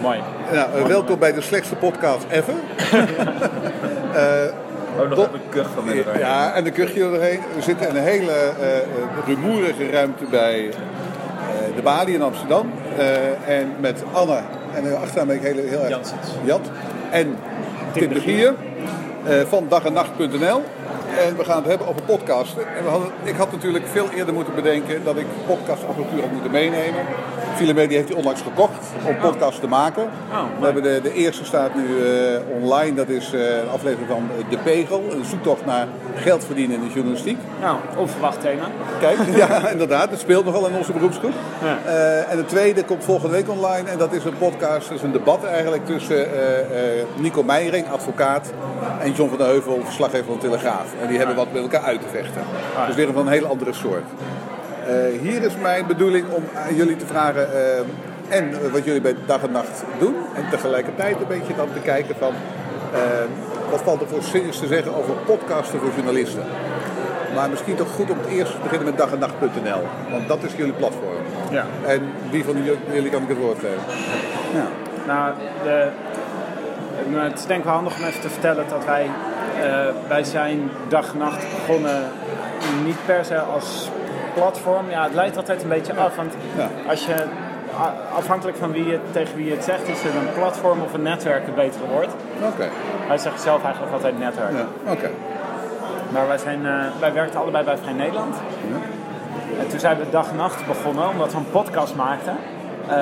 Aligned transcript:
Mooi. 0.00 0.18
Nou, 0.52 0.78
eh, 0.78 0.86
welkom 0.86 1.18
bij 1.18 1.32
de 1.32 1.40
slechtste 1.40 1.76
podcast 1.76 2.24
ever. 2.30 2.54
Ook 5.00 5.08
nog 5.08 5.18
even 5.18 5.34
een 5.34 5.48
kuch 5.48 5.66
van. 5.74 6.18
Ja, 6.18 6.52
en 6.54 6.64
de 6.64 6.70
kuchje 6.70 7.04
erheen. 7.04 7.40
We 7.54 7.62
zitten 7.62 7.88
in 7.88 7.96
een 7.96 8.02
hele 8.02 8.32
eh, 8.32 8.78
eh, 8.78 8.84
rumoerige 9.26 9.90
ruimte 9.90 10.24
bij 10.24 10.68
eh, 10.68 11.76
de 11.76 11.82
Bali 11.82 12.14
in 12.14 12.22
Amsterdam. 12.22 12.72
Eh, 12.98 13.58
en 13.58 13.74
met 13.80 14.02
Anne. 14.12 14.40
En 14.74 15.00
achteraan 15.00 15.26
ben 15.26 15.36
ik 15.36 15.42
heel, 15.42 15.68
heel 15.68 15.84
erg... 15.84 15.98
Jat. 16.44 16.70
En 17.10 17.36
Tim 17.92 18.08
de 18.08 18.14
de 18.14 18.20
Gier 18.20 18.54
eh, 19.24 19.40
van 19.48 19.66
dagennacht.nl. 19.68 20.62
En 21.26 21.36
we 21.36 21.44
gaan 21.44 21.56
het 21.56 21.66
hebben 21.66 21.86
over 21.86 22.02
podcasten. 22.02 22.62
En 22.76 22.84
we 22.84 22.90
hadden, 22.90 23.08
ik 23.22 23.36
had 23.36 23.52
natuurlijk 23.52 23.84
veel 23.92 24.08
eerder 24.16 24.34
moeten 24.34 24.54
bedenken 24.54 25.04
dat 25.04 25.16
ik 25.16 25.26
podcastapparatuur 25.46 26.20
had 26.20 26.30
moeten 26.30 26.50
meenemen. 26.50 27.04
Filemedia 27.60 27.96
heeft 27.96 28.08
die 28.08 28.16
onlangs 28.16 28.40
gekocht 28.40 28.86
om 29.06 29.16
podcasts 29.18 29.60
te 29.60 29.68
maken. 29.68 30.08
mooi. 30.32 30.44
we 30.58 30.64
hebben 30.64 30.82
de, 30.82 31.00
de 31.02 31.12
eerste 31.12 31.44
staat 31.44 31.74
nu 31.74 31.82
eh, 31.82 32.62
online. 32.62 32.94
Dat 32.94 33.08
is 33.08 33.32
eh, 33.32 33.40
een 33.40 33.68
aflevering 33.68 34.08
van 34.08 34.28
De 34.48 34.56
Pegel. 34.56 35.04
Een 35.10 35.24
zoektocht 35.24 35.66
naar 35.66 35.86
geld 36.14 36.44
verdienen 36.44 36.76
in 36.76 36.82
de 36.88 36.94
journalistiek. 36.94 37.38
Nou, 37.60 37.76
onverwacht 37.96 38.40
thema. 38.40 38.64
Kijk, 39.00 39.18
ja, 39.42 39.68
inderdaad. 39.68 40.10
Het 40.10 40.20
speelt 40.20 40.44
nogal 40.44 40.68
in 40.68 40.76
onze 40.76 40.92
beroepsgroep. 40.92 41.32
Ja. 41.62 41.78
Eh, 41.84 42.30
en 42.30 42.36
de 42.36 42.44
tweede 42.44 42.84
komt 42.84 43.04
volgende 43.04 43.36
week 43.36 43.48
online. 43.48 43.90
En 43.90 43.98
dat 43.98 44.12
is 44.12 44.24
een 44.24 44.38
podcast, 44.38 44.88
dat 44.88 44.96
is 44.96 45.02
een 45.02 45.12
debat 45.12 45.44
eigenlijk 45.44 45.86
tussen 45.86 46.26
Nico 47.16 47.42
Meijering, 47.42 47.90
advocaat, 47.90 48.52
en 49.00 49.12
John 49.12 49.28
van 49.28 49.38
der 49.38 49.46
Heuvel, 49.46 49.80
verslaggever 49.84 50.26
van 50.26 50.34
de 50.34 50.40
Telegraaf. 50.40 50.86
En 51.02 51.08
die 51.08 51.18
hebben 51.18 51.36
wat 51.36 51.52
met 51.52 51.62
elkaar 51.62 51.82
uit 51.82 52.00
te 52.00 52.08
vechten. 52.08 52.42
Ah. 52.76 52.86
Dus 52.86 52.94
weer 52.94 53.12
van 53.12 53.26
een 53.26 53.32
hele 53.32 53.46
andere 53.46 53.72
soort. 53.72 54.04
Eh, 54.86 55.20
hier 55.20 55.42
is 55.42 55.56
mijn 55.62 55.86
bedoeling 55.86 56.24
om 56.28 56.44
aan 56.66 56.74
jullie 56.74 56.96
te 56.96 57.06
vragen 57.06 57.52
eh, 57.52 58.36
en 58.36 58.72
wat 58.72 58.84
jullie 58.84 59.00
bij 59.00 59.14
dag 59.26 59.42
en 59.42 59.52
nacht 59.52 59.84
doen. 59.98 60.14
En 60.34 60.44
tegelijkertijd 60.50 61.16
een 61.20 61.26
beetje 61.28 61.54
dan 61.56 61.68
te 61.72 61.80
kijken 61.80 62.14
van 62.18 62.32
eh, 62.92 63.00
wat 63.70 63.80
valt 63.82 64.00
er 64.00 64.08
voor 64.08 64.22
zinnigs 64.22 64.58
te 64.58 64.66
zeggen 64.66 64.94
over 64.94 65.14
podcasten 65.26 65.78
voor 65.78 65.90
journalisten. 65.94 66.42
Maar 67.34 67.50
misschien 67.50 67.76
toch 67.76 67.90
goed 67.90 68.10
om 68.10 68.18
het 68.18 68.28
eerst 68.28 68.52
te 68.52 68.58
beginnen 68.62 68.86
met 68.86 68.98
dagennacht.nl. 68.98 69.82
Want 70.10 70.28
dat 70.28 70.42
is 70.42 70.52
jullie 70.56 70.72
platform. 70.72 71.22
Ja. 71.50 71.64
En 71.86 72.12
wie 72.30 72.44
van 72.44 72.64
jullie 72.92 73.10
kan 73.10 73.22
ik 73.22 73.28
het 73.28 73.38
woord 73.38 73.58
geven? 73.58 73.82
Ja. 74.52 74.66
Nou, 75.06 75.34
de, 75.62 75.88
het 77.18 77.38
is 77.38 77.46
denk 77.46 77.58
ik 77.58 77.64
wel 77.64 77.74
handig 77.74 77.98
om 77.98 78.04
even 78.04 78.20
te 78.20 78.28
vertellen 78.28 78.64
dat 78.68 78.84
wij, 78.84 79.10
eh, 79.62 79.86
wij 80.08 80.24
zijn 80.24 80.70
dag 80.88 81.12
en 81.12 81.18
nacht 81.18 81.44
begonnen 81.50 82.02
niet 82.84 83.06
per 83.06 83.24
se 83.24 83.38
als 83.38 83.90
platform. 84.40 84.90
Ja, 84.90 85.02
het 85.02 85.14
leidt 85.14 85.36
altijd 85.36 85.62
een 85.62 85.68
beetje 85.68 85.94
af, 85.94 86.16
want 86.16 86.34
als 86.88 87.06
je 87.06 87.14
afhankelijk 88.14 88.56
van 88.56 88.72
wie 88.72 88.86
je, 88.86 88.98
tegen 89.10 89.36
wie 89.36 89.46
je 89.46 89.54
het 89.54 89.64
zegt, 89.64 89.88
is 89.88 90.02
het 90.02 90.14
een 90.14 90.32
platform 90.34 90.82
of 90.82 90.92
een 90.94 91.02
netwerk 91.02 91.46
het 91.46 91.54
betere 91.54 91.86
woord. 91.86 92.10
Oké. 92.52 92.68
Wij 93.08 93.18
zeggen 93.18 93.40
zelf 93.40 93.64
eigenlijk 93.64 93.92
altijd 93.92 94.18
netwerk. 94.18 94.52
Ja. 94.52 94.92
Oké. 94.92 95.10
Maar 96.12 96.26
wij, 96.28 96.38
zijn, 96.38 96.66
eh, 96.66 96.84
wij 97.00 97.12
werkten 97.12 97.40
allebei 97.40 97.64
bij 97.64 97.76
Vrij 97.76 97.92
Nederland. 97.92 98.36
En 99.60 99.68
toen 99.68 99.78
zijn 99.78 99.98
we 99.98 100.10
dag 100.10 100.30
en 100.30 100.36
nacht 100.36 100.66
begonnen, 100.66 101.08
omdat 101.08 101.32
we 101.32 101.38
een 101.38 101.50
podcast 101.50 101.94
maakten. 101.94 102.36
Eh, 102.88 102.98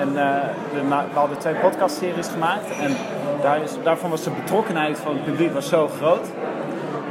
en 0.00 0.08
eh, 0.16 0.42
we, 0.72 0.88
we 0.88 1.18
hadden 1.18 1.38
twee 1.38 1.54
podcastseries 1.54 2.28
gemaakt. 2.28 2.70
En 2.80 2.96
daar 3.42 3.62
is, 3.62 3.72
daarvan 3.82 4.10
was 4.10 4.22
de 4.22 4.30
betrokkenheid 4.30 4.98
van 4.98 5.12
het 5.12 5.24
publiek 5.24 5.54
was 5.54 5.68
zo 5.68 5.88
groot. 5.88 6.26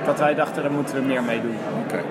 Dat 0.06 0.20
wij 0.20 0.36
dachten, 0.36 0.62
daar 0.64 0.72
moeten 0.72 0.96
we 0.96 1.02
meer 1.02 1.24
mee 1.24 1.42
doen. 1.42 1.58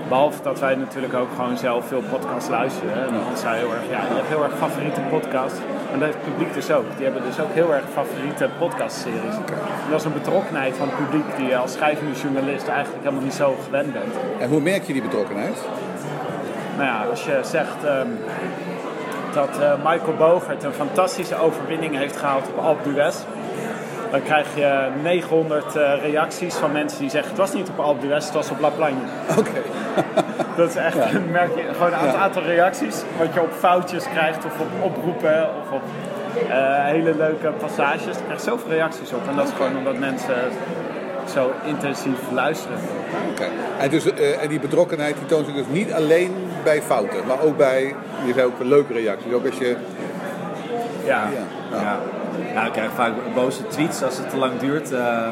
Behalve 0.09 0.43
dat 0.43 0.61
wij 0.61 0.75
natuurlijk 0.75 1.15
ook 1.15 1.29
gewoon 1.37 1.57
zelf 1.57 1.89
veel 1.89 2.03
podcasts 2.11 2.49
luisteren. 2.49 2.95
En 2.95 3.13
dan 3.13 3.37
zei 3.37 3.59
heel 3.59 3.73
erg, 3.73 3.83
ja, 3.91 4.01
je 4.09 4.15
hebt 4.15 4.29
heel 4.29 4.45
erg 4.45 4.57
favoriete 4.57 5.01
podcasts. 5.01 5.59
En 5.93 5.99
dat 5.99 6.09
heeft 6.09 6.21
het 6.21 6.33
publiek 6.33 6.55
dus 6.55 6.71
ook. 6.71 6.85
Die 6.97 7.05
hebben 7.05 7.23
dus 7.23 7.41
ook 7.41 7.53
heel 7.53 7.75
erg 7.75 7.85
favoriete 7.93 8.49
podcastseries. 8.59 9.37
En 9.85 9.91
dat 9.91 10.01
is 10.01 10.07
een 10.07 10.13
betrokkenheid 10.13 10.77
van 10.77 10.89
het 10.89 10.97
publiek 10.97 11.37
die 11.37 11.47
je 11.47 11.57
als 11.57 11.73
schrijvende 11.73 12.19
journalist 12.21 12.69
eigenlijk 12.69 13.05
helemaal 13.05 13.25
niet 13.25 13.35
zo 13.35 13.57
gewend 13.65 13.93
bent. 13.93 14.15
En 14.39 14.49
hoe 14.49 14.61
merk 14.61 14.83
je 14.83 14.93
die 14.93 15.03
betrokkenheid? 15.03 15.57
Nou 16.77 16.89
ja, 16.89 17.05
als 17.11 17.25
je 17.25 17.41
zegt 17.43 17.85
ehm, 17.85 18.09
dat 19.33 19.59
eh, 19.61 19.73
Michael 19.85 20.17
Bogert 20.17 20.65
een 20.65 20.73
fantastische 20.73 21.37
overwinning 21.37 21.97
heeft 21.97 22.17
gehaald 22.17 22.49
op 22.49 22.59
Alpe 22.65 22.83
d'Huez. 22.83 23.17
Dan 24.11 24.23
krijg 24.23 24.47
je 24.55 24.89
900 25.03 25.77
eh, 25.77 25.93
reacties 26.03 26.55
van 26.55 26.73
mensen 26.73 27.01
die 27.01 27.11
zeggen 27.11 27.31
het 27.31 27.39
was 27.39 27.53
niet 27.53 27.69
op 27.69 27.79
Alpe 27.79 28.01
d'Huez, 28.01 28.25
het 28.25 28.35
was 28.35 28.51
op 28.51 28.61
La 28.61 28.69
Plagne. 28.69 29.01
Oké. 29.39 29.61
Dat 30.57 30.69
is 30.69 30.77
echt, 30.77 30.97
merk 31.31 31.57
je 31.57 31.65
gewoon 31.73 31.93
een 31.93 32.17
aantal 32.17 32.43
reacties. 32.43 33.03
Wat 33.19 33.35
je 33.35 33.43
op 33.43 33.53
foutjes 33.53 34.05
krijgt 34.09 34.45
of 34.45 34.61
op 34.61 34.69
oproepen 34.83 35.49
of 35.61 35.71
op 35.73 35.83
eh, 36.49 36.85
hele 36.85 37.15
leuke 37.17 37.49
passages. 37.51 38.17
Je 38.17 38.25
krijgt 38.25 38.43
zoveel 38.43 38.71
reacties 38.71 39.13
op. 39.13 39.29
En 39.29 39.37
dat 39.37 39.47
is 39.47 39.53
gewoon 39.57 39.77
omdat 39.77 39.99
mensen 39.99 40.35
zo 41.35 41.53
intensief 41.65 42.19
luisteren. 42.33 42.79
Oké. 43.31 43.47
En, 43.79 43.91
dus, 43.91 44.13
eh, 44.13 44.43
en 44.43 44.49
die 44.49 44.61
betrokkenheid 44.61 45.17
die 45.19 45.27
toont 45.27 45.47
zich 45.47 45.55
dus 45.55 45.67
niet 45.69 45.93
alleen 45.93 46.35
bij 46.65 46.83
fouten, 46.83 47.27
maar 47.27 47.41
ook 47.41 47.57
bij, 47.57 47.95
je 48.27 48.33
zei 48.33 48.47
ook 48.47 48.63
leuke 48.63 48.93
reacties. 48.93 49.33
Ook 49.33 49.47
als 49.47 49.59
je, 49.59 49.77
Ja. 51.05 51.29
ja. 51.35 51.77
Ja. 51.77 51.83
ja, 51.83 51.99
ik 52.67 52.73
krijg 52.73 52.91
vaak 52.95 53.13
boze 53.35 53.67
tweets 53.67 54.03
als 54.03 54.19
het 54.19 54.31
te 54.31 54.37
lang 54.37 54.59
duurt 54.59 54.93
eh, 54.93 55.29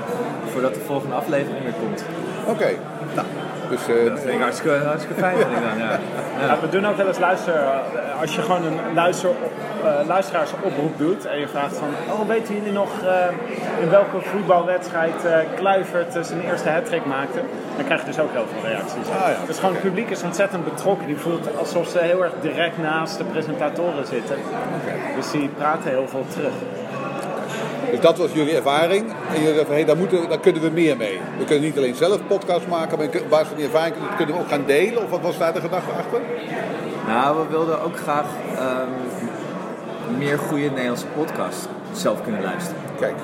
voordat 0.53 0.75
de 0.75 0.81
volgende 0.81 1.15
aflevering 1.15 1.63
weer 1.65 1.73
komt. 1.81 2.05
Oké. 2.47 2.69
Nou, 3.15 3.27
dus 3.71 3.81
eh, 3.89 4.05
Dat 4.11 4.21
vind 4.21 4.33
ik 4.35 4.41
hartstikke, 4.41 4.77
hartstikke 4.85 5.21
fijn. 5.21 5.37
dan, 5.39 5.79
ja. 5.79 5.99
Ja, 6.47 6.59
we 6.63 6.69
doen 6.69 6.87
ook 6.87 6.97
wel 6.97 7.07
eens 7.07 7.19
luister. 7.19 7.55
eh, 7.55 8.21
Als 8.21 8.35
je 8.35 8.43
gewoon 8.43 8.65
een 8.65 8.79
luister, 8.95 9.31
eh, 9.85 10.07
luisteraarsoproep 10.07 10.99
doet 10.99 11.25
en 11.27 11.39
je 11.41 11.49
vraagt 11.49 11.77
van, 11.77 11.89
oh 12.11 12.29
weten 12.29 12.55
jullie 12.55 12.73
nog 12.73 12.89
eh, 13.03 13.83
in 13.83 13.91
welke 13.91 14.21
voetbalwedstrijd 14.21 15.25
eh 15.25 15.39
Kluivert 15.55 16.13
zijn 16.27 16.41
eerste 16.41 16.69
hat 16.69 17.05
maakte? 17.07 17.41
Dan 17.77 17.85
krijg 17.85 18.01
je 18.01 18.07
dus 18.07 18.19
ook 18.19 18.33
heel 18.33 18.47
veel 18.53 18.71
reacties. 18.71 19.09
Ah, 19.09 19.29
ja. 19.29 19.37
Dus 19.47 19.59
gewoon 19.59 19.75
het 19.75 19.83
publiek 19.83 20.11
is 20.11 20.23
ontzettend 20.23 20.65
betrokken. 20.65 21.07
Die 21.07 21.17
voelt 21.17 21.57
alsof 21.59 21.89
ze 21.89 21.99
heel 21.99 22.23
erg 22.25 22.33
direct 22.41 22.79
naast 22.79 23.19
de 23.19 23.25
presentatoren 23.25 24.07
zitten. 24.07 24.37
Dus 25.17 25.31
die 25.31 25.49
praten 25.49 25.91
heel 25.91 26.09
veel 26.09 26.25
terug. 26.29 26.53
Dus 27.91 28.01
dat 28.01 28.19
was 28.19 28.33
jullie 28.33 28.57
ervaring. 28.57 29.13
En 29.35 29.41
jullie 29.41 29.55
dachten, 29.57 29.75
hey, 29.75 29.85
daar, 29.85 29.97
moeten, 29.97 30.29
daar 30.29 30.39
kunnen 30.41 30.63
we 30.63 30.71
meer 30.71 30.97
mee. 30.97 31.21
We 31.39 31.45
kunnen 31.45 31.65
niet 31.65 31.77
alleen 31.77 31.95
zelf 31.95 32.27
podcasts 32.27 32.67
maken, 32.67 32.99
maar 32.99 33.07
op 33.07 33.29
basis 33.29 33.49
van 33.49 33.57
die 33.57 33.67
ervaring 33.67 33.95
kunnen- 34.17 34.35
we 34.35 34.41
ook 34.41 34.49
gaan 34.49 34.65
delen. 34.67 35.03
Of 35.03 35.11
wat 35.11 35.21
was 35.21 35.39
daar 35.39 35.53
de 35.53 35.61
gedachte 35.61 35.91
achter? 35.91 36.21
Nou, 37.07 37.37
we 37.39 37.45
wilden 37.51 37.83
ook 37.83 37.97
graag 37.97 38.27
ehm, 38.59 38.89
meer 40.19 40.39
goede 40.39 40.71
Nederlandse 40.71 41.07
podcasts 41.07 41.67
zelf 41.93 42.23
kunnen 42.23 42.43
luisteren. 42.43 42.81
Kijk, 42.99 43.15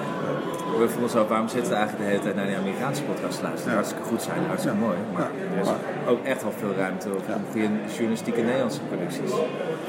We 0.79 0.89
vonden 0.89 1.11
zo, 1.11 1.27
waarom 1.29 1.49
zitten 1.49 1.71
we 1.71 1.77
eigenlijk 1.79 2.05
de 2.05 2.11
hele 2.11 2.23
tijd 2.25 2.37
naar 2.37 2.47
die 2.47 2.57
Amerikaanse 2.57 3.03
podcasts 3.03 3.37
te 3.37 3.43
luisteren? 3.43 3.69
Die 3.73 3.75
hartstikke 3.83 4.09
goed 4.09 4.23
zijn, 4.23 4.39
hartstikke 4.47 4.77
mooi. 4.79 4.97
Maar 5.13 5.31
er 5.55 5.61
is 5.63 5.69
ook 6.09 6.25
echt 6.25 6.43
wel 6.43 6.53
veel 6.59 6.75
ruimte 6.79 7.09
voor 7.09 7.37
goede 7.51 7.69
journalistieke 7.97 8.41
Nederlandse 8.41 8.81
producties. 8.81 9.31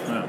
Ja. 0.07 0.23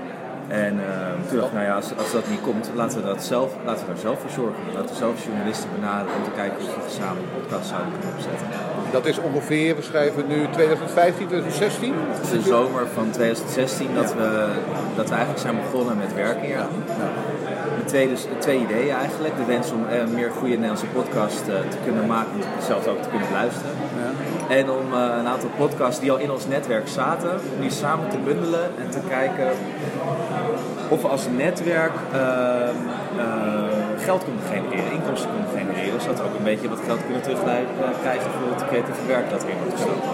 En 0.49 0.81
ehm, 0.91 1.19
toen 1.29 1.37
dacht 1.39 1.49
ik, 1.49 1.55
nou 1.59 1.67
ja, 1.67 1.75
als, 1.75 1.97
als 1.97 2.13
dat 2.13 2.29
niet 2.29 2.41
komt, 2.41 2.71
laten 2.75 2.99
we, 3.01 3.07
dat 3.07 3.25
zelf, 3.25 3.53
laten 3.65 3.87
we 3.87 3.93
daar 3.93 4.01
zelf 4.01 4.21
voor 4.21 4.31
zorgen. 4.31 4.63
Laten 4.75 4.89
we 4.89 4.95
zelf 4.95 5.25
journalisten 5.25 5.69
benaderen 5.75 6.17
om 6.17 6.25
te 6.25 6.31
kijken 6.41 6.57
of 6.59 6.75
we 6.75 6.81
gezamenlijk 6.91 7.33
een 7.33 7.41
podcast 7.41 7.69
zouden 7.69 7.93
kunnen 7.93 8.11
opzetten. 8.17 8.47
dat 8.93 9.07
is 9.07 9.19
ongeveer, 9.19 9.77
we 9.77 9.83
schrijven 9.83 10.25
nu 10.27 10.49
2015, 10.51 11.27
2016. 11.27 11.95
Het 11.97 12.23
is 12.25 12.31
de 12.31 12.41
zomer 12.41 12.87
van 12.95 13.11
2016 13.11 13.95
dat, 13.95 14.15
we, 14.15 14.29
dat 14.97 15.09
we 15.09 15.15
eigenlijk 15.15 15.45
zijn 15.47 15.57
begonnen 15.57 15.97
met 15.97 16.15
werken 16.15 16.47
hier. 16.47 16.67
Met 17.77 17.89
twee, 17.89 18.09
dus, 18.09 18.27
twee 18.39 18.61
ideeën 18.61 18.95
eigenlijk. 18.95 19.37
De 19.37 19.45
wens 19.45 19.73
om 19.73 19.87
eh, 19.87 20.07
meer 20.07 20.31
goede 20.31 20.55
Nederlandse 20.55 20.87
podcast 20.87 21.49
eh, 21.49 21.55
te 21.55 21.77
kunnen 21.85 22.07
maken 22.07 22.33
en 22.57 22.63
zelfs 22.67 22.87
ook 22.87 23.03
te 23.03 23.09
kunnen 23.09 23.33
luisteren. 23.33 23.71
En 24.49 24.71
om 24.71 24.93
eh, 24.93 25.17
een 25.19 25.27
aantal 25.27 25.51
podcasts 25.57 26.01
die 26.01 26.13
al 26.13 26.19
in 26.19 26.31
ons 26.31 26.47
netwerk 26.47 26.89
zaten, 26.89 27.31
om 27.55 27.61
die 27.61 27.71
samen 27.71 28.09
te 28.09 28.19
bundelen 28.19 28.71
en 28.85 28.91
te 28.91 29.01
kijken 29.09 29.49
of 30.89 31.03
we 31.03 31.09
als 31.09 31.27
netwerk 31.37 31.93
eh, 32.13 32.69
eh, 32.69 32.75
geld 33.99 34.25
kunnen 34.25 34.43
genereren, 34.53 34.93
inkomsten 34.93 35.31
kunnen 35.31 35.51
genereren, 35.59 36.01
zodat 36.01 36.19
we 36.19 36.25
ook 36.25 36.39
een 36.39 36.45
beetje 36.53 36.69
wat 36.69 36.81
geld 36.87 37.05
kunnen 37.05 37.23
terugkrijgen 37.23 38.31
voor 38.39 38.55
het 38.55 38.67
creatieve 38.67 39.07
werk 39.07 39.31
dat 39.31 39.43
erin 39.43 39.57
wordt 39.59 39.73
gestoken. 39.73 40.09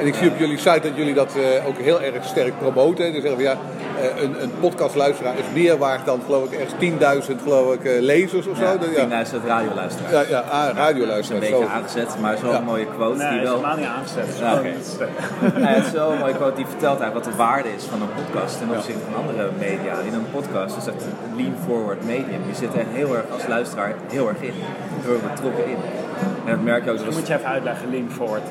En 0.00 0.06
ik 0.06 0.14
zie 0.14 0.30
op 0.30 0.38
jullie 0.38 0.58
site 0.58 0.80
dat 0.82 0.96
jullie 0.96 1.14
dat 1.14 1.32
eh, 1.36 1.66
ook 1.66 1.78
heel 1.78 2.00
erg 2.02 2.24
sterk 2.24 2.58
promoten. 2.58 3.12
Dus 3.12 3.22
zeggen 3.22 3.30
van 3.34 3.42
ja, 3.42 3.56
eh, 4.00 4.22
een, 4.22 4.42
een 4.42 4.50
podcastluisteraar 4.60 5.34
is 5.38 5.44
meer 5.62 5.78
waard 5.78 6.04
dan 6.06 6.20
geloof 6.24 6.52
ik 6.52 6.58
echt 6.60 6.74
10.000 6.78 7.42
geloof 7.42 7.74
ik, 7.74 7.84
eh, 7.84 8.00
lezers 8.00 8.46
of 8.46 8.56
zo. 8.56 8.62
Ja, 8.62 8.76
Dus 8.76 8.96
ja. 8.96 9.24
10.000 9.24 9.44
radioluisteraars. 9.46 10.12
Ja, 10.12 10.24
ja, 10.28 10.38
ah, 10.38 10.50
Dat 10.52 10.62
is 10.64 10.70
een 10.70 10.76
radioluisteraars. 10.76 11.48
beetje 11.50 11.64
zo. 11.64 11.70
aangezet, 11.70 12.08
maar 12.20 12.36
zo'n 12.38 12.50
Ja. 12.50 12.60
mooie 12.60 12.86
quote 12.86 13.16
Nee, 13.18 13.28
die 13.28 13.38
is 13.38 13.44
wel... 13.44 13.54
helemaal 13.54 13.76
niet 13.76 13.86
aangezet. 13.86 14.38
Ja, 14.38 14.62
het 14.62 15.84
is 15.86 15.90
zo'n 15.92 16.18
mooie 16.18 16.34
quote 16.34 16.56
die 16.56 16.66
vertelt 16.66 17.00
eigenlijk 17.00 17.14
wat 17.24 17.32
de 17.32 17.36
waarde 17.44 17.68
is 17.76 17.84
van 17.84 18.02
een 18.02 18.12
podcast 18.20 18.58
ten 18.58 18.68
opzichte 18.76 19.00
van 19.12 19.20
andere 19.22 19.48
media. 19.58 19.94
In 20.08 20.14
een 20.14 20.26
podcast 20.32 20.76
is 20.76 20.84
het 20.84 21.02
een 21.04 21.36
lean 21.36 21.54
forward 21.66 22.04
medium. 22.04 22.42
Je 22.52 22.54
zit 22.54 22.74
er 22.74 22.84
heel 22.92 23.16
erg 23.16 23.24
als 23.32 23.46
luisteraar 23.46 23.94
heel 24.10 24.28
erg 24.28 24.40
in. 24.40 24.54
Heel 25.04 25.12
erg 25.12 25.24
betrokken 25.32 25.66
in. 25.66 25.76
En 26.44 26.50
dat 26.56 26.62
merk 26.64 26.84
je 26.84 26.90
ook. 26.90 27.04
Dus, 27.04 27.14
moet 27.16 27.26
je 27.26 27.34
even 27.34 27.46
uitleggen, 27.48 27.90
lean 27.90 28.10
forward. 28.10 28.42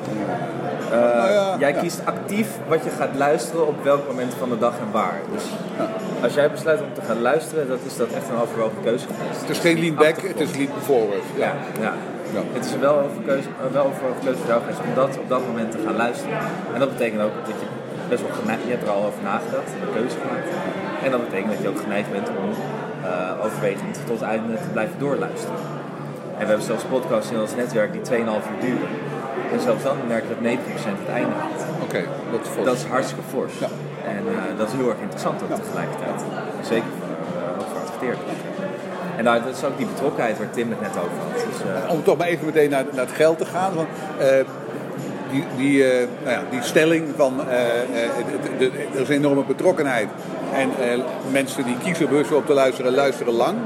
eh, 0.92 1.00
Nou 1.00 1.32
ja, 1.32 1.56
jij 1.60 1.74
ja. 1.74 1.80
kiest 1.80 2.02
actief 2.06 2.48
wat 2.68 2.84
je 2.84 2.90
gaat 2.90 3.10
luisteren 3.18 3.68
op 3.68 3.84
welk 3.84 4.08
moment 4.08 4.34
van 4.34 4.50
de 4.50 4.58
dag 4.58 4.74
en 4.86 4.92
waar. 4.92 5.20
Dus 5.34 5.44
als 6.24 6.34
jij 6.34 6.52
besluit 6.52 6.82
om 6.82 6.94
te 6.94 7.02
gaan 7.08 7.22
luisteren, 7.22 7.68
dat 7.68 7.80
is 7.86 7.98
dat 7.98 8.08
echt 8.08 8.30
een 8.30 8.42
overwogen 8.42 8.78
keuze 8.84 9.06
geweest. 9.08 9.42
Het 9.42 9.50
is 9.50 9.60
geen 9.60 9.80
lean 9.80 9.96
back, 9.96 10.16
het 10.22 10.40
is 10.40 10.52
lean 10.58 10.70
forward. 10.82 11.24
Ja, 11.36 11.46
Ja. 11.46 11.82
ja. 11.82 11.94
Ja. 12.34 12.42
Het 12.54 12.66
is 12.66 12.78
wel 12.88 12.98
een 13.00 13.24
keuze, 13.26 13.48
wel 13.72 13.86
overwogen 13.86 14.22
keuze 14.24 14.40
voor 14.40 14.48
jou 14.54 14.62
geweest 14.62 14.80
om 14.88 14.94
dat 15.02 15.12
op 15.24 15.30
dat 15.30 15.42
moment 15.50 15.72
te 15.72 15.80
gaan 15.86 15.96
luisteren. 15.96 16.38
En 16.74 16.80
dat 16.80 16.90
betekent 16.96 17.22
ook 17.22 17.36
dat 17.50 17.56
je 17.62 17.68
best 18.10 18.22
wel 18.28 18.36
geneigd, 18.42 18.64
je 18.70 18.74
hebt 18.76 18.84
er 18.88 18.94
al 18.98 19.04
over 19.10 19.22
nagedacht 19.32 19.70
en 19.76 19.80
een 19.88 19.94
keuze 20.00 20.16
gemaakt. 20.24 20.50
En 21.06 21.10
dat 21.16 21.22
betekent 21.28 21.52
dat 21.54 21.62
je 21.62 21.70
ook 21.74 21.82
geneigd 21.88 22.12
bent 22.18 22.28
om 22.30 22.50
eh, 23.10 23.46
overwegend 23.46 23.94
tot 24.10 24.20
het 24.20 24.30
einde 24.34 24.54
te 24.66 24.70
blijven 24.76 24.96
doorluisteren. 25.06 25.60
En 26.40 26.46
we 26.46 26.52
hebben 26.54 26.66
zelfs 26.66 26.84
podcasts 26.84 27.32
in 27.32 27.40
ons 27.40 27.56
netwerk 27.56 27.92
die 27.92 28.02
2,5 28.02 28.08
uur 28.18 28.62
duren. 28.62 28.90
En 29.54 29.60
zelfs 29.60 29.84
dan 29.84 29.98
merk 30.08 30.24
je 30.24 30.30
dat 30.30 30.42
90% 30.44 31.00
het 31.04 31.14
einde 31.20 31.36
haalt. 31.42 31.62
Oké, 31.84 32.02
dat 32.32 32.42
is 32.42 32.48
fors. 32.54 32.66
Dat 32.66 32.76
is 32.76 32.84
hartstikke 32.84 33.24
fors. 33.34 33.54
Ja. 33.60 33.70
En 34.14 34.24
eh, 34.28 34.58
dat 34.58 34.68
is 34.68 34.74
heel 34.74 34.90
erg 34.90 35.02
interessant 35.02 35.42
ook 35.44 35.64
tegelijkertijd. 35.64 36.20
Zeker 36.62 36.92
voor, 36.98 37.08
uh, 37.08 37.60
ook 37.60 37.68
voor 37.72 37.82
adverteerders. 37.86 38.38
En 39.18 39.24
nou, 39.24 39.44
dat 39.44 39.56
is 39.58 39.64
ook 39.64 39.78
die 39.78 39.86
betrokkenheid 39.86 40.38
waar 40.38 40.52
Tim 40.52 40.70
het 40.70 40.82
net 40.82 40.96
over 41.04 41.18
had. 41.26 41.34
Dus, 41.50 41.60
eh, 41.62 41.92
Om 41.92 42.04
toch 42.04 42.18
maar 42.18 42.28
even 42.28 42.46
meteen 42.46 42.70
naar, 42.70 42.86
naar 42.92 43.06
het 43.06 43.16
geld 43.16 43.38
te 43.38 43.46
gaan. 43.46 43.74
Want, 43.74 43.88
eh, 44.18 44.46
die, 45.32 45.44
die, 45.58 45.92
eh, 45.92 46.08
nou 46.24 46.32
ja, 46.32 46.42
die 46.50 46.62
stelling 46.62 47.08
van 47.16 47.50
eh, 47.50 47.82
eh, 47.82 48.94
er 48.94 49.02
is 49.02 49.10
een 49.10 49.16
enorme 49.16 49.44
betrokkenheid. 49.44 50.08
En 50.54 50.70
eh, 50.70 51.00
mensen 51.32 51.64
die 51.64 51.78
kiezen 51.84 52.10
bewust 52.10 52.32
om 52.32 52.46
te 52.46 52.54
luisteren, 52.54 52.94
luisteren 52.94 53.34
lang. 53.34 53.58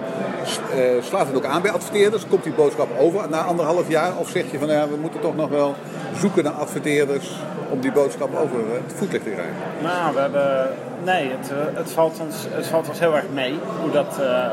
Eh, 0.44 1.04
slaat 1.04 1.28
het 1.28 1.36
ook 1.36 1.46
aan 1.46 1.62
bij 1.62 1.72
adverteerders? 1.72 2.28
Komt 2.28 2.44
die 2.44 2.54
boodschap 2.54 2.88
over 3.00 3.30
na 3.30 3.42
anderhalf 3.42 3.90
jaar? 3.90 4.18
Of 4.18 4.30
zeg 4.30 4.52
je 4.52 4.60
van 4.60 4.68
ja, 4.68 4.88
we 4.88 4.96
moeten 4.96 5.20
toch 5.20 5.36
nog 5.36 5.50
wel 5.50 5.76
zoeken 6.20 6.44
naar 6.44 6.54
adverteerders 6.54 7.32
om 7.70 7.80
die 7.80 7.92
boodschap 7.92 8.36
over 8.36 8.58
het 8.58 8.94
voetlicht 8.96 9.24
te 9.24 9.30
krijgen? 9.30 9.56
Nou, 9.82 10.14
we 10.14 10.20
hebben. 10.20 10.70
Nee, 11.04 11.32
het, 11.32 11.52
eh, 11.52 11.58
het, 11.78 11.92
valt 11.92 12.20
ons, 12.20 12.36
het 12.50 12.68
valt 12.68 12.90
ons 12.90 13.00
heel 13.00 13.16
erg 13.16 13.26
mee 13.34 13.60
hoe 13.82 13.92
dat, 13.92 14.20
eh, 14.20 14.50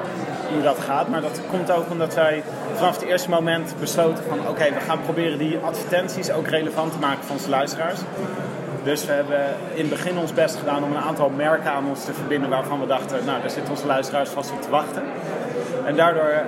hoe 0.53 0.63
dat 0.63 0.79
gaat. 0.79 1.09
Maar 1.09 1.21
dat 1.21 1.41
komt 1.51 1.71
ook 1.71 1.91
omdat 1.91 2.15
wij 2.15 2.43
vanaf 2.75 2.95
het 3.01 3.09
eerste 3.09 3.31
moment 3.31 3.75
besloten 3.81 4.25
van 4.29 4.49
oké, 4.49 4.65
we 4.65 4.81
gaan 4.81 5.01
proberen 5.03 5.39
die 5.39 5.59
advertenties 5.59 6.33
ook 6.33 6.47
relevant 6.47 6.93
te 6.93 6.99
maken 6.99 7.25
voor 7.25 7.37
onze 7.37 7.51
luisteraars. 7.51 8.01
Dus 8.83 9.07
we 9.07 9.13
hebben 9.13 9.41
in 9.75 9.81
het 9.81 9.91
begin 9.91 10.19
ons 10.19 10.33
best 10.33 10.57
gedaan 10.57 10.85
om 10.85 10.91
een 10.91 11.03
aantal 11.03 11.31
merken 11.37 11.71
aan 11.71 11.89
ons 11.89 12.05
te 12.05 12.13
verbinden 12.15 12.51
waarvan 12.51 12.81
we 12.81 12.87
dachten, 12.87 13.25
nou 13.25 13.41
daar 13.41 13.51
zitten 13.51 13.73
onze 13.73 13.87
luisteraars 13.87 14.31
vast 14.31 14.51
op 14.51 14.63
te 14.63 14.71
wachten. 14.71 15.03
En 15.87 15.97
daardoor 15.97 16.29
eh, 16.29 16.45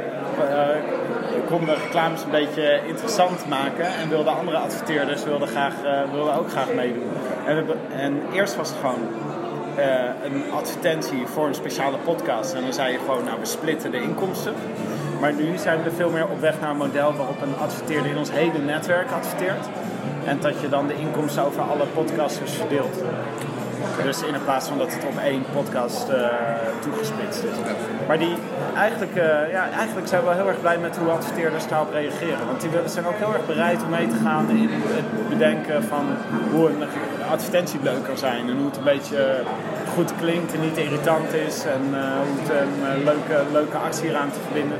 konden 1.46 1.68
we 1.68 1.80
reclames 1.82 2.22
een 2.22 2.30
beetje 2.30 2.80
interessant 2.86 3.48
maken 3.48 3.86
en 3.86 4.08
wilden 4.08 4.36
andere 4.36 4.56
adverteerders 4.56 5.24
wilden 5.24 5.48
graag, 5.48 5.74
eh, 5.84 6.00
wilden 6.12 6.34
ook 6.34 6.50
graag 6.50 6.72
meedoen. 6.74 7.10
En, 7.46 7.66
we, 7.66 7.74
en 7.96 8.22
eerst 8.32 8.56
was 8.56 8.68
het 8.68 8.78
gewoon 8.78 9.08
eh, 9.76 9.84
een 10.24 10.52
advertentie 10.52 11.26
voor 11.26 11.46
een 11.46 11.54
speciale 11.54 11.96
podcast. 11.96 12.54
En 12.54 12.62
dan 12.62 12.72
zei 12.72 12.92
je 12.92 12.98
gewoon, 12.98 13.24
nou 13.24 13.40
we 13.40 13.46
splitten 13.46 13.90
de 13.90 14.02
inkomsten. 14.02 14.54
Maar 15.20 15.32
nu 15.32 15.56
zijn 15.56 15.82
we 15.82 15.90
veel 15.90 16.10
meer 16.10 16.28
op 16.28 16.40
weg 16.40 16.60
naar 16.60 16.70
een 16.70 16.76
model 16.76 17.14
waarop 17.14 17.42
een 17.42 17.56
adverteerder 17.58 18.10
in 18.10 18.18
ons 18.18 18.30
hele 18.32 18.58
netwerk 18.58 19.10
adverteert. 19.10 19.66
En 20.24 20.40
dat 20.40 20.60
je 20.60 20.68
dan 20.68 20.86
de 20.86 20.94
inkomsten 20.94 21.44
over 21.44 21.62
alle 21.62 21.86
podcasters 21.94 22.52
verdeelt. 22.52 23.02
Dus 24.02 24.22
in 24.22 24.34
plaats 24.44 24.68
van 24.68 24.78
dat 24.78 24.92
het 24.92 25.04
op 25.04 25.18
één 25.18 25.44
podcast 25.52 26.08
eh, 26.08 26.26
toegespitst 26.80 27.42
is. 27.44 27.56
Maar 28.06 28.18
die, 28.18 28.34
eigenlijk, 28.76 29.16
eh, 29.16 29.50
ja, 29.50 29.70
eigenlijk 29.70 30.08
zijn 30.08 30.20
we 30.20 30.26
wel 30.26 30.36
heel 30.36 30.48
erg 30.48 30.60
blij 30.60 30.78
met 30.78 30.96
hoe 30.96 31.10
adverteerders 31.10 31.68
daarop 31.68 31.92
reageren. 31.92 32.46
Want 32.46 32.60
die 32.60 32.70
zijn 32.84 33.06
ook 33.06 33.16
heel 33.16 33.34
erg 33.34 33.46
bereid 33.46 33.82
om 33.82 33.88
mee 33.88 34.06
te 34.06 34.16
gaan 34.24 34.50
in 34.50 34.68
het 34.70 35.28
bedenken 35.28 35.84
van 35.84 36.04
hoe 36.50 36.68
een 36.68 36.82
advertentie 37.30 37.80
leuk 37.82 38.04
kan 38.04 38.18
zijn. 38.18 38.48
En 38.48 38.56
hoe 38.56 38.66
het 38.66 38.76
een 38.76 38.84
beetje 38.84 39.42
goed 39.94 40.12
klinkt 40.16 40.54
en 40.54 40.60
niet 40.60 40.76
irritant 40.76 41.32
is. 41.32 41.64
En 41.64 41.82
eh, 41.92 42.00
hoe 42.26 42.40
het 42.40 42.50
een 42.50 43.04
leuke, 43.04 43.44
leuke 43.52 43.76
actie 43.76 44.08
eraan 44.08 44.30
te 44.30 44.40
verbinden. 44.40 44.78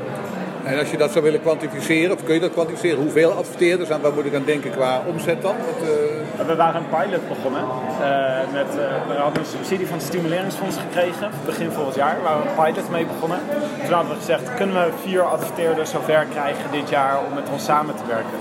En 0.63 0.79
als 0.79 0.91
je 0.91 0.97
dat 0.97 1.11
zou 1.11 1.23
willen 1.23 1.41
kwantificeren, 1.41 2.15
of 2.15 2.23
kun 2.23 2.33
je 2.33 2.39
dat 2.39 2.51
kwantificeren? 2.51 2.97
Hoeveel 2.99 3.31
adverteerders, 3.31 3.89
aan 3.91 4.01
waar 4.01 4.13
moet 4.13 4.25
ik 4.25 4.35
aan 4.35 4.43
denken 4.45 4.71
qua 4.71 5.01
omzet 5.07 5.41
dan? 5.41 5.55
Wat, 5.65 5.89
eh, 5.89 6.45
We 6.47 6.55
waren 6.55 6.81
een 6.81 6.89
pilot 6.89 7.27
begonnen. 7.27 7.61
eh, 7.61 8.53
met, 8.53 8.67
eh, 8.69 8.85
we 9.07 9.13
hadden 9.13 9.39
een 9.43 9.49
subsidie 9.57 9.87
van 9.87 9.97
het 9.97 10.05
Stimuleringsfonds 10.05 10.77
gekregen, 10.77 11.29
begin 11.45 11.71
vorig 11.71 11.95
jaar, 11.95 12.17
waar 12.23 12.37
we 12.41 12.43
een 12.47 12.63
pilot 12.63 12.89
mee 12.89 13.05
begonnen. 13.05 13.39
Toen 13.83 13.93
hadden 13.93 14.11
we 14.11 14.17
gezegd, 14.19 14.53
kunnen 14.55 14.75
we 14.75 14.91
vier 15.01 15.21
adverteerders 15.21 15.89
zover 15.89 16.25
krijgen 16.31 16.71
dit 16.71 16.89
jaar 16.89 17.17
om 17.27 17.33
met 17.33 17.49
ons 17.51 17.63
samen 17.63 17.95
te 17.95 18.05
werken. 18.07 18.37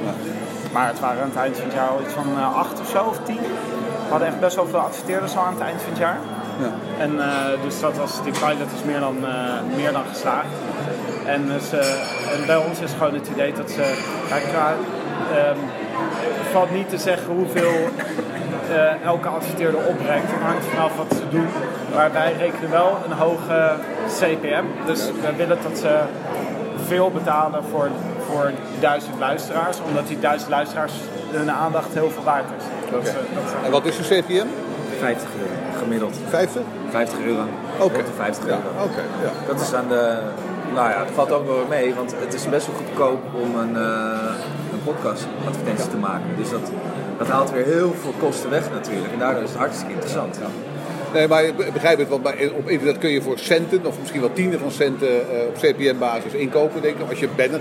Maar 0.72 0.86
het 0.86 1.00
waren 1.00 1.22
aan 1.22 1.28
het 1.28 1.38
eind 1.38 1.56
van 1.56 1.64
het 1.64 1.74
jaar 1.74 1.88
al 1.88 2.00
iets 2.00 2.14
van 2.14 2.26
acht 2.54 2.80
of 2.80 2.88
zo, 2.88 3.04
of 3.04 3.18
tien. 3.24 3.40
We 4.06 4.10
hadden 4.10 4.28
echt 4.28 4.40
best 4.40 4.56
wel 4.56 4.66
veel 4.66 4.78
adverteerders 4.78 5.36
al 5.36 5.42
aan 5.42 5.54
het 5.54 5.62
eind 5.62 5.80
van 5.82 5.90
het 5.90 5.98
jaar. 5.98 6.18
ja. 6.60 6.72
En 6.98 7.12
dus 7.62 7.80
dat 7.80 7.96
was, 7.96 8.22
die 8.22 8.32
pilot 8.32 8.72
is 8.78 8.84
meer 8.84 9.00
dan, 9.00 9.16
meer 9.76 9.92
dan 9.92 10.04
geslaagd. 10.12 10.54
En, 11.26 11.46
dus, 11.46 11.72
eh, 11.72 11.90
en 12.34 12.46
bij 12.46 12.56
ons 12.56 12.80
is 12.80 12.92
gewoon 12.98 13.14
het 13.14 13.28
idee 13.28 13.52
dat 13.52 13.70
ze. 13.70 13.80
Ja, 14.28 14.36
qua, 14.50 14.72
ehm, 15.36 15.56
het 16.40 16.52
valt 16.52 16.70
niet 16.70 16.88
te 16.88 16.98
zeggen 16.98 17.32
hoeveel 17.34 17.72
eh, 18.70 19.04
elke 19.04 19.28
adverteerder 19.28 19.80
opbrengt. 19.86 20.30
Het 20.30 20.42
hangt 20.42 20.64
vanaf 20.64 20.96
wat 20.96 21.06
ze 21.16 21.28
doen. 21.30 21.46
Maar 21.94 22.12
wij 22.12 22.32
rekenen 22.38 22.70
wel 22.70 22.98
een 23.06 23.12
hoge 23.16 23.72
CPM. 24.18 24.64
Dus 24.86 25.06
we 25.06 25.36
willen 25.36 25.58
dat 25.62 25.78
ze 25.78 25.98
veel 26.86 27.10
betalen 27.10 27.64
voor, 27.70 27.88
voor 28.30 28.50
duizend 28.80 29.18
luisteraars. 29.18 29.76
Omdat 29.88 30.06
die 30.08 30.18
duizend 30.20 30.50
luisteraars 30.50 30.92
hun 31.30 31.50
aandacht 31.50 31.88
heel 31.94 32.10
veel 32.10 32.22
waard 32.22 32.44
is. 32.58 32.90
Dat, 32.90 33.06
ze- 33.06 33.12
dat 33.34 33.42
ze- 33.50 33.54
En 33.64 33.70
wat 33.70 33.84
is 33.84 33.96
de 33.96 34.02
CPM? 34.02 34.46
50 34.98 35.28
euro 35.40 35.52
gemiddeld. 35.78 36.16
50? 36.28 36.62
50 36.90 37.18
euro. 37.24 37.42
Oké. 37.78 37.96
De 37.96 38.02
50 38.16 38.44
Ja, 38.46 38.50
euro. 38.50 38.84
oké. 38.84 39.00
ja. 39.22 39.30
Dat 39.46 39.60
is 39.60 39.74
aan 39.74 39.88
de. 39.88 40.18
Nou 40.74 40.90
ja, 40.90 40.98
het 41.04 41.14
valt 41.14 41.32
ook 41.32 41.46
wel 41.46 41.56
weer 41.56 41.68
mee, 41.68 41.94
want 41.94 42.14
het 42.18 42.34
is 42.34 42.48
best 42.48 42.66
wel 42.66 42.76
goedkoop 42.76 43.20
om 43.42 43.56
een, 43.58 43.76
eh 43.76 44.34
een 44.72 44.82
podcast-advertentie 44.84 45.88
te 45.90 45.96
maken. 45.96 46.26
Dus 46.38 46.50
dat, 46.50 46.70
dat 47.18 47.28
haalt 47.28 47.50
weer 47.50 47.64
heel 47.64 47.94
veel 48.00 48.14
kosten 48.18 48.50
weg 48.50 48.70
natuurlijk. 48.72 49.12
En 49.12 49.18
daardoor 49.18 49.42
is 49.42 49.48
het 49.48 49.58
hartstikke 49.58 49.92
interessant. 49.92 50.38
Nee, 51.12 51.28
maar 51.28 51.44
ik 51.44 51.72
begrijp 51.72 51.98
het, 51.98 52.08
want 52.08 52.22
bij- 52.22 52.52
op 52.56 52.68
internet 52.68 52.98
kun 52.98 53.10
je 53.10 53.22
voor 53.22 53.38
centen, 53.38 53.86
of 53.86 53.98
misschien 53.98 54.20
wel 54.20 54.32
tienden 54.32 54.60
van 54.60 54.70
centen 54.70 55.08
eh, 55.08 55.46
op 55.46 55.54
CPM-basis 55.54 56.32
inkopen, 56.32 56.82
denk 56.82 56.96
ik. 56.98 57.08
Als 57.10 57.18
je 57.20 57.28
banner 57.36 57.60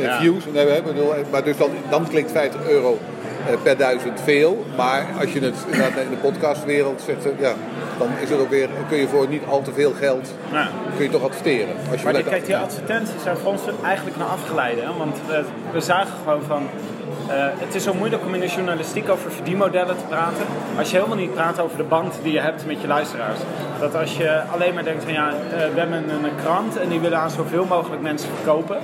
Ja. 0.00 0.18
views, 0.20 0.44
nee, 0.52 0.68
hè, 0.68 0.82
bedoel, 0.82 1.12
maar 1.30 1.44
dus 1.44 1.56
dan, 1.56 1.70
dan 1.90 2.08
klinkt 2.08 2.30
50 2.30 2.68
euro 2.68 2.98
eh, 3.48 3.54
per 3.62 3.76
duizend 3.76 4.20
veel. 4.24 4.64
Maar 4.76 5.06
als 5.20 5.32
je 5.32 5.40
het 5.40 5.54
in 6.04 6.10
de 6.10 6.16
podcastwereld 6.22 7.02
zegt, 7.06 7.22
ja, 7.40 7.52
dan 7.98 8.08
is 8.22 8.30
het 8.30 8.40
ook 8.40 8.50
weer, 8.50 8.68
kun 8.88 8.98
je 8.98 9.08
voor 9.08 9.28
niet 9.28 9.42
al 9.48 9.62
te 9.62 9.72
veel 9.72 9.92
geld, 9.92 10.34
Nou, 10.52 10.66
kun 10.96 11.04
je 11.04 11.10
toch 11.10 11.22
adverteren. 11.22 11.74
Als 11.90 12.00
je 12.00 12.04
Maar 12.12 12.22
kijk, 12.22 12.46
die 12.46 12.56
advertenties 12.56 13.22
zijn 13.22 13.36
voor 13.36 13.50
ons 13.52 13.62
eigenlijk 13.84 14.16
een 14.16 14.22
afgeleide. 14.26 14.80
Hè? 14.80 14.96
Want 14.98 15.16
we, 15.26 15.44
we 15.72 15.80
zagen 15.80 16.12
gewoon 16.24 16.42
van... 16.42 16.62
eh, 17.28 17.34
het 17.38 17.74
is 17.74 17.82
zo 17.82 17.94
moeilijk 17.94 18.22
om 18.24 18.34
in 18.34 18.40
de 18.40 18.46
journalistiek 18.46 19.08
over 19.08 19.30
verdienmodellen 19.32 19.96
te 19.96 20.04
praten. 20.08 20.44
Als 20.78 20.90
je 20.90 20.96
helemaal 20.96 21.16
niet 21.16 21.34
praat 21.34 21.60
over 21.60 21.76
de 21.76 21.82
band 21.84 22.18
die 22.22 22.32
je 22.32 22.40
hebt 22.40 22.66
met 22.66 22.80
je 22.80 22.86
luisteraars. 22.86 23.38
Dat 23.80 23.94
als 23.94 24.16
je 24.16 24.42
alleen 24.52 24.74
maar 24.74 24.84
denkt 24.84 25.04
van 25.04 25.12
ja, 25.12 25.28
eh, 25.28 25.58
we 25.74 25.78
hebben 25.80 25.96
een, 26.10 26.24
een 26.24 26.36
krant 26.42 26.76
en 26.76 26.88
die 26.88 27.00
willen 27.00 27.18
aan 27.18 27.30
zoveel 27.30 27.64
mogelijk 27.64 28.02
mensen 28.02 28.28
verkopen. 28.34 28.76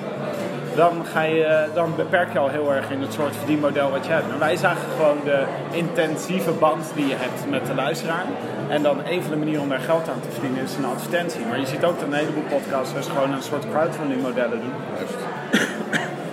Dan, 0.76 1.04
ga 1.12 1.22
je, 1.22 1.66
dan 1.74 1.92
beperk 1.96 2.32
je 2.32 2.38
al 2.38 2.48
heel 2.48 2.72
erg 2.72 2.90
in 2.90 3.00
het 3.00 3.12
soort 3.12 3.36
verdienmodel 3.36 3.90
wat 3.90 4.06
je 4.06 4.12
hebt. 4.12 4.32
En 4.32 4.38
wij 4.38 4.56
zagen 4.56 4.90
gewoon 4.96 5.18
de 5.24 5.44
intensieve 5.70 6.50
band 6.50 6.92
die 6.94 7.06
je 7.06 7.14
hebt 7.16 7.50
met 7.50 7.66
de 7.66 7.74
luisteraar. 7.74 8.24
En 8.68 8.82
dan 8.82 8.98
een 9.06 9.22
van 9.22 9.30
de 9.30 9.36
manieren 9.36 9.62
om 9.62 9.68
daar 9.68 9.80
geld 9.80 10.08
aan 10.08 10.20
te 10.20 10.30
verdienen 10.30 10.62
is 10.62 10.76
een 10.76 10.84
advertentie. 10.84 11.46
Maar 11.46 11.60
je 11.60 11.66
ziet 11.66 11.84
ook 11.84 11.98
dat 11.98 12.08
een 12.08 12.14
heleboel 12.14 12.42
podcasters 12.42 13.06
gewoon 13.06 13.32
een 13.32 13.42
soort 13.42 13.70
crowdfunding 13.70 14.22
modellen 14.22 14.60
doen. 14.60 14.72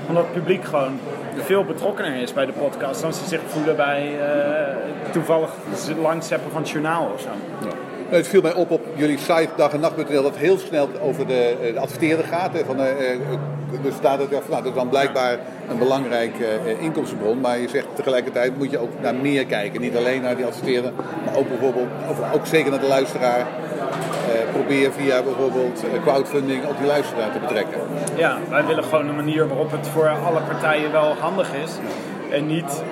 Omdat 0.08 0.24
het 0.24 0.34
publiek 0.34 0.66
gewoon 0.66 1.00
veel 1.38 1.64
betrokkener 1.64 2.16
is 2.16 2.34
bij 2.34 2.46
de 2.46 2.52
podcast 2.52 3.02
dan 3.02 3.14
ze 3.14 3.28
zich 3.28 3.42
voelen 3.48 3.76
bij 3.76 4.20
eh, 4.20 5.12
toevallig 5.12 5.50
langzeppen 6.02 6.52
van 6.52 6.62
het 6.62 6.70
journaal 6.70 7.12
of 7.14 7.22
zo. 7.22 7.30
Nou, 7.60 7.89
het 8.10 8.28
viel 8.28 8.42
mij 8.42 8.54
op 8.54 8.72
op 8.72 8.86
jullie 8.96 9.18
site 9.18 9.50
dag 9.56 9.74
en 9.74 9.80
nacht.nl 9.80 10.24
dat 10.24 10.38
heel 10.38 10.58
snel 10.58 10.90
over 11.02 11.28
de, 11.28 11.56
eh, 11.62 11.74
de 11.74 11.80
adverteerder 11.80 12.26
gaat. 12.26 12.52
Van, 12.66 12.80
eh, 12.80 13.12
eh, 13.12 13.20
dus 13.82 13.96
staat 13.96 14.20
het, 14.20 14.30
nou, 14.32 14.44
dat 14.50 14.66
is 14.66 14.74
dan 14.74 14.90
blijkbaar 14.90 15.40
een 15.70 15.78
belangrijke 15.78 16.46
inkomstenbron. 16.80 17.40
Maar 17.40 17.60
je 17.60 17.70
zegt 17.70 17.88
tegelijkertijd 17.96 18.58
moet 18.58 18.72
je 18.72 18.78
ook 18.78 18.92
naar 19.02 19.16
meer 19.16 19.46
kijken. 19.46 19.82
Niet 19.82 19.98
alleen 19.98 20.22
naar 20.22 20.36
die 20.36 20.46
adverteerder, 20.46 20.92
maar 21.26 21.36
ook 21.36 21.48
bijvoorbeeld, 21.48 21.88
ook 22.34 22.46
zeker 22.46 22.72
naar 22.72 22.80
de 22.80 22.88
luisteraar. 22.88 23.48
Eh, 24.30 24.52
probeer 24.52 24.92
via 24.92 25.24
bijvoorbeeld 25.24 25.84
crowdfunding 26.02 26.66
ook 26.68 26.78
die 26.78 26.88
luisteraar 26.88 27.32
te 27.32 27.40
betrekken. 27.40 27.80
Ja, 28.16 28.38
wij 28.50 28.66
willen 28.66 28.84
gewoon 28.84 29.08
een 29.08 29.16
manier 29.16 29.48
waarop 29.48 29.72
het 29.72 29.88
voor 29.88 30.10
alle 30.10 30.42
partijen 30.42 30.92
wel 30.92 31.16
handig 31.20 31.54
is. 31.64 31.72
En 32.32 32.48
niet 32.48 32.84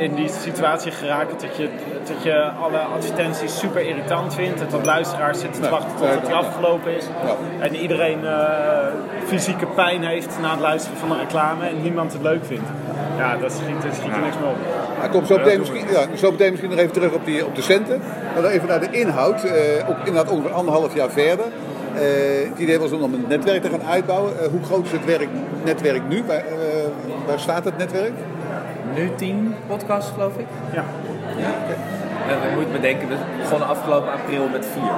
in 0.00 0.14
die 0.14 0.28
situatie 0.28 0.92
geraken 0.92 1.36
dat 1.40 1.56
je, 1.56 1.68
dat 2.06 2.22
je 2.22 2.50
alle 2.62 2.78
advertenties 2.78 3.58
super 3.58 3.80
irritant 3.80 4.34
vindt. 4.34 4.60
En 4.60 4.66
dat 4.70 4.86
luisteraars 4.86 5.40
zitten 5.40 5.62
te 5.62 5.68
wachten 5.68 5.96
tot 5.96 6.08
het 6.08 6.32
afgelopen 6.32 6.96
is. 6.96 7.04
Ja. 7.24 7.36
En 7.66 7.76
iedereen 7.76 8.26
eh, 8.26 8.36
fysieke 9.26 9.66
pijn 9.66 10.02
heeft 10.04 10.38
na 10.40 10.50
het 10.50 10.60
luisteren 10.60 10.98
van 10.98 11.10
een 11.10 11.18
reclame 11.18 11.66
en 11.66 11.82
niemand 11.82 12.12
het 12.12 12.22
leuk 12.22 12.44
vindt. 12.44 12.68
Ja, 13.16 13.36
dat 13.36 13.52
schiet, 13.52 13.82
dat 13.82 13.94
schiet 13.94 14.12
er 14.12 14.20
niks 14.20 14.36
meer 14.38 14.48
op. 14.48 14.56
Hij 14.98 15.08
komt 15.08 15.26
zo 15.26 15.36
meteen, 15.36 15.58
misschien, 15.58 15.86
ja, 15.90 16.16
zo 16.16 16.30
meteen 16.30 16.50
misschien 16.50 16.70
nog 16.70 16.78
even 16.78 16.92
terug 16.92 17.12
op, 17.12 17.24
die, 17.24 17.46
op 17.46 17.54
de 17.54 17.62
centen. 17.62 18.00
Maar 18.34 18.42
dan 18.42 18.50
even 18.50 18.68
naar 18.68 18.80
de 18.80 18.90
inhoud. 18.90 19.44
eh 19.44 19.88
ook 19.88 19.98
inderdaad 19.98 20.28
ongeveer 20.30 20.52
anderhalf 20.52 20.94
jaar 20.94 21.10
verder. 21.10 21.46
Eh, 21.94 22.48
het 22.50 22.58
idee 22.58 22.78
was 22.78 22.92
om 22.92 23.14
een 23.14 23.24
netwerk 23.28 23.62
te 23.62 23.70
gaan 23.70 23.82
uitbouwen. 23.82 24.32
Hoe 24.50 24.62
groot 24.62 24.84
is 24.84 24.92
het 24.92 25.04
werk, 25.04 25.28
netwerk 25.64 26.02
nu? 26.08 26.24
Waar, 26.26 26.36
eh, 26.36 26.44
waar 27.26 27.40
staat 27.40 27.64
het 27.64 27.76
netwerk? 27.78 28.12
Nu 28.94 29.10
tien 29.16 29.54
podcasts, 29.66 30.10
geloof 30.14 30.36
ik. 30.36 30.46
Ja. 30.72 30.84
En 32.28 32.50
je 32.50 32.56
moet 32.56 32.72
bedenken, 32.72 33.08
we 33.08 33.14
begonnen 33.42 33.68
afgelopen 33.68 34.12
april 34.12 34.48
met 34.48 34.66
vier. 34.72 34.92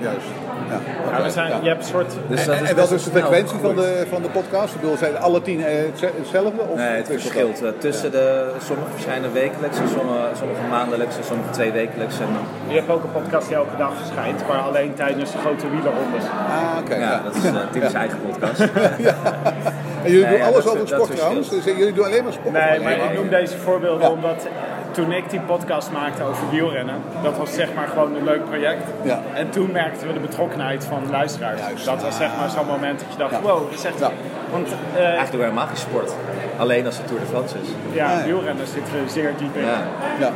Juist. 0.00 0.26
Ja. 0.68 0.78
Ja, 1.18 1.22
we 1.22 1.30
zijn, 1.30 1.48
Ja. 1.48 1.58
je 1.62 1.68
hebt 1.68 1.82
een 1.82 1.88
soort... 1.88 2.12
Dus 2.28 2.40
En, 2.40 2.46
dat 2.46 2.56
en 2.56 2.64
is 2.64 2.72
wat 2.72 2.90
is 2.92 3.04
de 3.04 3.10
frequentie 3.10 3.58
van 3.58 3.70
gegroeid. 3.74 3.98
de, 3.98 4.06
van 4.08 4.22
de 4.22 4.28
podcast? 4.28 4.74
Ik 4.74 4.80
bedoel, 4.80 4.96
zijn 4.96 5.18
alle 5.18 5.42
tien 5.42 5.64
eh, 5.64 5.74
hetze- 5.86 6.10
hetzelfde? 6.16 6.60
Of 6.70 6.76
Nee, 6.76 6.86
het 6.96 7.06
verschilt. 7.06 7.62
Eh, 7.62 7.70
Tussen 7.78 8.10
de, 8.10 8.52
sommige 8.64 8.90
verschijnen 8.90 9.32
wekelijks, 9.32 9.78
en 9.78 9.88
sommige, 9.88 10.18
sommige 10.38 10.60
maandelijks 10.70 11.16
en 11.16 11.24
sommige 11.24 11.50
twee 11.50 11.72
wekelijks. 11.72 12.20
En, 12.20 12.26
dan- 12.32 12.46
Je 12.72 12.74
hebt 12.78 12.90
ook 12.90 13.02
een 13.04 13.12
podcast 13.12 13.46
die 13.48 13.56
elke 13.56 13.76
dag 13.76 13.92
verschijnt, 13.96 14.46
maar 14.48 14.58
alleen 14.58 14.94
tijdens 14.94 15.32
de 15.32 15.38
grote 15.38 15.70
wielerrondes. 15.70 16.24
Ah, 16.24 16.78
oké. 16.80 16.94
ja, 16.94 17.00
ja. 17.00 17.20
dat 17.24 17.34
is 17.34 17.44
uh, 17.44 17.56
typisch 17.72 17.92
eigen 17.94 18.18
podcast. 18.26 18.60
En 20.04 20.10
jullie 20.10 20.26
Nee, 20.26 20.30
doen 20.36 20.46
ja, 20.46 20.52
alles 20.52 20.66
over 20.66 20.88
sport 20.88 21.16
trouwens? 21.16 21.48
Dus 21.48 21.64
jullie 21.64 21.92
doen 21.92 22.04
alleen 22.04 22.24
maar 22.24 22.32
sport? 22.32 22.52
Nee, 22.52 22.80
maar 22.80 22.92
ik 22.92 23.14
noem 23.14 23.28
deze 23.28 23.56
voorbeelden 23.58 24.06
Ja. 24.06 24.10
omdat 24.12 24.46
toen 24.90 25.12
ik 25.12 25.30
die 25.30 25.40
podcast 25.40 25.90
maakte 25.92 26.22
over 26.22 26.42
wielrennen, 26.50 26.94
dat 27.22 27.36
was 27.36 27.54
zeg 27.54 27.68
maar 27.74 27.88
gewoon 27.88 28.14
een 28.16 28.24
leuk 28.24 28.44
project. 28.44 28.82
Ja. 29.02 29.22
En 29.34 29.50
toen 29.50 29.72
merkten 29.72 30.06
we 30.06 30.12
de 30.12 30.18
betrokkenheid 30.20 30.84
van 30.84 31.02
de 31.04 31.10
luisteraars. 31.10 31.60
Juist. 31.60 31.84
Dat 31.84 32.02
was 32.02 32.16
zeg 32.16 32.28
maar 32.38 32.50
zo'n 32.50 32.66
moment 32.66 32.98
dat 33.00 33.08
je 33.12 33.18
dacht, 33.18 33.30
Ja. 33.32 33.40
wow, 33.40 33.70
dat 33.70 33.78
is 33.78 33.84
echt... 33.84 33.98
Ja. 33.98 34.10
Want 34.50 34.66
eh, 34.68 34.98
Eigenlijk 35.00 35.30
doen 35.30 35.40
wij 35.40 35.48
helemaal 35.48 35.66
geen 35.68 35.76
sport. 35.76 36.12
Alleen 36.58 36.86
als 36.86 36.96
het 36.96 37.06
Tour 37.06 37.20
de 37.20 37.26
France 37.26 37.54
is. 37.62 37.68
ja, 37.92 38.22
wielrennen 38.24 38.66
zitten 38.66 38.92
we 39.04 39.10
zeer 39.10 39.32
diep 39.38 39.56
in. 39.56 39.64
Ja. 39.64 39.82
Ja. 40.18 40.30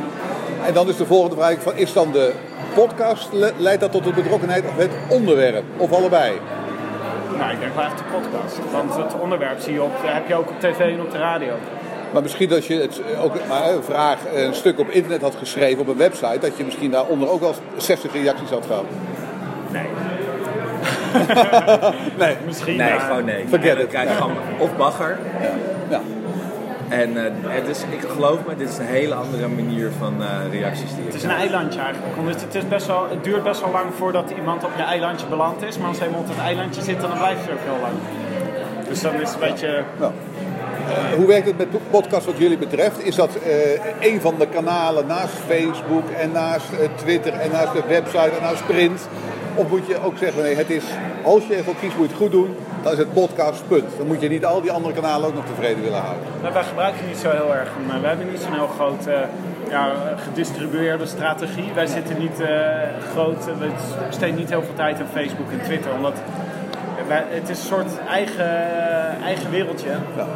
En 0.65 0.73
dan 0.73 0.87
is 0.87 0.97
de 0.97 1.05
volgende 1.05 1.35
vraag 1.35 1.55
van, 1.61 1.75
is 1.75 1.93
dan 1.93 2.11
de 2.11 2.33
podcast, 2.73 3.29
le- 3.31 3.51
leidt 3.57 3.81
dat 3.81 3.91
tot 3.91 4.03
de 4.03 4.11
betrokkenheid 4.13 4.63
of 4.67 4.77
het 4.77 4.91
onderwerp? 5.09 5.63
Of 5.77 5.91
allebei? 5.91 6.31
Nou, 7.37 7.51
ik 7.51 7.59
denk 7.59 7.75
wel 7.75 7.83
echt 7.83 7.97
de 7.97 8.03
podcast. 8.11 8.59
Want 8.71 8.95
het 8.95 9.19
onderwerp 9.21 9.59
zie 9.59 9.73
je 9.73 9.83
op, 9.83 9.91
heb 10.01 10.27
je 10.27 10.35
ook 10.35 10.49
op 10.49 10.59
tv 10.59 10.79
en 10.79 11.01
op 11.01 11.11
de 11.11 11.17
radio. 11.17 11.53
Maar 12.13 12.21
misschien 12.21 12.49
dat 12.49 12.65
je 12.65 12.75
het 12.75 13.01
ook 13.23 13.33
maar 13.47 13.69
een 13.71 13.83
vraag, 13.83 14.17
een 14.35 14.53
stuk 14.53 14.79
op 14.79 14.89
internet 14.89 15.21
had 15.21 15.35
geschreven 15.35 15.81
op 15.81 15.87
een 15.87 15.97
website, 15.97 16.39
dat 16.39 16.57
je 16.57 16.63
misschien 16.63 16.91
daaronder 16.91 17.29
ook 17.29 17.39
wel 17.39 17.53
60 17.77 18.13
reacties 18.13 18.49
had 18.49 18.65
gehad. 18.65 18.83
Nee. 19.71 19.85
Nee. 22.17 22.35
Misschien. 22.45 22.75
Nee, 22.77 22.89
maar- 22.91 22.99
gewoon 22.99 23.25
nee. 23.25 23.45
Dan 23.49 23.59
it. 23.63 23.87
krijg 23.87 24.07
je 24.09 24.15
Ja. 24.15 24.21
gewoon 24.21 24.35
of 24.59 24.75
bagger. 24.77 25.17
Ja. 25.41 25.49
ja. 25.89 26.01
En 26.89 27.25
eh, 27.25 27.31
het 27.47 27.67
is, 27.67 27.83
ik 27.89 28.09
geloof 28.09 28.39
me, 28.47 28.55
dit 28.55 28.69
is 28.69 28.77
een 28.77 28.85
hele 28.85 29.13
andere 29.13 29.47
manier 29.47 29.91
van 29.97 30.23
eh, 30.23 30.27
reacties 30.51 30.89
die 30.89 30.99
je 30.99 31.05
Het 31.05 31.13
is 31.13 31.23
een 31.23 31.29
eilandje 31.29 31.79
eigenlijk. 31.79 32.15
Want 32.15 32.41
het, 32.41 32.55
is 32.55 32.67
best 32.67 32.87
wel, 32.87 33.09
het 33.09 33.23
duurt 33.23 33.43
best 33.43 33.61
wel 33.61 33.71
lang 33.71 33.85
voordat 33.97 34.31
iemand 34.37 34.63
op 34.63 34.71
je 34.75 34.83
eilandje 34.83 35.27
beland 35.27 35.63
is. 35.63 35.77
Maar 35.77 35.87
als 35.87 35.99
hij 35.99 36.07
op 36.07 36.27
het 36.27 36.37
eilandje 36.37 36.81
zit, 36.81 37.01
dan 37.01 37.17
blijft 37.17 37.45
hij 37.45 37.53
ook 37.53 37.59
heel 37.63 37.81
lang. 37.81 37.93
Dus 38.87 39.01
dan 39.01 39.13
is 39.13 39.33
het 39.33 39.41
een 39.41 39.49
beetje... 39.49 39.83
Nou. 39.99 40.11
Eh, 40.89 41.13
hoe 41.15 41.25
werkt 41.25 41.45
het 41.45 41.57
met 41.57 41.67
podcast 41.89 42.25
wat 42.25 42.37
jullie 42.37 42.57
betreft? 42.57 43.03
Is 43.03 43.15
dat 43.15 43.35
eh, 43.35 44.11
een 44.11 44.21
van 44.21 44.35
de 44.39 44.47
kanalen 44.47 45.07
naast 45.07 45.33
Facebook 45.47 46.09
en 46.09 46.31
naast 46.31 46.65
Twitter 46.95 47.33
en 47.33 47.51
naast 47.51 47.73
de 47.73 47.83
website 47.87 48.31
en 48.35 48.41
naast 48.41 48.65
print? 48.65 49.07
Of 49.55 49.69
moet 49.69 49.87
je 49.87 50.03
ook 50.03 50.17
zeggen, 50.17 50.41
nee, 50.43 50.55
het 50.55 50.69
is, 50.69 50.83
als 51.23 51.47
je 51.47 51.55
ervoor 51.55 51.75
kiest, 51.75 51.95
moet 51.97 52.05
je 52.05 52.11
het 52.13 52.21
goed 52.21 52.31
doen, 52.31 52.55
dan 52.83 52.91
is 52.91 52.97
het 52.97 53.13
podcast, 53.13 53.67
punt. 53.67 53.85
Dan 53.97 54.07
moet 54.07 54.21
je 54.21 54.29
niet 54.29 54.45
al 54.45 54.61
die 54.61 54.71
andere 54.71 54.93
kanalen 54.93 55.27
ook 55.27 55.33
nog 55.35 55.45
tevreden 55.45 55.83
willen 55.83 55.99
houden. 56.01 56.23
Maar 56.41 56.53
wij 56.53 56.63
gebruiken 56.63 57.07
niet 57.07 57.17
zo 57.17 57.29
heel 57.29 57.55
erg. 57.55 57.69
een- 57.93 58.01
We 58.01 58.07
hebben 58.07 58.29
niet 58.31 58.39
zo'n 58.41 58.53
heel 58.53 58.67
groot 58.75 59.05
eh, 59.07 59.19
ja, 59.69 59.91
gedistribueerde 60.29 61.05
strategie. 61.05 61.71
Wij 61.73 61.85
zitten 61.85 62.19
niet 62.19 62.39
eh, 62.41 62.49
groot, 63.13 63.45
we 63.45 63.67
besteden 64.07 64.35
niet 64.35 64.49
heel 64.49 64.61
veel 64.63 64.75
tijd 64.75 64.99
aan 64.99 65.07
Facebook 65.13 65.51
en 65.51 65.61
Twitter. 65.63 65.91
Omdat 65.93 66.13
wij, 67.07 67.23
het 67.27 67.49
is 67.49 67.59
een 67.59 67.65
soort 67.65 67.91
eigen, 68.09 68.51
eigen 69.23 69.51
wereldje. 69.51 69.89
Ja. 69.89 70.27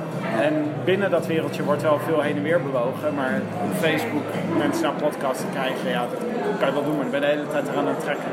En 0.41 0.53
binnen 0.85 1.11
dat 1.11 1.27
wereldje 1.27 1.63
wordt 1.63 1.81
wel 1.81 1.99
veel 1.99 2.21
heen 2.21 2.35
en 2.35 2.43
weer 2.43 2.61
bewogen. 2.61 3.13
Maar 3.15 3.41
op 3.63 3.77
Facebook 3.79 4.23
mensen 4.57 4.83
naar 4.83 4.93
podcasts 4.93 5.43
krijgen, 5.51 5.89
ja, 5.89 6.01
dat 6.01 6.57
kan 6.59 6.67
je 6.67 6.73
wel 6.73 6.83
doen. 6.83 6.95
Maar 6.95 7.05
ik 7.05 7.11
ben 7.11 7.21
de 7.21 7.27
hele 7.27 7.47
tijd 7.51 7.67
eraan 7.67 7.87
aan 7.87 7.95
het 7.95 8.03
trekken. 8.03 8.31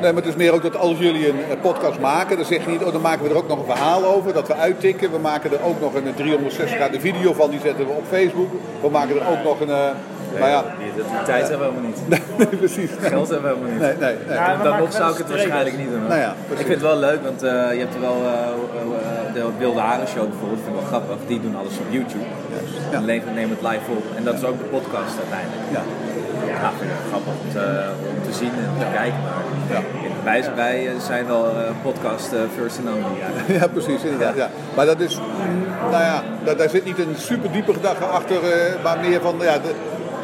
Nee, 0.00 0.12
maar 0.12 0.22
het 0.22 0.30
is 0.30 0.36
meer 0.36 0.52
ook 0.52 0.62
dat 0.62 0.76
als 0.76 0.98
jullie 0.98 1.28
een 1.28 1.44
eh, 1.50 1.60
podcast 1.60 1.98
maken, 1.98 2.36
dan 2.36 2.46
zeg 2.46 2.64
je 2.64 2.70
niet, 2.70 2.84
oh, 2.84 2.92
dan 2.92 3.00
maken 3.00 3.24
we 3.24 3.30
er 3.30 3.36
ook 3.36 3.48
nog 3.48 3.58
een 3.58 3.74
verhaal 3.74 4.04
over, 4.04 4.32
dat 4.32 4.46
we 4.46 4.54
uittikken. 4.54 5.10
We 5.10 5.18
maken 5.18 5.52
er 5.52 5.62
ook 5.64 5.80
nog 5.80 5.94
een 5.94 6.14
360 6.14 6.76
graden 6.76 7.00
video 7.00 7.32
van, 7.32 7.50
die 7.50 7.60
zetten 7.60 7.86
we 7.86 7.92
op 7.92 8.04
Facebook. 8.08 8.50
We 8.82 8.88
maken 8.88 9.20
er 9.20 9.28
ook 9.28 9.42
nog 9.44 9.60
een, 9.60 9.94
eh, 10.36 10.40
nou 10.42 10.52
ja, 10.56 10.62
Die, 10.78 10.92
die, 10.94 11.02
die 11.12 11.22
tijd 11.32 11.48
hebben 11.48 11.66
we 11.66 11.72
helemaal 11.74 11.90
niet. 11.90 12.00
nee, 12.40 12.56
precies. 12.62 12.90
Geld 13.00 13.28
hebben 13.28 13.48
we 13.50 13.56
helemaal 13.56 13.72
niet. 13.90 14.00
Nee, 14.00 14.14
nee. 14.26 14.36
Ja, 14.36 14.56
Dan 14.62 14.78
nog 14.78 14.92
zou 14.92 15.12
ik 15.12 15.18
het 15.18 15.28
waarschijnlijk 15.30 15.76
niet 15.78 15.90
doen. 15.90 16.00
hoor. 16.00 16.08
Nou 16.08 16.20
ja, 16.20 16.34
ik 16.50 16.56
vind 16.56 16.68
het 16.68 16.80
wel 16.90 16.96
leuk, 17.08 17.20
want 17.22 17.42
eh, 17.42 17.50
je 17.76 17.80
hebt 17.84 17.94
er 17.94 18.00
wel 18.00 18.18
eh, 18.24 18.32
eh, 18.32 19.34
de 19.34 19.42
Wilde 19.58 19.80
Haren 19.80 20.08
Show 20.08 20.26
bijvoorbeeld, 20.28 20.60
vind 20.64 20.74
ik 20.74 20.80
wel 20.80 20.88
grappig. 20.92 21.16
Die 21.26 21.40
doen 21.40 21.56
alles 21.60 21.76
op 21.82 21.88
YouTube. 21.96 22.24
Ja. 22.90 22.96
En 22.96 23.04
leven- 23.04 23.34
nemen 23.34 23.56
het 23.58 23.64
live 23.70 23.86
op. 23.98 24.04
En 24.16 24.24
dat 24.24 24.34
is 24.34 24.44
ook 24.44 24.58
de 24.58 24.68
podcast 24.76 25.14
uiteindelijk. 25.24 25.62
Ja. 25.76 25.82
Ja, 26.62 26.70
vind 26.78 26.90
ik 26.90 26.96
grappig 27.10 27.32
om 27.44 27.50
te, 27.56 27.64
om 28.14 28.18
te 28.30 28.34
zien 28.40 28.52
en 28.64 28.70
te 28.78 28.86
kijken. 28.98 29.20
Maar 29.24 29.44
Ja. 29.76 29.80
wij, 30.24 30.44
wij 30.54 30.86
eh, 30.86 30.92
zijn 31.10 31.26
wel 31.26 31.44
eh, 31.46 31.54
podcast 31.82 32.32
eh, 32.32 32.38
first 32.58 32.78
and 32.78 32.88
only. 32.88 33.18
Ja. 33.22 33.28
Ja, 33.60 33.66
precies, 33.68 34.02
inderdaad. 34.02 34.36
Ja. 34.36 34.48
Maar 34.76 34.86
dat 34.86 35.00
is, 35.00 35.14
mm, 35.16 35.64
nou 35.90 36.02
ja, 36.04 36.22
daar, 36.44 36.56
daar 36.56 36.68
zit 36.68 36.84
niet 36.84 36.98
een 36.98 37.14
super 37.16 37.52
diepe 37.52 37.72
gedachte 37.72 38.04
achter, 38.04 38.36
eh, 38.52 38.82
maar 38.84 38.98
meer 39.00 39.20
van, 39.20 39.34
ja, 39.40 39.52
de, 39.58 39.72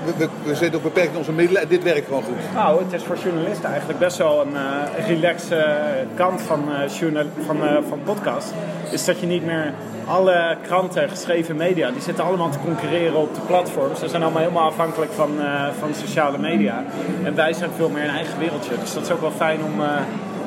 we, 0.05 0.13
we, 0.17 0.29
we 0.45 0.55
zitten 0.55 0.79
ook 0.79 0.83
beperkt 0.83 1.13
in 1.13 1.19
onze 1.19 1.33
middelen 1.33 1.63
en 1.63 1.69
dit 1.69 1.83
werkt 1.83 2.07
gewoon 2.07 2.23
goed. 2.23 2.55
Nou, 2.55 2.85
het 2.85 2.93
is 2.93 3.03
voor 3.03 3.17
journalisten 3.17 3.69
eigenlijk 3.69 3.99
best 3.99 4.17
wel 4.17 4.41
een 4.41 4.57
eh 4.57 5.07
relaxe 5.07 5.57
eh, 5.57 6.07
kant 6.15 6.43
van, 6.43 6.61
eh, 6.73 7.23
van, 7.47 7.57
van 7.89 8.01
podcast. 8.05 8.53
Is 8.91 9.05
dat 9.05 9.21
je 9.21 9.27
niet 9.27 9.45
meer 9.45 9.73
alle 10.07 10.57
kranten, 10.63 11.09
geschreven 11.09 11.57
media, 11.57 11.91
die 11.91 12.01
zitten 12.01 12.25
allemaal 12.25 12.51
te 12.51 12.59
concurreren 12.59 13.17
op 13.17 13.35
de 13.35 13.41
platforms. 13.41 13.99
Ze 13.99 14.09
zijn 14.09 14.23
allemaal 14.23 14.43
helemaal 14.43 14.69
afhankelijk 14.69 15.13
van, 15.13 15.31
van 15.79 15.95
sociale 15.95 16.39
media. 16.39 16.85
En 17.25 17.35
wij 17.35 17.53
zijn 17.53 17.71
veel 17.77 17.89
meer 17.89 18.05
een 18.05 18.11
eigen 18.11 18.39
wereldje. 18.39 18.75
Dus 18.81 18.95
dat 18.95 19.03
is 19.03 19.11
ook 19.11 19.21
wel 19.21 19.31
fijn 19.31 19.65
om 19.65 19.73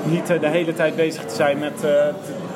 niet 0.03 0.27
de 0.27 0.47
hele 0.47 0.73
tijd 0.73 0.95
bezig 0.95 1.25
te 1.25 1.35
zijn 1.35 1.59
met 1.59 1.83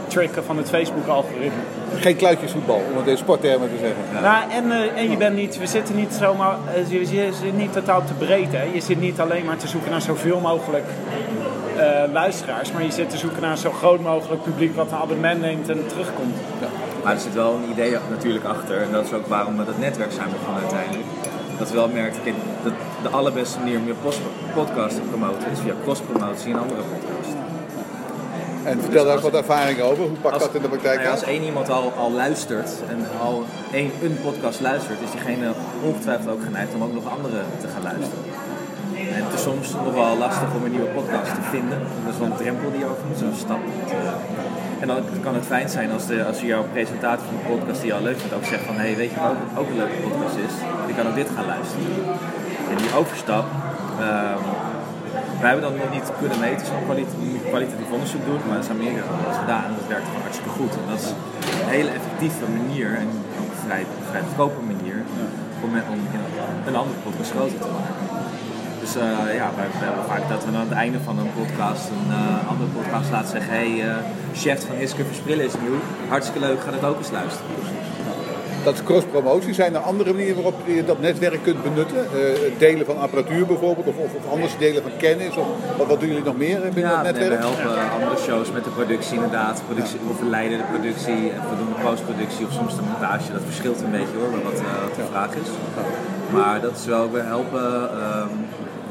tricken 0.09 0.43
van 0.43 0.57
het 0.57 0.69
Facebook-algoritme. 0.69 1.61
Geen 1.95 2.15
kluitjesvoetbal, 2.15 2.81
om 2.91 2.97
het 2.97 3.07
in 3.07 3.17
sporttermen 3.17 3.69
te 3.69 3.77
zeggen. 3.77 4.21
Nou, 4.21 4.51
en, 4.51 4.71
eh, 4.71 5.01
en 5.01 5.09
je 5.09 5.17
bent 5.17 5.35
niet, 5.35 5.57
we 5.57 5.67
zitten 5.67 5.95
niet 5.95 6.13
zomaar, 6.13 6.57
eh, 6.75 6.89
je, 6.91 6.99
je 6.99 7.29
zit 7.41 7.57
niet 7.57 7.73
totaal 7.73 7.99
op 7.99 8.07
de 8.07 8.13
breedte. 8.13 8.57
Hè. 8.57 8.63
Je 8.73 8.81
zit 8.81 8.99
niet 8.99 9.19
alleen 9.19 9.45
maar 9.45 9.57
te 9.57 9.67
zoeken 9.67 9.91
naar 9.91 10.01
zoveel 10.01 10.39
mogelijk 10.39 10.85
eh, 11.77 12.11
luisteraars, 12.11 12.71
maar 12.71 12.83
je 12.83 12.91
zit 12.91 13.09
te 13.09 13.17
zoeken 13.17 13.41
naar 13.41 13.57
zo 13.57 13.71
groot 13.71 14.01
mogelijk 14.01 14.43
publiek 14.43 14.75
wat 14.75 14.91
een 14.91 14.97
abonnement 14.97 15.41
neemt 15.41 15.69
en 15.69 15.87
terugkomt. 15.87 16.35
Maar 17.03 17.13
er 17.13 17.19
zit 17.19 17.33
wel 17.33 17.53
een 17.53 17.71
idee 17.71 17.97
natuurlijk 18.09 18.45
achter. 18.45 18.81
En 18.81 18.91
dat 18.91 19.05
is 19.05 19.13
ook 19.13 19.27
waarom 19.27 19.57
we 19.57 19.65
dat 19.65 19.77
netwerk 19.77 20.11
zijn 20.11 20.29
begonnen 20.29 20.61
uiteindelijk. 20.61 21.05
Dat 21.57 21.69
we 21.69 21.75
wel 21.75 21.87
merkten 21.87 22.23
kijk, 22.23 22.35
dat 22.63 22.73
de 23.01 23.09
allerbeste 23.09 23.59
manier 23.59 23.79
om 23.79 23.85
je 23.85 23.93
podcast 24.53 24.95
te 24.95 25.01
promoten 25.01 25.51
is 25.51 25.59
via 25.59 25.73
cross-promotie 25.83 26.53
en 26.53 26.59
andere 26.59 26.81
podcasts. 26.81 27.33
En 28.63 28.81
vertel 28.81 29.03
daar 29.05 29.13
eens 29.13 29.23
wat 29.23 29.33
ervaringen 29.33 29.85
over, 29.85 30.03
hoe 30.03 30.17
pakt 30.21 30.33
Als- 30.33 30.43
dat 30.43 30.55
in 30.55 30.61
de 30.61 30.67
praktijk 30.67 30.95
nou 30.95 31.07
ja, 31.07 31.13
als 31.13 31.23
één 31.23 31.43
iemand 31.43 31.69
al, 31.69 31.93
al 31.97 32.11
luistert 32.11 32.71
en 32.89 33.05
al 33.21 33.45
één, 33.71 33.91
een 34.01 34.17
podcast 34.21 34.59
luistert, 34.61 34.97
is 35.01 35.11
diegene 35.11 35.51
ongetwijfeld 35.83 36.29
ook 36.33 36.43
geneigd 36.43 36.73
om 36.73 36.83
ook 36.83 36.93
nog 36.93 37.09
andere 37.17 37.41
te 37.61 37.67
gaan 37.67 37.83
luisteren. 37.83 38.23
En 39.15 39.23
het 39.25 39.33
is 39.33 39.41
soms 39.41 39.73
nog 39.73 39.93
wel 39.93 40.17
lastig 40.17 40.47
om 40.55 40.63
een 40.63 40.71
nieuwe 40.71 40.91
podcast 40.99 41.31
te 41.35 41.41
vinden. 41.51 41.79
Dat 42.03 42.13
is 42.13 42.19
wel 42.19 42.27
een 42.27 42.35
drempel 42.43 42.71
die 42.71 42.79
je 42.79 42.85
over 42.85 43.05
moet, 43.07 43.17
zo'n 43.17 43.33
stap. 43.45 43.59
En 44.79 44.87
dan 44.87 44.97
kan 45.21 45.35
het 45.35 45.45
fijn 45.45 45.69
zijn 45.69 45.91
als, 45.91 46.05
de, 46.07 46.25
als 46.25 46.39
je 46.41 46.47
jouw 46.47 46.65
presentator 46.71 47.25
van 47.25 47.35
de 47.41 47.47
podcast 47.53 47.79
die 47.81 47.89
je 47.89 47.95
al 47.97 48.03
leuk 48.09 48.19
vindt 48.19 48.35
ook 48.35 48.45
zegt 48.45 48.63
van 48.63 48.75
hé, 48.75 48.81
hey, 48.87 48.95
weet 48.95 49.09
je 49.09 49.19
wat 49.19 49.29
ook, 49.31 49.59
ook 49.59 49.69
een 49.69 49.77
leuke 49.77 49.99
podcast 50.07 50.35
is? 50.47 50.53
Je 50.87 50.93
kan 50.97 51.07
ook 51.07 51.15
dit 51.15 51.29
gaan 51.35 51.45
luisteren. 51.45 51.85
En 52.71 52.77
die 52.83 52.91
overstap, 53.01 53.45
ehm, 53.99 54.41
wij 55.41 55.49
hebben 55.49 55.65
dat 55.67 55.75
nog 55.81 55.91
niet 55.97 56.07
kunnen 56.21 56.39
meten, 56.47 56.65
zo'n 56.71 56.87
kwalitatief, 56.89 57.39
kwalitatief 57.53 57.89
onderzoek 57.97 58.23
doen, 58.29 58.41
maar 58.45 58.55
dat 58.59 58.65
is 58.67 58.75
Amerika 58.77 59.01
wel 59.09 59.29
eens 59.29 59.43
gedaan 59.45 59.65
en 59.69 59.75
dat 59.79 59.87
werkt 59.93 60.07
gewoon 60.07 60.25
hartstikke 60.27 60.53
goed. 60.57 60.73
En 60.79 60.85
dat 60.91 60.99
is 61.03 61.09
een 61.63 61.73
hele 61.77 61.91
effectieve 61.99 62.45
manier 62.59 62.89
en 63.03 63.09
ook 63.41 63.51
een 63.53 63.63
vrij, 63.67 63.83
vrij 64.09 64.23
goedkope 64.27 64.61
manier 64.73 64.97
om, 65.63 65.71
om 65.93 65.99
een 66.67 66.79
andere 66.81 66.99
podcast 67.05 67.31
groter 67.35 67.59
te 67.65 67.71
maken. 67.77 68.09
Dus 68.83 68.95
eh, 68.95 69.35
ja, 69.41 69.47
wij, 69.57 69.67
wij 69.79 69.87
hebben 69.89 70.05
vaak 70.13 70.29
dat 70.29 70.45
we 70.45 70.51
aan 70.51 70.69
het 70.69 70.77
einde 70.85 70.99
van 70.99 71.19
een 71.19 71.31
podcast 71.39 71.85
een 71.89 72.11
eh, 72.13 72.49
andere 72.51 72.69
podcast 72.77 73.09
laten 73.11 73.29
zeggen: 73.29 73.53
hey, 73.53 73.71
eh, 73.89 73.95
chef 74.33 74.65
van 74.67 74.75
Hiske 74.75 75.05
Versprillen 75.05 75.45
is 75.45 75.53
nieuw. 75.63 75.79
Hartstikke 76.07 76.39
leuk, 76.39 76.59
ga 76.61 76.71
dat 76.71 76.83
ook 76.83 76.97
eens 76.97 77.11
luisteren. 77.11 77.49
Dat 78.63 78.73
is 78.73 78.83
cross-promotie. 78.83 79.53
Zijn 79.53 79.73
er 79.75 79.79
andere 79.81 80.13
manieren 80.13 80.35
waarop 80.35 80.55
je 80.65 80.85
dat 80.85 80.99
netwerk 80.99 81.43
kunt 81.43 81.63
benutten? 81.63 81.97
Eh, 81.97 82.43
het 82.49 82.59
delen 82.59 82.85
van 82.85 82.97
apparatuur 82.99 83.45
bijvoorbeeld, 83.45 83.87
of, 83.87 83.97
of, 83.97 84.13
of 84.13 84.31
anders 84.31 84.57
delen 84.57 84.81
van 84.81 84.91
kennis? 84.97 85.35
Of, 85.37 85.45
wat, 85.77 85.87
wat 85.87 85.99
doen 85.99 86.09
jullie 86.09 86.23
nog 86.23 86.37
meer 86.37 86.59
binnen 86.73 86.91
Ja, 86.91 87.03
het 87.03 87.17
we 87.17 87.19
netwerk? 87.19 87.41
helpen 87.41 87.91
andere 88.01 88.17
shows 88.21 88.51
met 88.51 88.63
de 88.63 88.69
productie 88.69 89.13
inderdaad. 89.13 89.61
Productie, 89.65 89.99
Of 90.09 90.19
we 90.19 90.25
leiden 90.25 90.57
de 90.57 90.63
productie, 90.63 91.21
en 91.35 91.41
we 91.49 91.55
doen 91.57 91.73
de 91.75 91.81
postproductie 91.83 92.45
of 92.45 92.51
soms 92.51 92.75
de 92.75 92.81
montage. 92.81 93.31
Dat 93.31 93.41
verschilt 93.45 93.81
een 93.81 93.91
beetje 93.91 94.17
hoor, 94.19 94.31
wat, 94.43 94.59
eh, 94.59 94.81
wat 94.87 94.95
de 94.95 95.03
vraag 95.11 95.33
is. 95.35 95.49
Maar 96.29 96.61
dat 96.61 96.75
is 96.77 96.85
wel, 96.85 97.11
we 97.11 97.19
helpen 97.19 97.89
ehm, 97.91 98.27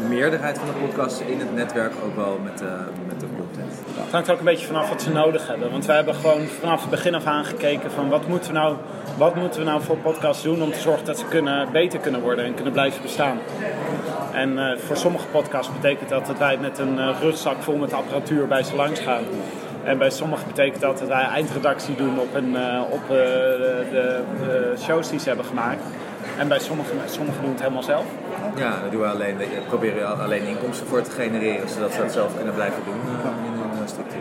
de 0.03 0.09
meerderheid 0.09 0.59
van 0.59 0.67
de 0.67 0.87
podcasts 0.87 1.21
in 1.21 1.39
het 1.39 1.55
netwerk 1.55 1.93
ook 2.05 2.17
wel 2.17 2.39
met, 2.45 2.61
eh, 2.61 2.69
met 3.09 3.21
de 3.21 3.27
content. 3.37 3.73
Het 3.95 4.13
hangt 4.13 4.31
ook 4.31 4.39
een 4.39 4.45
beetje 4.45 4.67
vanaf 4.67 4.89
wat 4.89 5.03
ze 5.03 5.11
nodig 5.11 5.49
hebben. 5.49 5.71
Want 5.71 5.87
wij 5.87 5.97
hebben 5.97 6.15
gewoon 6.15 6.41
vanaf 6.61 6.81
het 6.81 6.91
begin 6.91 7.15
af 7.15 7.25
aan 7.25 7.45
gekeken 7.45 7.91
van 7.91 8.09
wat 8.09 8.29
moeten 8.29 8.53
we 8.53 8.59
nou, 8.59 8.77
wat 9.19 9.35
moeten 9.35 9.61
we 9.61 9.67
nou 9.67 9.83
voor 9.83 9.97
podcasts 9.97 10.43
doen 10.43 10.63
om 10.63 10.73
te 10.73 10.81
zorgen 10.81 11.05
dat 11.05 11.19
ze 11.19 11.25
kunnen, 11.25 11.73
beter 11.73 11.99
kunnen 11.99 12.21
worden 12.21 12.45
en 12.45 12.55
kunnen 12.55 12.73
blijven 12.73 13.03
bestaan. 13.03 13.39
En 14.33 14.59
eh, 14.59 14.79
voor 14.79 14.97
sommige 14.97 15.27
podcasts 15.27 15.73
betekent 15.73 16.09
dat 16.09 16.27
dat 16.27 16.39
wij 16.39 16.57
met 16.57 16.79
een 16.79 16.99
eh, 16.99 17.17
rugzak 17.21 17.63
vol 17.63 17.77
met 17.77 17.93
apparatuur 17.93 18.47
bij 18.47 18.63
ze 18.63 18.77
langs 18.77 19.01
gaan. 19.01 19.25
En 19.85 19.99
bij 19.99 20.11
sommigen 20.11 20.47
betekent 20.47 20.81
dat 20.81 20.99
dat 20.99 21.09
wij 21.09 21.25
eindredactie 21.25 21.95
doen 21.95 22.19
op, 22.21 22.35
een, 22.35 22.57
eh, 22.57 22.81
op 22.91 23.09
de, 23.09 24.75
shows 24.79 25.11
die 25.11 25.21
ze 25.21 25.29
hebben 25.29 25.47
gemaakt. 25.47 25.83
En 26.39 26.49
bij 26.49 26.59
sommigen, 26.59 26.97
sommigen 27.07 27.43
doen 27.43 27.51
het 27.51 27.61
helemaal 27.61 27.83
zelf. 27.83 28.05
Ja, 28.57 28.81
daar 28.81 28.91
doen 28.91 29.01
we 29.01 29.07
alleen, 29.07 29.37
we 29.37 29.47
proberen 29.67 30.21
alleen 30.21 30.47
inkomsten 30.47 30.87
voor 30.87 31.03
te 31.03 31.11
genereren, 31.11 31.69
zodat 31.69 31.93
ze 31.93 32.01
dat 32.01 32.13
zelf 32.13 32.37
kunnen 32.37 32.55
blijven 32.55 32.83
doen 32.85 32.95
eh, 32.95 33.31
in 33.47 33.61
hun 33.61 33.83
eh, 33.83 33.89
structuur. 33.89 34.21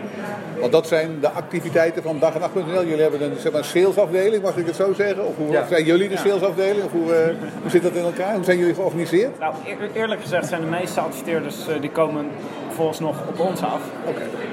Want 0.60 0.72
dat 0.72 0.86
zijn 0.86 1.20
de 1.20 1.30
activiteiten 1.30 2.02
van 2.02 2.18
dag 2.18 2.34
en 2.34 2.40
nacht.nl. 2.40 2.84
Jullie 2.84 3.00
hebben 3.02 3.22
een, 3.22 3.36
zeg 3.38 3.52
maar, 3.52 3.64
salesafdeling, 3.64 4.42
mag 4.42 4.56
ik 4.56 4.66
het 4.66 4.76
zo 4.76 4.92
zeggen? 4.92 5.26
Of 5.26 5.36
hoe 5.36 5.50
Ja. 5.50 5.66
zijn 5.66 5.84
jullie 5.84 6.08
de 6.08 6.16
salesafdeling? 6.16 6.84
Of 6.84 6.92
hoe, 6.92 7.14
eh, 7.14 7.34
hoe 7.62 7.70
zit 7.70 7.82
dat 7.82 7.92
in 7.92 8.04
elkaar? 8.04 8.34
Hoe 8.34 8.44
zijn 8.44 8.58
jullie 8.58 8.74
georganiseerd? 8.74 9.38
Nou, 9.38 9.54
eer- 9.66 9.90
eerlijk 9.94 10.20
gezegd 10.20 10.48
zijn 10.48 10.60
de 10.60 10.66
meeste 10.66 11.00
adverteerders 11.00 11.68
eh, 11.68 11.80
die 11.80 11.90
komen 11.90 12.26
volgens 12.68 13.00
nog 13.00 13.16
op 13.28 13.40
ons 13.40 13.62
af. 13.62 13.80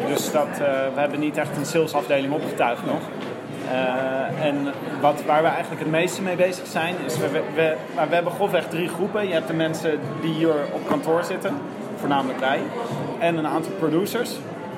Dus 0.07 0.31
dat, 0.31 0.47
eh, 0.51 0.57
we 0.93 0.99
hebben 0.99 1.19
niet 1.19 1.37
echt 1.37 1.57
een 1.57 1.65
salesafdeling 1.65 2.33
opgetuigd 2.33 2.85
nog. 2.85 3.01
En 4.41 4.55
wat, 5.01 5.21
waar 5.25 5.41
we 5.41 5.47
eigenlijk 5.47 5.81
het 5.81 5.91
meeste 5.91 6.21
mee 6.21 6.35
bezig 6.35 6.67
zijn, 6.67 6.95
is 7.05 7.17
we, 7.17 7.29
we, 7.29 7.41
we, 7.55 7.75
maar 7.95 8.09
we 8.09 8.15
hebben 8.15 8.33
grofweg 8.33 8.67
drie 8.67 8.87
groepen. 8.87 9.27
Je 9.27 9.33
hebt 9.33 9.47
de 9.47 9.53
mensen 9.53 9.99
die 10.21 10.33
hier 10.33 10.49
op 10.73 10.87
kantoor 10.87 11.23
zitten, 11.23 11.53
voornamelijk 11.99 12.39
wij. 12.39 12.59
En 13.19 13.37
een 13.37 13.47
aantal 13.47 13.71
producers 13.79 14.31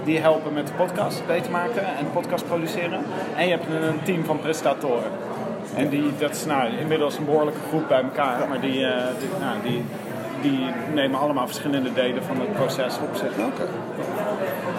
die 0.08 0.20
helpen 0.20 0.54
met 0.54 0.68
de 0.68 0.74
podcast 0.74 1.28
beter 1.28 1.52
maken 1.52 1.86
en 1.98 2.12
podcast 2.14 2.48
produceren. 2.48 3.00
En 3.36 3.44
je 3.48 3.52
hebt 3.52 3.66
een, 3.70 4.04
team 4.04 4.26
van 4.26 4.40
presentatoren. 4.40 5.12
En 5.76 5.90
die, 5.90 6.12
dat 6.18 6.32
is 6.32 6.46
nou, 6.46 6.78
inmiddels 6.80 7.18
een 7.18 7.26
behoorlijke 7.26 7.60
groep 7.70 7.88
bij 7.88 8.02
elkaar, 8.02 8.48
maar 8.50 8.62
die, 8.62 8.86
eh, 8.86 9.06
die, 9.20 9.30
nou, 9.40 9.56
die, 9.64 9.84
die 10.42 10.60
nemen 10.94 11.20
allemaal 11.20 11.48
verschillende 11.48 11.94
delen 11.94 12.24
van 12.24 12.40
het 12.40 12.54
proces 12.54 12.94
op 13.10 13.16
zich. 13.16 13.32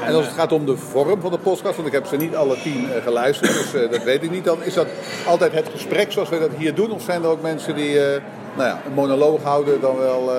En 0.04 0.14
als 0.14 0.26
het 0.26 0.34
gaat 0.34 0.52
om 0.52 0.66
de 0.66 0.76
vorm 0.76 1.20
van 1.20 1.30
de 1.30 1.38
podcast, 1.38 1.76
want 1.76 1.88
ik 1.88 1.92
heb 1.92 2.06
ze 2.06 2.16
niet 2.16 2.36
alle 2.36 2.56
tien 2.62 2.92
eh, 2.92 3.02
geluisterd, 3.02 3.52
dus 3.52 3.74
eh, 3.74 3.90
dat 3.90 4.02
weet 4.02 4.22
ik 4.22 4.30
niet. 4.30 4.44
Dan 4.44 4.62
is 4.62 4.74
dat 4.74 4.86
altijd 5.26 5.52
het 5.52 5.68
gesprek 5.68 6.12
zoals 6.12 6.28
we 6.28 6.38
dat 6.38 6.50
hier 6.56 6.74
doen? 6.74 6.90
Of 6.90 7.02
zijn 7.02 7.22
er 7.22 7.28
ook 7.28 7.42
mensen 7.42 7.74
die 7.74 8.00
eh, 8.00 8.20
nou 8.56 8.68
ja, 8.68 8.80
een 8.86 8.94
monoloog 8.94 9.42
houden, 9.42 9.80
dan 9.80 9.96
wel 9.96 10.32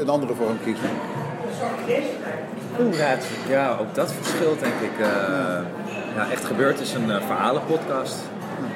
een 0.00 0.08
andere 0.08 0.34
vorm 0.34 0.58
kiezen? 0.64 0.90
Oeh, 2.80 2.98
ja, 2.98 3.16
ja, 3.48 3.76
ook 3.80 3.94
dat 3.94 4.12
verschilt 4.20 4.60
denk 4.60 4.74
ik. 4.80 4.98
Eh, 5.00 5.06
ja, 6.16 6.30
Echt 6.32 6.44
Gebeurd 6.44 6.80
is 6.80 6.94
een 6.94 7.10
eh, 7.10 7.16
verhalenpodcast. 7.26 8.16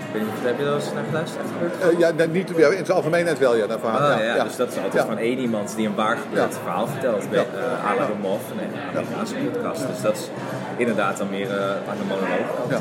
Ik 0.06 0.16
weet 0.16 0.22
niet, 0.22 0.32
heb 0.42 0.58
je 0.58 0.64
daar 0.64 0.74
eens 0.74 0.92
naar 0.94 1.04
geluisterd? 1.08 1.44
Eh, 1.80 1.98
ja, 1.98 2.26
niet, 2.26 2.50
ja, 2.56 2.68
in 2.68 2.76
het 2.76 2.90
algemeenheid 2.90 3.38
wel, 3.38 3.56
ja. 3.56 3.66
Naar 3.66 3.78
verhaal. 3.78 4.10
Ah, 4.10 4.24
ja, 4.24 4.44
dus 4.44 4.56
dat 4.56 4.68
is 4.68 4.76
altijd 4.76 4.92
Ja. 4.94 5.04
van 5.06 5.18
één 5.18 5.38
iemand 5.38 5.76
die 5.76 5.86
een 5.86 5.94
waar 5.94 6.16
gebeurd 6.16 6.52
Ja. 6.52 6.58
verhaal 6.62 6.86
vertelt. 6.86 7.30
Bij 7.30 7.38
uh, 7.38 7.90
Alain 7.90 8.06
de 8.06 8.18
Moff, 8.20 8.44
een 8.50 8.98
Amerikaanse 8.98 9.34
podcast. 9.34 9.86
Dus 9.92 10.00
dat 10.02 10.16
is 10.16 10.28
inderdaad 10.76 11.16
dan 11.18 11.30
meer 11.30 11.50
aan 11.88 11.96
de 11.98 12.04
monoloog. 12.08 12.48
Ja. 12.68 12.80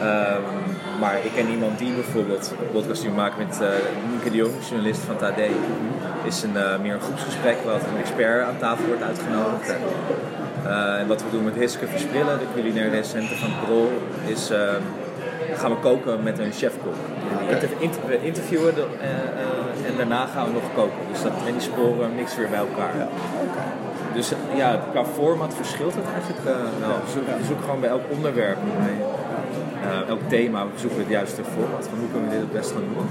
Ehm, 0.00 0.42
maar 1.00 1.14
ik 1.24 1.30
ken 1.34 1.48
iemand 1.48 1.78
die 1.78 1.92
bijvoorbeeld 1.94 2.52
een 2.60 2.70
podcast 2.72 3.00
die 3.00 3.10
we 3.10 3.16
maken 3.16 3.46
met 3.46 3.58
uh, 3.62 3.68
Nieke 4.10 4.30
de 4.30 4.36
Jong, 4.36 4.52
journalist 4.68 5.00
van 5.00 5.16
TAD. 5.16 5.38
Is 6.24 6.42
een, 6.42 6.52
uh, 6.56 6.78
meer 6.82 6.94
een 6.94 7.00
groepsgesprek 7.00 7.56
waar 7.64 7.74
een 7.74 8.00
expert 8.00 8.46
aan 8.46 8.56
tafel 8.58 8.84
wordt 8.86 9.02
uitgenodigd. 9.02 9.74
Uh, 10.66 11.00
en 11.00 11.06
wat 11.06 11.22
we 11.22 11.30
doen 11.30 11.44
met 11.44 11.54
Hiske 11.54 11.86
Versprillen, 11.86 12.38
de 12.38 12.44
culinaire 12.54 12.90
recensenten 12.90 13.36
van 13.36 13.50
Prol, 13.64 13.92
is 14.26 14.50
uh, 14.50 14.58
gaan 15.54 15.70
we 15.70 15.76
koken 15.76 16.22
met 16.22 16.38
een 16.38 16.52
chefkok. 16.52 16.94
We 18.06 18.18
interviewen 18.22 18.74
de, 18.74 18.86
uh, 19.00 19.88
en 19.90 19.96
daarna 19.96 20.26
gaan 20.26 20.46
we 20.46 20.52
nog 20.52 20.74
koken. 20.74 20.98
Dus 21.12 21.22
dat, 21.22 21.32
en 21.46 21.52
die 21.52 21.60
sporen 21.60 22.14
mixen 22.14 22.38
weer 22.38 22.48
bij 22.48 22.58
elkaar. 22.58 22.96
Ja. 22.96 23.08
Okay. 23.48 23.64
Dus 24.14 24.32
ja, 24.54 24.80
qua 24.90 25.04
format 25.04 25.54
verschilt 25.54 25.94
het 25.94 26.04
eigenlijk 26.12 26.44
wel. 26.44 26.54
We 27.04 27.10
zoeken, 27.12 27.36
we 27.38 27.44
zoeken 27.44 27.64
gewoon 27.64 27.80
bij 27.80 27.90
elk 27.90 28.02
onderwerp, 28.10 28.58
bij 28.78 28.96
elk 30.08 30.20
thema, 30.28 30.64
we 30.64 30.78
zoeken 30.80 30.98
we 30.98 31.04
het 31.04 31.12
juiste 31.12 31.42
format. 31.54 31.88
Van 31.88 31.98
hoe 31.98 32.10
kunnen 32.10 32.28
we 32.28 32.34
dit 32.34 32.44
het 32.44 32.52
best 32.52 32.70
gaan 32.70 32.84
doen. 32.94 33.06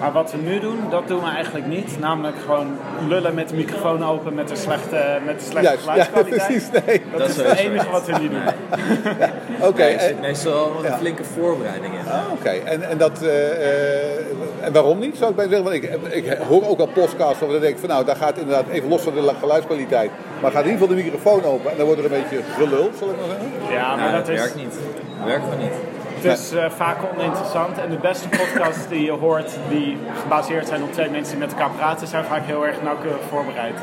Maar 0.00 0.12
wat 0.12 0.32
we 0.32 0.38
nu 0.38 0.60
doen, 0.60 0.78
dat 0.90 1.08
doen 1.08 1.20
we 1.20 1.30
eigenlijk 1.30 1.66
niet. 1.66 1.98
Namelijk 1.98 2.36
gewoon 2.46 2.78
lullen 3.08 3.34
met 3.34 3.48
de 3.48 3.56
microfoon 3.56 4.04
open 4.04 4.34
met 4.34 4.50
een 4.50 4.56
slechte, 4.56 5.18
met 5.24 5.34
een 5.34 5.40
slechte 5.40 5.68
Juist, 5.68 5.82
geluidskwaliteit. 5.82 6.40
Ja, 6.40 6.46
precies, 6.46 6.70
nee. 6.86 7.02
Dat, 7.10 7.20
dat, 7.20 7.28
is 7.28 7.36
het 7.36 7.58
enige 7.58 7.90
wat 7.90 8.06
we 8.06 8.12
niet 8.12 8.30
doen. 8.30 8.40
Ja, 8.40 9.32
Oké. 9.58 9.68
Okay, 9.68 9.92
er 9.92 10.00
zit 10.00 10.20
meestal 10.20 10.72
een 10.76 10.82
ja. 10.82 10.96
flinke 10.96 11.24
voorbereiding 11.24 11.94
in. 11.94 12.12
Ah, 12.12 12.32
Oké, 12.32 12.38
okay. 12.38 12.60
en, 12.64 12.82
en, 12.82 12.98
dat, 12.98 13.22
uh, 13.22 14.64
en 14.64 14.72
waarom 14.72 14.98
niet, 14.98 15.16
zou 15.16 15.30
ik 15.30 15.36
bij 15.36 15.48
zeggen? 15.48 15.64
Want 15.64 16.14
ik, 16.14 16.24
ik 16.24 16.38
hoor 16.48 16.68
ook 16.68 16.78
al 16.78 16.86
podcasts 16.86 17.40
waar 17.40 17.54
ik 17.54 17.60
denk 17.60 17.78
van 17.78 17.88
nou, 17.88 18.04
daar 18.04 18.16
gaat 18.16 18.38
inderdaad 18.38 18.68
even 18.68 18.88
los 18.88 19.02
van 19.02 19.14
de 19.14 19.32
geluidskwaliteit. 19.40 20.10
Maar 20.42 20.50
gaat 20.50 20.64
in 20.64 20.70
ieder 20.70 20.80
geval 20.80 20.96
de 20.96 21.02
microfoon 21.02 21.44
open 21.44 21.70
en 21.70 21.76
dan 21.76 21.86
wordt 21.86 22.04
er 22.04 22.12
een 22.12 22.22
beetje 22.22 22.42
gelul, 22.54 22.90
zal 22.98 23.08
ik 23.10 23.16
maar 23.16 23.28
zeggen. 23.28 23.74
Ja, 23.76 23.96
maar 23.96 24.12
dat, 24.12 24.26
dat 24.26 24.34
is... 24.34 24.40
werkt 24.40 24.56
niet. 24.56 24.74
Dat 25.18 25.26
werkt 25.26 25.44
gewoon 25.44 25.58
niet. 25.58 25.89
Het 26.22 26.38
is 26.38 26.52
uh, 26.52 26.70
vaak 26.70 26.96
oninteressant 27.14 27.78
en 27.78 27.90
de 27.90 27.96
beste 27.96 28.28
podcasts 28.28 28.88
die 28.88 29.04
je 29.04 29.10
hoort, 29.10 29.50
die 29.68 29.96
gebaseerd 30.22 30.68
zijn 30.68 30.82
op 30.82 30.92
twee 30.92 31.10
mensen 31.10 31.38
die 31.38 31.46
met 31.46 31.52
elkaar 31.52 31.70
praten, 31.76 32.06
zijn 32.06 32.24
vaak 32.24 32.42
heel 32.44 32.66
erg 32.66 32.82
nauwkeurig 32.82 33.20
voorbereid. 33.28 33.74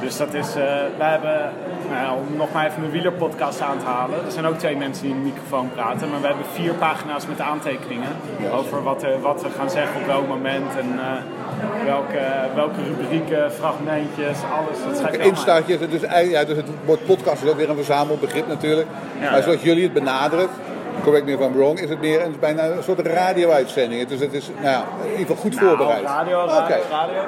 Dus 0.00 0.16
dat 0.16 0.34
is, 0.34 0.56
uh, 0.56 0.64
wij 0.98 1.10
hebben, 1.10 1.52
nou, 1.90 2.18
om 2.18 2.36
nog 2.36 2.52
maar 2.52 2.66
even 2.66 2.84
een 2.84 2.90
wielerpodcast 2.90 3.60
aan 3.60 3.78
te 3.78 3.84
halen, 3.84 4.24
er 4.24 4.32
zijn 4.32 4.46
ook 4.46 4.58
twee 4.58 4.76
mensen 4.76 5.02
die 5.04 5.14
in 5.14 5.22
de 5.22 5.28
microfoon 5.28 5.70
praten, 5.74 6.10
maar 6.10 6.20
we 6.20 6.26
hebben 6.26 6.46
vier 6.52 6.72
pagina's 6.72 7.26
met 7.26 7.40
aantekeningen 7.40 8.08
over 8.52 8.82
wat, 8.82 9.04
uh, 9.04 9.10
wat 9.22 9.42
we 9.42 9.48
gaan 9.58 9.70
zeggen 9.70 10.00
op 10.00 10.06
welk 10.06 10.28
moment 10.28 10.76
en 10.78 10.92
uh, 10.94 11.02
welke, 11.84 12.20
welke 12.54 12.82
rubrieken, 12.82 13.52
fragmentjes, 13.52 14.38
alles. 14.56 15.00
Dat 15.02 15.16
Instaatjes, 15.16 15.78
dus, 15.90 16.00
ja, 16.30 16.44
dus 16.44 16.56
het 16.56 16.68
woord 16.84 17.06
podcast 17.06 17.42
is 17.42 17.50
ook 17.50 17.56
weer 17.56 17.70
een 17.70 17.76
verzamelbegrip 17.76 18.48
natuurlijk. 18.48 18.88
Ja, 19.20 19.30
maar 19.30 19.42
zoals 19.42 19.62
jullie 19.62 19.82
het 19.82 19.92
benaderen, 19.92 20.48
correct 21.02 21.26
me 21.26 21.32
if 21.32 21.40
I'm 21.40 21.52
wrong, 21.52 21.80
is 21.80 21.90
het 21.90 22.00
meer 22.00 22.22
een, 22.22 22.36
bijna 22.40 22.64
een 22.64 22.82
soort 22.82 23.00
radio-uitzending. 23.00 24.06
Dus 24.06 24.20
het 24.20 24.32
is 24.32 24.48
nou 24.48 24.66
ja, 24.66 24.84
in 25.02 25.10
ieder 25.10 25.26
geval 25.26 25.36
goed 25.36 25.54
nou, 25.54 25.66
voorbereid. 25.66 26.04
Radio, 26.04 26.46
radio, 26.46 26.64
okay. 26.64 26.80
radio. 26.90 27.20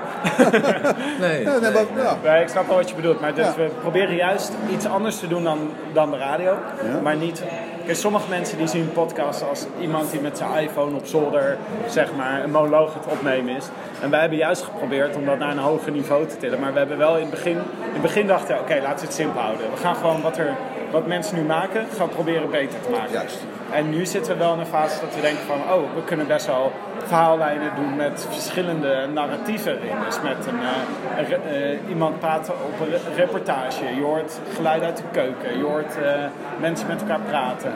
nee, 1.27 1.45
nee, 1.45 1.61
nee, 1.61 1.73
maar, 1.73 2.05
ja. 2.05 2.17
nee, 2.23 2.43
ik 2.43 2.49
snap 2.49 2.67
wel 2.67 2.77
wat 2.77 2.89
je 2.89 2.95
bedoelt. 2.95 3.21
Maar 3.21 3.35
dus 3.35 3.47
ja. 3.47 3.55
we 3.57 3.71
proberen 3.81 4.15
juist 4.15 4.53
iets 4.71 4.87
anders 4.87 5.19
te 5.19 5.29
doen 5.29 5.45
dan, 5.45 5.59
dan 5.93 6.11
de 6.11 6.17
radio. 6.17 6.55
Ja. 6.85 7.01
Maar 7.03 7.17
niet... 7.17 7.43
Kijk, 7.89 8.01
sommige 8.01 8.29
mensen 8.29 8.59
die 8.59 8.67
zien 8.67 8.93
podcasts 8.93 9.43
als 9.43 9.67
iemand 9.81 10.11
die 10.11 10.21
met 10.21 10.39
zijn 10.39 10.63
iPhone 10.63 10.97
op 10.97 11.07
zolder 11.07 11.57
zeg 11.87 12.15
maar, 12.17 12.45
een 12.45 12.51
monoloog 12.51 12.95
het 12.95 13.07
opnemen 13.07 13.57
is. 13.57 13.65
En 14.03 14.11
wij 14.11 14.21
hebben 14.21 14.39
juist 14.39 14.63
geprobeerd 14.63 15.17
om 15.17 15.25
dat 15.25 15.39
naar 15.39 15.51
een 15.51 15.59
hoger 15.59 15.93
niveau 15.93 16.27
te 16.27 16.37
tillen. 16.37 16.61
Maar 16.61 16.73
we 16.73 16.79
hebben 16.79 16.99
wel 16.99 17.15
in 17.15 17.21
het 17.21 17.31
begin, 17.31 17.57
in 17.57 17.93
het 17.93 18.03
begin 18.03 18.27
dachten 18.27 18.55
oké, 18.55 18.63
okay, 18.63 18.83
laten 18.83 18.99
we 18.99 19.05
het 19.05 19.15
simpel 19.15 19.41
houden. 19.41 19.71
We 19.71 19.77
gaan 19.77 19.97
gewoon 19.97 20.23
wat, 20.23 20.39
er, 20.39 20.57
wat 20.91 21.07
mensen 21.07 21.37
nu 21.37 21.43
maken, 21.43 21.87
gaan 21.97 22.09
proberen 22.09 22.51
beter 22.51 22.81
te 22.81 22.91
maken. 22.91 23.13
Juist. 23.13 23.45
En 23.73 23.91
nu 23.91 24.07
zitten 24.07 24.33
we 24.33 24.39
wel 24.39 24.53
in 24.53 24.59
een 24.59 24.67
fase 24.67 25.01
dat 25.01 25.15
we 25.15 25.21
denken 25.21 25.45
van, 25.47 25.57
oh, 25.57 25.95
we 25.95 26.05
kunnen 26.05 26.27
best 26.27 26.47
wel 26.47 26.73
verhaallijnen 27.05 27.71
doen 27.77 27.97
met 27.97 28.27
verschillende 28.31 29.07
narratieven 29.13 29.73
erin. 29.73 29.97
Dus 30.05 30.21
met 30.23 30.47
een, 30.47 30.61
uh, 30.61 31.61
uh, 31.61 31.79
iemand 31.89 32.19
praten 32.19 32.55
op 32.55 32.81
een 32.81 33.15
reportage, 33.15 33.95
je 33.95 34.03
hoort 34.03 34.41
geluid 34.55 34.83
uit 34.83 34.97
de 34.97 35.03
keuken, 35.13 35.59
je 35.59 35.65
hoort 35.65 35.97
uh, 36.03 36.25
mensen 36.61 36.87
met 36.87 37.01
elkaar 37.01 37.21
praten. 37.21 37.73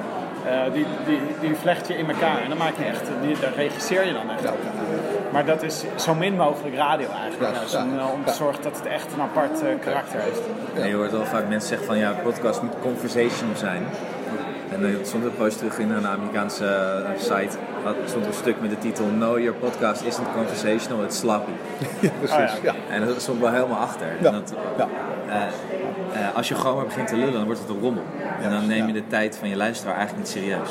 Die, 0.73 0.87
die, 1.07 1.21
die 1.41 1.55
vlecht 1.55 1.89
je 1.89 1.97
in 1.97 2.11
elkaar 2.11 2.43
en 2.43 2.49
dan 2.49 2.59
maak 2.59 2.77
je 2.79 2.85
echt, 2.85 3.03
die, 3.23 3.39
daar 3.39 3.55
regisseer 3.55 4.07
je 4.07 4.13
dan 4.13 4.31
echt 4.31 4.51
op. 4.51 4.59
Maar 5.33 5.45
dat 5.45 5.63
is 5.63 5.85
zo 5.97 6.15
min 6.15 6.37
mogelijk 6.37 6.77
radio 6.77 7.09
eigenlijk, 7.23 7.55
Ja, 7.71 7.87
ja, 7.97 8.07
om, 8.07 8.25
te 8.25 8.33
zorgen 8.33 8.63
dat 8.63 8.77
het 8.77 8.87
echt 8.87 9.13
een 9.13 9.21
apart 9.21 9.63
uh, 9.63 9.69
karakter 9.81 10.21
heeft. 10.21 10.41
Ja, 10.75 10.85
je 10.85 10.95
hoort 10.95 11.11
wel 11.11 11.25
vaak 11.25 11.49
mensen 11.49 11.69
zeggen 11.69 11.87
van 11.87 11.99
ja, 11.99 12.13
podcast 12.23 12.63
moet 12.63 12.75
conversational 12.81 13.57
zijn. 13.57 13.87
En 14.75 14.85
er 14.85 15.07
stond 15.07 15.25
een 15.25 15.37
post 15.37 15.59
terug 15.59 15.79
in 15.79 15.91
een 15.91 16.07
Amerikaanse 16.07 16.65
uh, 16.65 17.19
site. 17.19 17.57
Er 17.85 17.95
stond 18.05 18.27
een 18.27 18.33
stuk 18.33 18.61
met 18.61 18.71
de 18.71 18.79
titel 18.79 19.05
No, 19.07 19.41
your 19.41 19.59
podcast 19.59 20.03
isn't 20.03 20.27
conversational, 20.35 21.05
it's 21.05 21.19
sloppy. 21.19 21.51
Ja, 22.01 22.11
precies. 22.19 22.59
Oh, 22.59 22.63
ja. 22.65 22.73
ja. 22.73 22.95
En 22.95 23.07
dat 23.07 23.21
stond 23.23 23.41
wel 23.41 23.53
helemaal 23.53 23.79
achter. 23.79 24.07
Ja. 24.21 24.27
En 24.27 24.33
dat, 24.33 24.55
Ja. 24.79 24.89
uh, 26.15 26.37
als 26.37 26.49
je 26.49 26.55
gewoon 26.55 26.77
maar 26.77 26.85
begint 26.85 27.09
te 27.09 27.17
lullen, 27.17 27.33
dan 27.33 27.45
wordt 27.45 27.61
het 27.61 27.69
een 27.69 27.81
rommel. 27.81 28.03
En 28.43 28.51
dan 28.51 28.67
neem 28.67 28.87
je 28.87 28.93
de 28.93 29.07
tijd 29.07 29.37
van 29.37 29.49
je 29.49 29.57
luisteraar 29.57 29.97
eigenlijk 29.97 30.27
niet 30.27 30.37
serieus. 30.37 30.71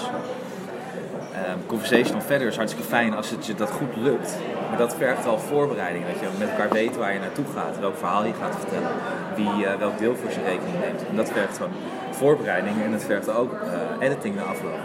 Ehm, 1.33 1.57
conversational 1.65 2.21
verder 2.21 2.47
is 2.47 2.55
hartstikke 2.55 2.87
fijn 2.87 3.15
als 3.15 3.29
het 3.29 3.45
je 3.45 3.55
dat 3.55 3.71
goed 3.71 3.95
lukt. 3.95 4.37
Maar 4.69 4.77
dat 4.77 4.95
vergt 4.95 5.25
al 5.27 5.39
voorbereiding. 5.39 6.05
Dat 6.05 6.19
je 6.19 6.27
met 6.39 6.49
elkaar 6.49 6.69
weet 6.69 6.97
waar 6.97 7.13
je 7.13 7.19
naartoe 7.19 7.45
gaat, 7.55 7.79
welk 7.79 7.97
verhaal 7.97 8.25
je 8.25 8.33
gaat 8.41 8.55
vertellen, 8.59 8.89
wie 9.35 9.65
eh, 9.65 9.79
welk 9.79 9.97
deel 9.97 10.15
voor 10.15 10.31
zijn 10.31 10.45
rekening 10.45 10.79
neemt. 10.79 11.01
En 11.09 11.15
dat 11.15 11.29
vergt 11.29 11.57
gewoon 11.57 11.73
voorbereiding 12.21 12.75
en 12.85 12.91
het 12.91 13.03
vergt 13.03 13.29
ook 13.35 13.51
eh, 13.53 14.07
editing 14.07 14.35
na 14.35 14.41
afloop. 14.41 14.79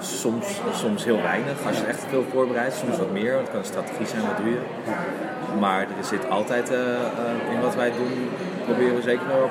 Soms, 0.00 0.46
soms 0.72 1.04
heel 1.04 1.22
weinig 1.22 1.56
als 1.66 1.78
je 1.78 1.84
echt 1.84 2.04
veel 2.08 2.24
voorbereidt, 2.32 2.74
soms 2.74 2.96
wat 2.98 3.12
meer, 3.12 3.32
want 3.32 3.40
het 3.42 3.50
kan 3.50 3.60
een 3.60 3.72
strategie 3.74 4.06
zijn 4.06 4.22
wat 4.22 4.36
duur. 4.44 4.60
Maar 5.60 5.80
er 5.80 6.04
zit 6.04 6.30
altijd 6.30 6.70
eh, 6.70 6.78
eh, 6.80 7.52
in 7.54 7.60
wat 7.60 7.74
wij 7.74 7.90
doen, 8.00 8.14
proberen 8.64 8.94
we 8.94 9.02
zeker 9.02 9.26
nog 9.26 9.50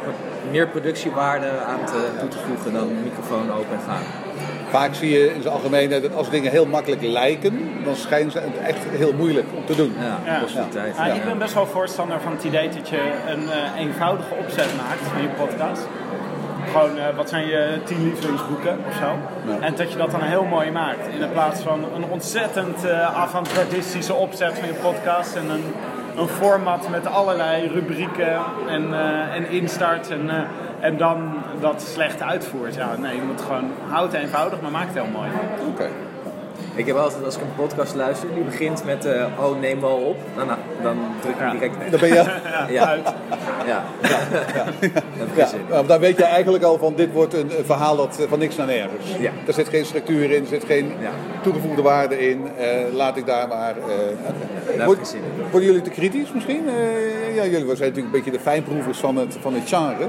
meer 0.51 0.67
productiewaarde 0.67 1.49
aan 1.71 1.86
te, 1.86 1.99
toe 2.19 2.30
te 2.30 2.38
voegen 2.47 2.73
dan 2.73 2.88
microfoon 3.04 3.51
open 3.51 3.75
en 3.80 3.84
gaan. 3.88 4.04
Vaak 4.69 4.93
zie 4.95 5.10
je 5.12 5.34
in 5.34 5.41
zijn 5.41 5.54
algemeenheid 5.54 6.01
dat 6.01 6.15
als 6.15 6.30
dingen 6.30 6.51
heel 6.51 6.65
makkelijk 6.65 7.01
lijken, 7.01 7.69
dan 7.84 7.95
schijnen 7.95 8.32
ze 8.32 8.39
het 8.39 8.58
echt 8.58 8.84
heel 8.89 9.13
moeilijk 9.13 9.47
om 9.56 9.65
te 9.65 9.75
doen. 9.75 9.93
Ja, 9.99 10.19
Ja. 10.25 10.67
tijd. 10.69 11.15
Ik 11.15 11.23
ben 11.23 11.38
best 11.38 11.54
wel 11.54 11.65
voorstander 11.65 12.21
van 12.21 12.32
het 12.32 12.43
idee 12.43 12.69
dat 12.69 12.89
je 12.89 13.12
een 13.28 13.49
eh, 13.49 13.80
eenvoudige 13.80 14.34
opzet 14.34 14.75
maakt 14.78 15.01
van 15.01 15.21
je 15.21 15.28
podcast. 15.28 15.88
Gewoon, 16.75 16.97
eh, 16.97 17.15
wat 17.15 17.29
zijn 17.29 17.47
je 17.47 17.79
tien 17.83 18.03
lievelingsboeken 18.03 18.77
of 18.88 18.95
zo. 18.95 19.15
En 19.61 19.75
dat 19.75 19.91
je 19.91 19.97
dat 19.97 20.11
dan 20.11 20.21
heel 20.21 20.43
mooi 20.43 20.71
maakt. 20.71 21.07
In 21.07 21.31
plaats 21.31 21.61
van 21.61 21.83
een 21.95 22.03
ontzettend 22.09 22.89
avant-gardistische 22.91 24.13
opzet 24.13 24.59
van 24.59 24.67
je 24.67 24.73
podcast. 24.73 25.35
En 25.35 25.49
een, 25.49 25.73
een 26.17 26.27
format 26.27 26.89
met 26.89 27.07
allerlei 27.07 27.67
rubrieken 27.67 28.39
en, 28.67 28.93
eh, 28.93 29.35
en 29.35 29.49
instart. 29.49 30.09
En, 30.09 30.29
en 30.79 30.97
dan 30.97 31.33
dat 31.59 31.81
slecht 31.81 32.21
uitvoert. 32.21 32.75
Ja, 32.75 32.95
nee, 32.97 33.15
je 33.15 33.21
moet 33.21 33.41
gewoon, 33.41 33.71
houd 33.89 34.13
eenvoudig, 34.13 34.61
maar 34.61 34.71
maak 34.71 34.85
het 34.85 34.93
heel 34.93 35.11
mooi. 35.13 35.29
Oké. 35.67 35.89
Ik 36.75 36.85
heb 36.85 36.95
altijd, 36.95 37.25
als 37.25 37.35
ik 37.35 37.41
een 37.41 37.55
podcast 37.55 37.95
luister, 37.95 38.27
die 38.33 38.43
begint 38.43 38.85
met 38.85 39.05
eh, 39.05 39.25
oh 39.39 39.59
neem 39.59 39.81
wel 39.81 39.95
op, 39.95 40.17
dan, 40.35 40.47
dan 40.81 40.97
druk 41.21 41.33
ik 41.35 41.39
Ja. 41.41 41.51
direct 41.51 41.91
Dan 41.91 41.99
ben 41.99 42.09
je... 42.09 42.23
Ja, 42.73 42.88
Uit. 42.88 43.13
ja. 43.65 43.83
Dat 44.01 44.11
heeft 44.79 44.93
Ja, 45.35 45.45
geen 45.45 45.47
zin. 45.47 45.59
nou, 45.69 45.88
dan 45.88 45.99
weet 45.99 46.17
je 46.17 46.23
eigenlijk 46.23 46.63
al 46.63 46.77
van 46.77 46.93
dit 46.95 47.11
wordt 47.11 47.33
een, 47.33 47.51
verhaal 47.65 47.95
dat, 47.95 48.19
eh, 48.19 48.27
van 48.29 48.39
niks 48.39 48.55
naar 48.55 48.67
nergens. 48.67 49.05
Ja. 49.19 49.31
Er 49.47 49.53
zit 49.53 49.69
geen 49.69 49.85
structuur 49.85 50.31
in, 50.31 50.41
er 50.41 50.47
zit 50.47 50.63
geen 50.65 50.91
Ja. 51.01 51.09
toegevoegde 51.41 51.81
waarde 51.81 52.29
in. 52.29 52.47
Eh, 52.57 52.67
laat 52.93 53.17
ik 53.17 53.25
daar 53.25 53.47
maar... 53.47 53.73
eh, 53.77 54.75
ik 54.79 54.81
Word- 54.85 55.13
in. 55.13 55.21
Worden 55.51 55.67
jullie 55.69 55.81
te 55.83 55.89
kritisch 55.89 56.31
misschien? 56.33 56.67
Eh, 56.67 57.35
ja, 57.35 57.43
jullie 57.43 57.51
zijn 57.51 57.67
natuurlijk 57.67 58.05
een 58.05 58.11
beetje 58.11 58.31
de 58.31 58.39
fijnproevers 58.39 58.97
van 58.97 59.15
het, 59.15 59.38
van 59.41 59.53
het 59.53 59.63
genre. 59.69 60.07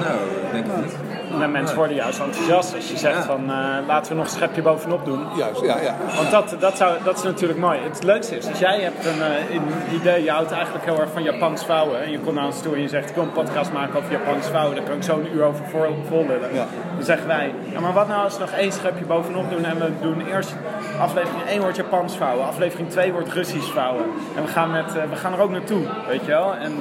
Nou, 0.00 0.18
ik 0.46 0.52
denk 0.52 0.66
het 0.66 0.84
niet. 0.84 0.94
En 1.42 1.50
mensen 1.50 1.76
worden 1.76 1.96
juist 1.96 2.20
enthousiast 2.20 2.74
als 2.74 2.90
je 2.90 2.96
zegt 2.96 3.24
van 3.24 3.50
eh, 3.50 3.86
laten 3.86 4.12
we 4.12 4.18
nog 4.18 4.26
een 4.26 4.30
schepje 4.30 4.62
bovenop 4.62 5.04
doen. 5.04 5.26
Juist, 5.36 5.60
ja, 5.60 5.80
ja. 5.80 5.96
Want 6.16 6.30
dat, 6.30 6.56
dat, 6.60 6.76
zou, 6.76 6.96
dat 7.04 7.16
is 7.16 7.22
natuurlijk 7.22 7.58
mooi. 7.58 7.78
Het 7.82 8.02
leukste 8.02 8.36
is, 8.36 8.48
als 8.48 8.58
jij 8.58 8.80
hebt 8.80 9.06
een, 9.06 9.22
eh, 9.22 9.54
een 9.54 9.94
idee, 10.00 10.24
je 10.24 10.30
houdt 10.30 10.52
eigenlijk 10.52 10.84
heel 10.84 11.00
erg 11.00 11.10
van 11.12 11.22
Japans 11.22 11.64
vouwen. 11.64 12.02
En 12.02 12.10
je 12.10 12.18
komt 12.18 12.34
naar 12.34 12.46
ons 12.46 12.62
toe 12.62 12.74
en 12.74 12.80
je 12.80 12.88
zegt, 12.88 13.08
ik 13.08 13.14
wil 13.14 13.24
een 13.24 13.32
podcast 13.32 13.72
maken 13.72 13.98
over 13.98 14.12
Japans 14.12 14.46
vouwen. 14.46 14.76
Daar 14.76 14.84
kan 14.84 14.96
ik 14.96 15.02
zo 15.02 15.18
een 15.18 15.34
uur 15.34 15.42
over 15.44 15.64
vol, 15.64 16.04
vol 16.08 16.26
lullen. 16.26 16.54
Ja. 16.54 16.66
Dan 16.96 17.04
zeggen 17.04 17.26
wij, 17.26 17.54
ja 17.72 17.80
maar 17.80 17.92
wat 17.92 18.08
nou 18.08 18.24
als 18.24 18.34
we 18.34 18.40
nog 18.40 18.50
één 18.52 18.72
schepje 18.72 19.04
bovenop 19.04 19.50
doen. 19.50 19.64
En 19.64 19.78
we 19.78 19.90
doen 20.00 20.26
eerst 20.26 20.54
aflevering 21.00 21.44
1 21.48 21.60
wordt 21.60 21.76
Japans 21.76 22.16
vouwen. 22.16 22.46
Aflevering 22.46 22.90
2 22.90 23.12
wordt 23.12 23.32
Russisch 23.32 23.72
vouwen. 23.72 24.04
En 24.36 24.42
we 24.42 24.48
gaan, 24.48 24.70
met, 24.70 24.96
eh, 24.96 25.02
we 25.10 25.16
gaan 25.16 25.32
er 25.32 25.40
ook 25.40 25.50
naartoe, 25.50 25.82
weet 26.08 26.24
je 26.24 26.30
wel. 26.30 26.54
En 26.54 26.72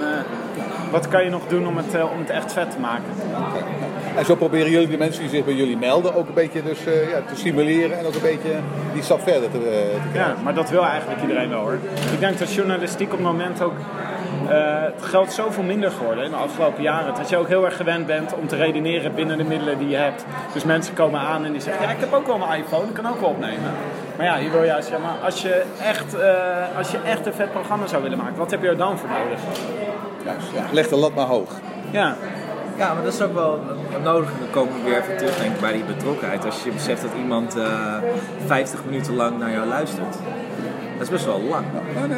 wat 0.92 1.08
kan 1.08 1.24
je 1.24 1.30
nog 1.30 1.48
doen 1.48 1.68
om 1.68 1.78
het, 1.78 2.04
om 2.12 2.20
het 2.20 2.30
echt 2.30 2.54
vet 2.54 2.72
te 2.72 2.80
maken? 2.80 3.04
Oké. 3.48 3.64
En 4.20 4.26
zo 4.26 4.36
proberen 4.50 4.72
jullie 4.72 4.88
de 4.88 4.98
mensen 4.98 5.22
die 5.22 5.30
zich 5.30 5.46
bij 5.46 5.54
jullie 5.54 5.78
melden 5.78 6.16
ook 6.16 6.28
een 6.28 6.34
beetje 6.34 6.64
dus, 6.64 6.86
eh, 6.86 7.10
ja, 7.10 7.18
te 7.28 7.36
stimuleren 7.36 8.00
en 8.00 8.06
ook 8.06 8.14
een 8.14 8.22
beetje 8.22 8.54
die 8.94 9.04
stap 9.04 9.22
verder 9.22 9.52
te, 9.52 9.58
eh, 9.58 9.64
te 9.64 10.10
krijgen. 10.12 10.36
Ja, 10.36 10.44
maar 10.44 10.54
dat 10.54 10.70
wil 10.70 10.86
eigenlijk 10.86 11.22
iedereen 11.22 11.50
wel 11.50 11.60
hoor. 11.60 11.78
Ik 12.14 12.20
denk 12.20 12.38
dat 12.40 12.54
journalistiek 12.54 13.08
op 13.12 13.18
het 13.18 13.28
moment 13.28 13.62
ook. 13.62 13.74
eh, 14.50 14.82
het 14.82 15.04
geld 15.04 15.32
zoveel 15.32 15.64
minder 15.64 15.92
geworden 15.92 16.24
in 16.24 16.30
de 16.30 16.36
afgelopen 16.36 16.84
jaren. 16.84 17.16
Dat 17.16 17.30
je 17.30 17.38
ook 17.38 17.48
heel 17.48 17.66
erg 17.66 17.76
gewend 17.76 18.06
bent 18.06 18.34
om 18.34 18.48
te 18.48 18.56
redeneren 18.56 19.16
binnen 19.16 19.38
de 19.38 19.44
middelen 19.44 19.78
die 19.78 19.90
je 19.90 19.96
hebt. 19.96 20.26
Dus 20.54 20.64
mensen 20.64 20.94
komen 20.94 21.20
aan 21.20 21.46
en 21.46 21.52
die 21.52 21.62
zeggen: 21.62 21.84
Ja, 21.84 21.92
ik 21.92 22.00
heb 22.00 22.14
ook 22.14 22.28
wel 22.28 22.36
een 22.36 22.58
iPhone, 22.58 22.88
ik 22.88 22.94
kan 22.94 23.08
ook 23.08 23.20
wel 23.20 23.30
opnemen. 23.30 23.72
Maar 24.18 24.26
ja, 24.26 24.36
je 24.36 24.50
wil 24.50 24.64
juist, 24.64 24.90
ja, 24.90 24.98
maar 24.98 25.16
als 25.26 25.42
je 25.42 25.64
echt, 25.84 26.16
als 26.78 26.92
je 26.92 26.98
echt 27.06 27.26
een 27.26 27.34
vet 27.34 27.52
programma 27.52 27.88
zou 27.88 28.04
willen 28.04 28.18
maken, 28.18 28.36
wat 28.36 28.52
heb 28.52 28.62
je 28.62 28.68
er 28.68 28.78
dan 28.78 28.98
voor 28.98 29.10
nodig? 29.10 29.40
Juist, 30.26 30.48
ja. 30.54 30.64
Leg 30.72 30.88
de 30.88 30.96
lat 30.96 31.16
maar 31.16 31.26
hoog. 31.26 31.52
Ja, 31.92 32.16
Ja, 32.80 32.94
maar 32.94 33.04
dat 33.04 33.14
is 33.14 33.22
ook 33.22 33.34
wel 33.34 33.60
nodig. 34.04 34.30
Dan 34.40 34.50
komen 34.52 34.74
we 34.74 34.90
weer 34.90 34.98
even 34.98 35.18
terug 35.18 35.38
denk 35.38 35.54
ik, 35.54 35.60
bij 35.60 35.74
die 35.74 35.84
betrokkenheid. 35.84 36.46
Als 36.46 36.64
je 36.64 36.72
beseft 36.72 37.02
dat 37.02 37.12
iemand 37.18 37.56
eh 37.56 37.96
50 38.46 38.86
minuten 38.86 39.16
lang 39.16 39.40
naar 39.40 39.52
jou 39.52 39.68
luistert. 39.68 40.14
Dat 40.94 41.08
is 41.08 41.10
best 41.10 41.26
wel 41.26 41.42
lang. 41.42 41.66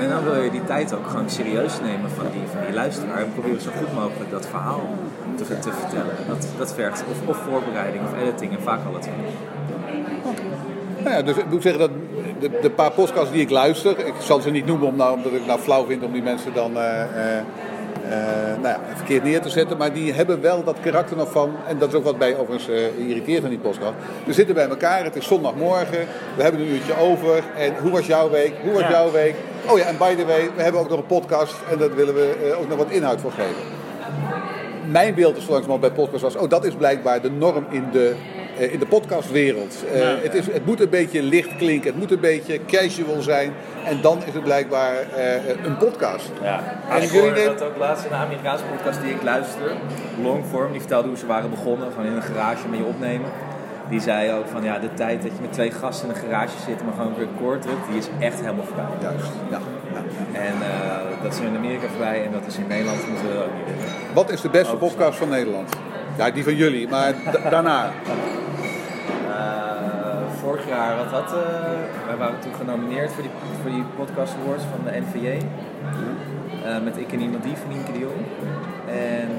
En 0.01 0.09
dan 0.09 0.23
wil 0.23 0.43
je 0.43 0.51
die 0.51 0.63
tijd 0.63 0.93
ook 0.93 1.07
gewoon 1.07 1.29
serieus 1.29 1.79
nemen 1.81 2.09
van 2.09 2.25
die, 2.31 2.41
van 2.53 2.61
die 2.65 2.73
luisteraar. 2.73 3.17
En 3.17 3.33
proberen 3.33 3.61
zo 3.61 3.69
goed 3.77 3.93
mogelijk 3.93 4.31
dat 4.31 4.47
verhaal 4.47 4.89
te, 5.35 5.59
te 5.59 5.71
vertellen. 5.71 6.15
Dat, 6.27 6.47
dat 6.57 6.73
vergt 6.73 7.03
of, 7.11 7.29
of 7.29 7.37
voorbereiding 7.37 8.03
of 8.03 8.21
editing 8.21 8.55
en 8.55 8.61
vaak 8.61 8.79
al 8.87 8.93
het. 8.93 9.09
Nou 11.03 11.15
ja, 11.15 11.21
dus 11.21 11.37
ik 11.37 11.49
moet 11.49 11.61
zeggen 11.61 11.79
dat 11.79 11.91
de, 12.39 12.59
de 12.61 12.69
paar 12.69 12.91
podcasts 12.91 13.31
die 13.31 13.41
ik 13.41 13.49
luister, 13.49 14.05
ik 14.05 14.13
zal 14.19 14.41
ze 14.41 14.49
niet 14.49 14.65
noemen 14.65 14.95
nou, 14.95 15.15
omdat 15.15 15.31
ik 15.31 15.45
nou 15.45 15.59
flauw 15.59 15.85
vind 15.85 16.03
om 16.03 16.11
die 16.11 16.23
mensen 16.23 16.53
dan 16.53 16.77
eh, 16.77 17.37
eh, 17.37 17.43
nou 18.61 18.67
ja, 18.67 18.79
verkeerd 18.95 19.23
neer 19.23 19.41
te 19.41 19.49
zetten, 19.49 19.77
maar 19.77 19.93
die 19.93 20.13
hebben 20.13 20.41
wel 20.41 20.63
dat 20.63 20.75
karakter 20.81 21.17
nog 21.17 21.31
van, 21.31 21.55
en 21.67 21.77
dat 21.77 21.89
is 21.89 21.95
ook 21.95 22.03
wat 22.03 22.17
mij 22.17 22.37
overigens 22.37 22.69
eh, 22.69 23.07
irriteert 23.09 23.43
aan 23.43 23.49
die 23.49 23.59
podcast. 23.59 23.93
We 24.25 24.33
zitten 24.33 24.55
bij 24.55 24.67
elkaar, 24.69 25.03
het 25.03 25.15
is 25.15 25.27
zondagmorgen, 25.27 26.07
we 26.35 26.43
hebben 26.43 26.61
een 26.61 26.67
uurtje 26.67 26.97
over 26.99 27.43
en 27.57 27.73
hoe 27.81 27.91
was 27.91 28.05
jouw 28.05 28.29
week? 28.29 28.53
Hoe 28.63 28.71
was 28.73 28.81
Ja. 28.81 28.89
jouw 28.89 29.11
week? 29.11 29.35
Oh 29.69 29.77
ja, 29.77 29.85
en 29.85 29.97
by 29.97 30.15
the 30.15 30.25
way, 30.25 30.49
we 30.55 30.61
hebben 30.61 30.81
ook 30.81 30.89
nog 30.89 30.99
een 30.99 31.05
podcast 31.05 31.55
en 31.71 31.77
daar 31.77 31.95
willen 31.95 32.13
we 32.13 32.49
eh, 32.51 32.59
ook 32.59 32.67
nog 32.69 32.77
wat 32.77 32.89
inhoud 32.89 33.21
voor 33.21 33.31
geven. 33.31 33.61
Mijn 34.91 35.13
beeld 35.15 35.37
is 35.37 35.47
langzamerhand 35.47 35.81
bij 35.81 35.91
podcast 36.05 36.21
was, 36.23 36.35
oh 36.35 36.49
dat 36.49 36.65
is 36.65 36.73
blijkbaar 36.73 37.21
de 37.21 37.31
norm 37.31 37.65
in 37.69 37.85
de, 37.91 38.09
eh, 38.09 38.40
in 38.67 38.79
de 38.79 38.85
podcastwereld. 38.85 39.75
Eh, 39.93 39.99
Ja. 39.99 40.15
het, 40.21 40.33
is, 40.33 40.45
het 40.51 40.65
moet 40.65 40.79
een 40.79 40.89
beetje 40.89 41.23
licht 41.23 41.55
klinken, 41.57 41.89
het 41.89 41.99
moet 41.99 42.11
een 42.11 42.19
beetje 42.19 42.59
casual 42.67 43.21
zijn 43.21 43.53
en 43.85 44.01
dan 44.01 44.17
is 44.27 44.33
het 44.33 44.43
blijkbaar 44.43 44.93
eh, 45.15 45.47
een 45.65 45.77
podcast. 45.77 46.29
Ja, 46.41 46.59
En 46.89 47.01
ik 47.03 47.11
jullie 47.11 47.21
hoorde 47.29 47.43
dat 47.45 47.61
ook 47.63 47.77
laatst 47.77 48.05
in 48.05 48.11
een 48.11 48.17
Amerikaanse 48.17 48.63
podcast 48.75 49.01
die 49.01 49.11
ik 49.11 49.21
luister, 49.23 49.71
Longform, 50.23 50.71
die 50.71 50.79
vertelde 50.79 51.07
hoe 51.07 51.17
ze 51.17 51.25
waren 51.25 51.49
begonnen, 51.49 51.91
gewoon 51.91 52.05
in 52.05 52.15
een 52.15 52.21
garage 52.21 52.67
met 52.67 52.79
je 52.79 52.85
opnemen. 52.85 53.29
Die 53.89 53.99
zei 53.99 54.31
ook 54.33 54.47
van 54.47 54.63
ja, 54.63 54.79
de 54.79 54.93
tijd 54.93 55.21
dat 55.21 55.31
je 55.31 55.41
met 55.41 55.53
twee 55.53 55.71
gasten 55.71 56.09
in 56.09 56.15
een 56.15 56.21
garage 56.21 56.57
zit, 56.65 56.83
maar 56.85 56.93
gewoon 56.93 57.13
record 57.17 57.61
drukt, 57.61 57.87
die 57.89 57.97
is 57.97 58.07
echt 58.19 58.39
helemaal 58.39 58.65
voorbij. 58.65 58.85
Juist, 59.01 59.25
ja. 59.49 59.59
ja. 59.93 60.01
En 60.39 60.53
eh, 60.61 61.23
dat 61.23 61.33
is 61.33 61.39
in 61.39 61.55
Amerika 61.55 61.87
voorbij 61.87 62.23
en 62.25 62.31
dat 62.31 62.41
is 62.47 62.57
in 62.57 62.67
Nederland 62.67 63.07
moeten 63.09 63.27
we 63.27 63.37
ook 63.43 63.53
niet 63.57 63.65
doen. 63.67 63.75
Wat 64.13 64.31
is 64.31 64.41
de 64.41 64.49
beste 64.49 64.75
podcast 64.75 65.17
van 65.17 65.29
Nederland? 65.29 65.69
Ja, 66.17 66.31
die 66.31 66.43
van 66.43 66.55
jullie, 66.55 66.87
maar 66.87 67.13
da- 67.31 67.49
daarna. 67.49 67.91
Eh, 70.51 70.57
vorig 70.57 70.69
jaar, 70.69 70.97
wat 70.97 71.05
had, 71.05 71.33
eh, 71.33 72.07
wij 72.07 72.17
waren 72.17 72.39
toen 72.39 72.53
genomineerd 72.53 73.11
voor 73.11 73.23
die, 73.23 73.31
voor 73.61 73.71
die 73.71 73.83
podcast 73.95 74.33
awards 74.43 74.63
van 74.63 74.79
de 74.85 74.99
NVJ. 74.99 75.27
Eh, 76.65 76.83
met 76.83 76.97
Ik 76.97 77.11
en 77.11 77.21
Iemand 77.21 77.43
Die 77.43 77.57
van 77.57 77.69
Nienke 77.69 77.91
de 77.91 77.99
Jong. 77.99 78.21
En 78.87 79.29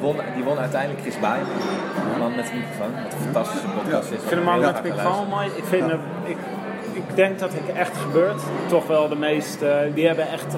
won, 0.00 0.16
die 0.34 0.44
won 0.44 0.58
uiteindelijk 0.58 1.00
Chris 1.00 1.20
Baaien. 1.20 1.46
Een 2.12 2.18
man 2.18 2.34
met 2.36 2.50
een 2.50 2.56
microfoon. 2.58 2.92
Wat 3.02 3.12
een 3.12 3.20
fantastische 3.20 3.66
podcast 3.68 4.10
is. 4.10 4.22
Ik 4.22 4.28
vind 4.28 4.44
hem 4.44 4.54
ook 4.54 4.60
met 4.60 4.76
de 4.76 4.82
microfoon 4.82 5.28
mooi. 5.28 5.46
Ik, 5.46 5.64
vind 5.64 5.86
hem, 5.90 6.00
ik, 6.24 6.36
ik 6.92 7.16
denk 7.16 7.38
dat 7.38 7.52
het 7.52 7.76
echt 7.76 7.96
gebeurt. 7.96 8.42
Toch 8.66 8.86
wel 8.86 9.08
de 9.08 9.16
meeste. 9.16 9.90
die 9.94 10.06
hebben 10.06 10.28
echt. 10.28 10.56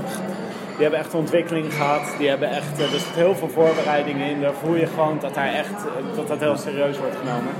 Die 0.76 0.88
hebben 0.88 1.06
echt 1.06 1.14
ontwikkeling 1.14 1.74
gehad. 1.74 2.14
Die 2.18 2.28
hebben 2.28 2.50
echt, 2.50 2.78
eh, 2.78 2.92
er 2.92 2.98
zit 2.98 3.14
heel 3.14 3.34
veel 3.34 3.48
voorbereidingen 3.48 4.30
in. 4.30 4.40
Daar 4.40 4.54
voel 4.62 4.74
je 4.74 4.86
gewoon 4.86 5.18
dat 5.20 5.34
daar 5.34 5.52
echt 5.52 5.78
eh, 5.86 6.16
dat 6.16 6.28
dat 6.28 6.38
heel 6.38 6.56
serieus 6.56 6.98
wordt 6.98 7.16
genomen. 7.16 7.52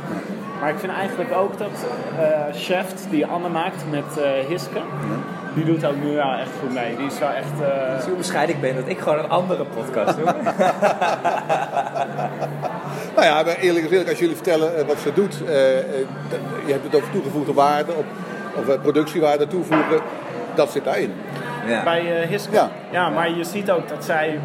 Maar 0.61 0.69
ik 0.71 0.79
vind 0.79 0.93
eigenlijk 0.93 1.33
ook 1.35 1.59
dat 1.59 1.87
eh 2.19 2.55
Chef, 2.55 2.87
die 3.11 3.27
Anne 3.27 3.49
maakt 3.49 3.85
met 3.91 4.19
eh 4.23 4.47
Hiske, 4.49 4.81
die 5.55 5.65
doet 5.65 5.85
ook 5.85 6.03
nu 6.03 6.15
wel 6.15 6.33
echt 6.33 6.51
goed 6.61 6.75
mee. 6.75 6.97
Die 6.97 7.07
is 7.07 7.19
wel 7.19 7.29
echt. 7.31 7.61
eh, 7.63 7.99
Zie 7.99 8.09
hoe 8.09 8.17
bescheiden 8.17 8.55
ik 8.55 8.61
ben 8.61 8.75
dat 8.77 8.89
ik 8.89 8.99
gewoon 8.99 9.19
een 9.19 9.29
andere 9.31 9.65
podcast 9.65 10.17
doe. 10.17 10.25
Nou 13.15 13.27
ja, 13.27 13.43
maar 13.43 13.57
eerlijk 13.57 13.87
gezegd, 13.89 14.09
als 14.09 14.19
jullie 14.19 14.35
vertellen 14.35 14.87
wat 14.87 14.99
ze 14.99 15.13
doet, 15.13 15.35
je 16.67 16.73
hebt 16.73 16.85
het 16.85 16.95
over 16.95 17.11
toegevoegde 17.11 17.53
waarde, 17.53 17.93
op, 17.93 18.05
of 18.57 18.81
productiewaarde 18.81 19.47
toevoegen, 19.47 20.01
dat 20.55 20.71
zit 20.71 20.85
daarin. 20.85 21.13
ja. 21.67 21.83
bij 21.83 22.23
eh 22.23 22.29
Hiske. 22.29 22.53
Ja. 22.53 22.71
Ja. 22.91 23.09
maar 23.09 23.31
je 23.31 23.45
ziet 23.45 23.71
ook 23.71 23.89
dat 23.89 24.05
zij... 24.05 24.41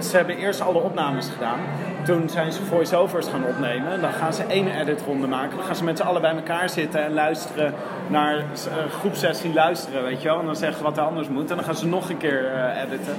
Ze 0.00 0.16
hebben 0.16 0.36
eerst 0.36 0.60
alle 0.60 0.78
opnames 0.78 1.28
gedaan. 1.34 1.58
Toen 2.04 2.28
zijn 2.28 2.52
ze 2.52 2.64
voice-overs 2.64 3.26
gaan 3.26 3.44
opnemen. 3.44 4.00
Dan 4.00 4.12
gaan 4.12 4.32
ze 4.32 4.42
één 4.42 4.80
editronde 4.80 5.26
maken. 5.26 5.56
Dan 5.56 5.66
gaan 5.66 5.76
ze 5.76 5.84
met 5.84 5.96
z'n 5.96 6.02
allen 6.02 6.20
bij 6.20 6.34
elkaar 6.34 6.68
zitten 6.68 7.04
en 7.04 7.14
luisteren 7.14 7.74
naar 8.06 8.36
een 8.36 8.90
groepsessie 8.98 9.52
luisteren, 9.52 10.02
weet 10.02 10.22
je 10.22 10.28
wel. 10.28 10.38
En 10.38 10.46
dan 10.46 10.56
zeggen 10.56 10.78
ze 10.78 10.84
wat 10.84 10.96
er 10.96 11.02
anders 11.02 11.28
moet. 11.28 11.50
En 11.50 11.56
dan 11.56 11.64
gaan 11.64 11.74
ze 11.74 11.86
nog 11.86 12.10
een 12.10 12.16
keer 12.16 12.52
eh, 12.52 12.82
editen. 12.82 13.14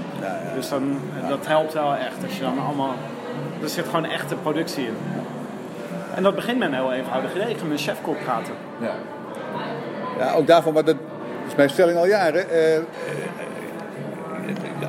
Dus 0.56 0.70
dan, 0.70 1.00
dat 1.28 1.48
helpt 1.48 1.74
wel 1.74 1.96
echt. 1.96 2.24
Als 2.24 2.38
je 2.38 2.42
dan 2.42 2.60
allemaal... 2.60 2.94
Er 3.62 3.70
zit 3.70 3.86
gewoon 3.86 4.06
echte 4.06 4.36
productie 4.36 4.86
in. 4.86 4.98
En 6.16 6.24
dat 6.24 6.36
begint 6.36 6.58
met 6.58 6.68
een 6.68 6.74
heel 6.74 6.94
eenvoudig 6.94 7.36
idee. 7.36 7.50
Ik 7.50 7.58
ga 7.58 7.64
met 7.64 7.72
een 7.72 7.84
chef-kok 7.84 8.24
praten. 8.24 8.54
Ja. 8.80 8.94
ja, 10.20 10.34
ook 10.34 10.48
daarvan, 10.48 10.74
maar 10.74 10.84
dat 10.84 10.96
is 11.48 11.56
mijn 11.56 11.70
stelling 11.70 11.98
al 11.98 12.06
jaren. 12.06 12.46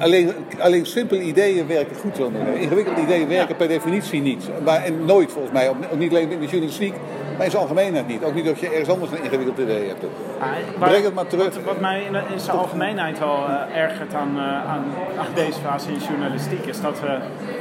Alleen, 0.01 0.33
alleen 0.59 0.87
simpele 0.87 1.23
ideeën 1.23 1.67
werken 1.67 1.97
goed 1.97 2.17
zonder 2.17 2.57
Ingewikkelde 2.57 3.01
ideeën 3.01 3.29
werken 3.29 3.57
per 3.57 3.69
definitie 3.69 4.21
niet. 4.21 4.51
Maar, 4.65 4.85
en 4.85 5.05
nooit 5.05 5.33
volgens 5.33 5.53
mij, 5.53 5.69
ook 5.69 5.99
niet 5.99 6.11
alleen 6.11 6.31
in 6.31 6.41
de 6.41 6.47
journalistiek, 6.47 6.95
maar 7.37 7.45
in 7.45 7.51
zijn 7.51 7.63
algemeenheid 7.63 8.07
niet. 8.07 8.25
Ook 8.25 8.35
niet 8.35 8.49
als 8.49 8.59
je 8.59 8.69
ergens 8.69 8.89
anders 8.89 9.11
een 9.11 9.23
ingewikkeld 9.23 9.59
idee 9.59 9.89
hebt. 9.89 10.03
Ja, 10.41 10.87
Breng 10.87 11.05
het 11.05 11.15
maar 11.15 11.27
terug. 11.27 11.55
Wat, 11.55 11.65
wat 11.65 11.81
mij 11.81 12.03
in, 12.03 12.15
in 12.15 12.41
zijn 12.41 12.57
algemeenheid 12.57 13.19
wel 13.19 13.47
eh, 13.49 13.83
ergert 13.83 14.15
aan, 14.15 14.39
eh, 14.39 14.71
aan, 14.71 14.85
aan 15.19 15.35
deze 15.35 15.61
fase 15.61 15.89
in 15.89 15.99
journalistiek 16.09 16.65
is 16.67 16.81
dat 16.81 17.01
we 17.01 17.07
eh, 17.07 17.19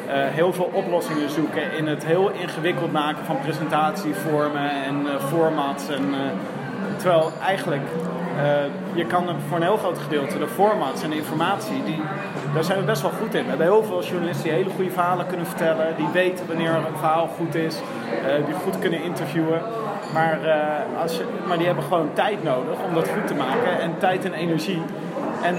heel 0.09 0.53
veel 0.53 0.69
oplossingen 0.73 1.29
zoeken 1.29 1.77
in 1.77 1.87
het 1.87 2.05
heel 2.05 2.31
ingewikkeld 2.31 2.91
maken 2.91 3.25
van 3.25 3.39
presentatievormen 3.39 4.69
en 4.83 5.05
formats. 5.29 5.89
En, 5.89 6.13
terwijl 6.97 7.31
eigenlijk 7.47 7.83
eh, 8.37 8.45
je 8.93 9.05
kan 9.05 9.27
er 9.27 9.35
voor 9.47 9.57
een 9.57 9.63
heel 9.63 9.77
groot 9.77 9.97
gedeelte 9.97 10.39
de 10.39 10.47
formats 10.47 11.03
en 11.03 11.09
de 11.09 11.15
informatie, 11.15 11.83
die, 11.83 12.01
daar 12.53 12.63
zijn 12.63 12.79
we 12.79 12.85
best 12.85 13.01
wel 13.01 13.11
goed 13.11 13.33
in. 13.33 13.43
We 13.43 13.49
hebben 13.49 13.67
heel 13.67 13.83
veel 13.83 14.03
journalisten 14.03 14.43
die 14.43 14.53
hele 14.53 14.69
goede 14.69 14.91
verhalen 14.91 15.27
kunnen 15.27 15.45
vertellen, 15.45 15.95
die 15.95 16.07
weten 16.13 16.47
wanneer 16.47 16.69
een 16.69 16.97
verhaal 16.97 17.27
goed 17.27 17.55
is, 17.55 17.75
eh, 17.75 18.45
die 18.45 18.55
goed 18.55 18.79
kunnen 18.79 19.03
interviewen. 19.03 19.61
Maar, 20.13 20.43
eh, 20.43 21.01
als 21.01 21.17
je, 21.17 21.23
maar 21.47 21.57
die 21.57 21.65
hebben 21.65 21.83
gewoon 21.83 22.09
tijd 22.13 22.43
nodig 22.43 22.75
om 22.87 22.93
dat 22.93 23.09
goed 23.09 23.27
te 23.27 23.35
maken 23.35 23.79
en 23.79 23.95
tijd 23.97 24.25
en 24.25 24.33
energie. 24.33 24.81
En 25.41 25.55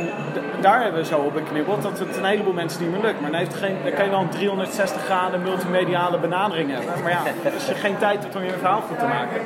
daar 0.61 0.83
hebben 0.83 1.01
we 1.01 1.07
zo 1.07 1.19
op 1.19 1.35
beknibbeld 1.35 1.83
dat 1.83 1.99
het 1.99 2.17
een 2.17 2.25
heleboel 2.25 2.53
mensen 2.53 2.83
niet 2.83 2.93
meer 2.93 3.01
lukt. 3.01 3.21
Maar 3.21 3.31
dan, 3.31 3.39
heeft 3.39 3.55
geen, 3.55 3.77
dan 3.85 3.93
kan 3.93 4.05
je 4.05 4.11
wel 4.11 4.21
een 4.21 4.29
360 4.29 5.05
graden 5.05 5.43
multimediale 5.43 6.19
benadering 6.19 6.71
hebben. 6.71 7.03
Maar 7.03 7.11
ja, 7.11 7.23
als 7.55 7.67
je 7.67 7.75
geen 7.75 7.97
tijd 7.99 8.23
hebt 8.23 8.37
om 8.37 8.43
je 8.43 8.51
verhaal 8.51 8.81
goed 8.81 8.99
te 8.99 9.07
maken. 9.07 9.41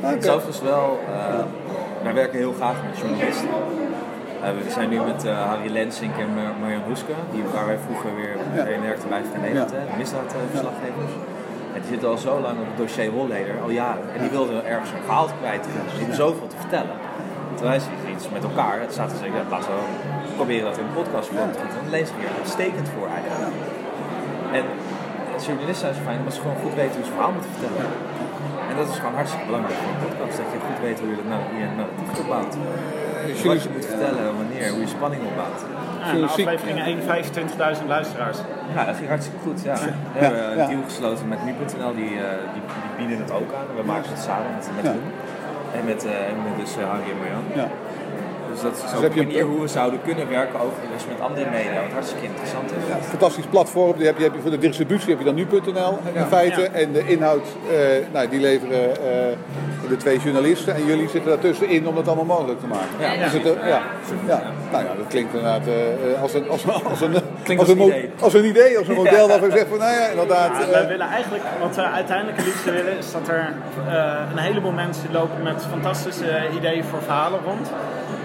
Het 0.00 0.24
is 0.24 0.30
overigens 0.30 0.60
wel, 0.60 1.00
eh, 1.08 1.69
wij 2.02 2.14
werken 2.14 2.38
heel 2.38 2.52
graag 2.60 2.76
met 2.88 2.98
journalisten. 2.98 3.48
Eh, 4.42 4.50
we 4.64 4.70
zijn 4.70 4.88
nu 4.88 4.98
met 5.12 5.24
eh, 5.24 5.46
Harry 5.48 5.70
Lensink 5.72 6.14
en 6.24 6.28
Mar- 6.34 6.54
Marjan 6.60 6.82
Roeske, 6.88 7.12
die, 7.32 7.42
waar 7.54 7.66
wij 7.66 7.78
vroeger 7.86 8.10
weer 8.20 8.34
mee 8.68 8.80
werkten 8.88 9.08
bij 9.08 9.22
Ja. 9.52 9.60
hè, 9.60 9.64
de 9.66 9.96
misdaadverslaggevers. 10.02 11.12
En 11.74 11.80
die 11.80 11.90
zitten 11.90 12.08
al 12.08 12.18
zo 12.18 12.32
lang 12.46 12.56
op 12.62 12.66
het 12.72 12.76
dossier 12.82 13.10
Holleder, 13.10 13.54
al 13.62 13.70
jaren. 13.70 14.06
En 14.14 14.20
die 14.24 14.30
wilden 14.38 14.66
ergens 14.74 14.90
een 14.90 15.02
verhaal 15.06 15.28
kwijt. 15.40 15.62
Dus 15.64 15.72
die 15.90 15.98
hebben 15.98 16.16
zoveel 16.24 16.46
te 16.54 16.56
vertellen. 16.64 16.96
Terwijl 17.56 17.78
wij 17.78 17.86
zitten 17.88 18.06
iets 18.14 18.26
met 18.36 18.42
elkaar, 18.48 18.76
het 18.80 18.92
staat 18.92 19.08
te 19.14 19.20
zeggen, 19.24 19.40
laten 19.54 19.70
we 19.78 19.82
proberen 20.40 20.64
dat 20.68 20.78
in 20.80 20.84
een 20.88 20.98
podcast 21.02 21.28
te 21.28 21.34
gieten. 21.36 21.68
Dan 21.80 21.90
lezen 21.96 22.12
we 22.16 22.20
hier 22.22 22.34
uitstekend 22.40 22.88
voor 22.94 23.08
eigenlijk. 23.18 23.54
En 24.58 24.64
journalisten 25.46 25.84
zijn 25.86 25.98
zo 25.98 26.02
fijn 26.08 26.18
omdat 26.22 26.34
ze 26.36 26.40
gewoon 26.44 26.60
goed 26.64 26.74
weten 26.80 26.94
hoe 26.98 27.06
ze 27.08 27.12
verhaal 27.16 27.34
moeten 27.36 27.52
vertellen. 27.56 27.84
En 28.70 28.74
dat 28.80 28.86
is 28.92 28.96
gewoon 29.02 29.16
hartstikke 29.20 29.46
belangrijk 29.50 29.76
voor 29.80 29.90
een 29.94 30.02
podcast. 30.06 30.34
Dat 30.40 30.48
je 30.54 30.58
goed 30.68 30.80
weet 30.86 30.98
hoe 31.02 31.10
je 31.12 31.18
dat 31.22 31.28
nou, 31.32 31.40
hoe 31.50 31.58
je 31.62 31.68
nou 31.80 31.88
opbouwt. 32.22 32.54
Wat 33.50 33.62
je 33.66 33.70
moet 33.76 33.86
vertellen, 33.92 34.24
wanneer, 34.40 34.66
hoe 34.74 34.82
je 34.86 34.90
spanning 34.98 35.22
opbouwt. 35.30 35.60
Ja, 36.08 36.26
aflevering 36.26 36.78
1 36.80 36.98
25.000 37.80 37.86
luisteraars. 37.96 38.38
Ja, 38.74 38.84
dat 38.88 38.96
ging 39.00 39.08
hartstikke 39.14 39.40
goed. 39.46 39.58
Ja. 39.70 39.76
We 40.14 40.18
hebben 40.24 40.42
een 40.50 40.68
deal 40.70 40.82
gesloten 40.90 41.28
met 41.34 41.40
nu.nl, 41.44 41.94
die, 42.02 42.12
eh, 42.24 42.44
die, 42.54 42.62
die 42.84 42.92
bieden 42.98 43.18
het 43.24 43.32
ook 43.40 43.50
aan. 43.58 43.66
We 43.80 43.84
maken 43.92 44.10
het 44.14 44.22
samen 44.28 44.50
met, 44.56 44.64
met 44.76 44.84
Ja. 44.84 44.90
hun. 44.96 45.06
En 45.78 45.84
met, 45.90 46.00
eh, 46.04 46.28
en 46.30 46.36
met 46.46 46.54
dus 46.62 46.72
eh, 46.76 46.84
Harry 46.90 47.08
en 47.14 47.18
Marjan. 47.22 47.44
Ja. 47.60 47.68
Dus 48.62 48.70
dat 48.70 48.76
is 48.76 48.90
Dus 48.90 48.94
ook 48.96 49.02
heb 49.02 49.16
een 49.16 49.26
manier 49.26 49.44
hoe 49.44 49.60
we 49.60 49.68
zouden 49.68 50.00
kunnen 50.04 50.28
werken 50.28 50.60
overigens 50.60 51.04
met 51.08 51.20
andere 51.28 51.50
media. 51.50 51.80
Wat 51.82 51.92
hartstikke 51.92 52.24
interessant 52.26 52.70
is. 52.70 52.82
Ja, 52.88 52.96
fantastisch 53.02 53.44
platform. 53.50 53.96
Die 53.96 54.06
heb 54.06 54.16
je, 54.18 54.22
heb 54.22 54.34
je 54.34 54.40
voor 54.40 54.50
de 54.50 54.58
distributie 54.58 55.08
heb 55.10 55.18
je 55.18 55.24
dan 55.24 55.34
nu.nl 55.34 55.98
in 56.12 56.24
feite. 56.28 56.60
Ja. 56.60 56.66
En 56.68 56.92
de 56.92 57.06
inhoud, 57.06 57.46
eh, 57.70 57.76
nou, 58.12 58.28
die 58.28 58.40
leveren 58.40 58.90
eh, 58.90 59.36
de 59.88 59.96
twee 59.96 60.18
journalisten. 60.18 60.74
En 60.74 60.86
jullie 60.86 61.08
zitten 61.08 61.30
daartussenin 61.30 61.86
om 61.88 61.94
dat 61.94 62.06
allemaal 62.06 62.24
mogelijk 62.36 62.60
te 62.60 62.66
maken. 62.66 62.88
Ja, 62.98 63.24
Is 63.24 63.32
het, 63.32 63.44
eh, 63.44 63.68
ja. 63.68 63.80
ja. 64.26 64.42
Nou 64.72 64.84
ja, 64.84 64.90
dat 64.96 65.06
klinkt 65.08 65.34
inderdaad 65.34 65.62
als 66.22 66.34
een, 66.34 66.48
als, 66.48 66.64
een- 66.64 66.70
als 66.84 67.00
een, 67.00 67.14
Klinkt 67.42 67.62
als 67.62 67.70
als 67.70 67.78
een, 67.78 67.84
idee. 67.86 68.10
als 68.20 68.34
een 68.34 68.44
idee, 68.44 68.78
als 68.78 68.88
een 68.88 68.94
model 68.94 69.28
waarvan 69.28 69.48
je 69.48 69.56
zegt 69.56 69.68
van, 69.68 69.78
nou 69.78 69.92
ja, 69.92 70.06
inderdaad. 70.08 70.86
Willen 70.88 71.06
eigenlijk, 71.08 71.44
wat 71.60 71.76
we 71.76 71.82
uiteindelijk 71.82 72.36
het 72.36 72.46
liefst 72.46 72.64
willen, 72.64 72.98
is 72.98 73.12
dat 73.12 73.28
er 73.28 73.52
eh, 73.88 74.20
een 74.32 74.38
heleboel 74.38 74.72
mensen 74.72 75.08
lopen 75.12 75.42
met 75.42 75.66
fantastische 75.70 76.40
ideeën 76.56 76.84
voor 76.84 77.02
verhalen 77.02 77.40
rond. 77.44 77.70